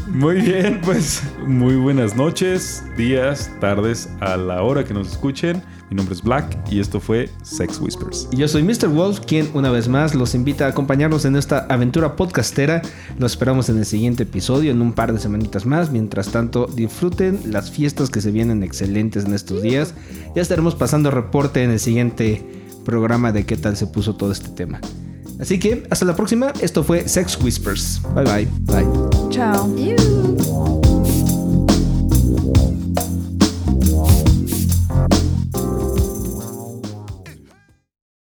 Muy 0.08 0.40
bien, 0.40 0.80
pues 0.84 1.22
muy 1.46 1.76
buenas 1.76 2.14
noches, 2.16 2.82
días, 2.96 3.50
tardes, 3.60 4.08
a 4.20 4.36
la 4.36 4.62
hora 4.62 4.84
que 4.84 4.94
nos 4.94 5.12
escuchen. 5.12 5.62
Mi 5.90 5.96
nombre 5.96 6.14
es 6.14 6.22
Black 6.22 6.58
y 6.70 6.80
esto 6.80 6.98
fue 6.98 7.28
Sex 7.42 7.78
Whispers. 7.78 8.28
Y 8.32 8.38
yo 8.38 8.48
soy 8.48 8.62
Mr. 8.62 8.88
Wolf, 8.88 9.20
quien 9.20 9.48
una 9.54 9.70
vez 9.70 9.86
más 9.86 10.14
los 10.14 10.34
invita 10.34 10.66
a 10.66 10.68
acompañarnos 10.70 11.24
en 11.24 11.36
esta 11.36 11.66
aventura 11.68 12.16
podcastera. 12.16 12.82
Los 13.18 13.32
esperamos 13.32 13.68
en 13.68 13.78
el 13.78 13.84
siguiente 13.84 14.22
episodio, 14.22 14.70
en 14.72 14.80
un 14.80 14.92
par 14.92 15.12
de 15.12 15.20
semanitas 15.20 15.66
más. 15.66 15.90
Mientras 15.90 16.28
tanto, 16.28 16.66
disfruten 16.66 17.40
las 17.46 17.70
fiestas 17.70 18.10
que 18.10 18.20
se 18.20 18.30
vienen 18.30 18.62
excelentes 18.62 19.24
en 19.26 19.34
estos 19.34 19.62
días. 19.62 19.94
Ya 20.34 20.42
estaremos 20.42 20.74
pasando 20.74 21.10
reporte 21.24 21.62
en 21.62 21.70
el 21.70 21.80
siguiente 21.80 22.42
programa 22.84 23.32
de 23.32 23.44
qué 23.44 23.56
tal 23.56 23.76
se 23.76 23.86
puso 23.86 24.14
todo 24.14 24.30
este 24.32 24.50
tema. 24.50 24.80
Así 25.40 25.58
que 25.58 25.84
hasta 25.90 26.04
la 26.04 26.14
próxima. 26.14 26.52
Esto 26.60 26.84
fue 26.84 27.08
Sex 27.08 27.38
Whispers. 27.42 28.00
Bye 28.14 28.24
bye. 28.24 28.48
Bye. 28.66 28.86
Chao. 29.30 30.80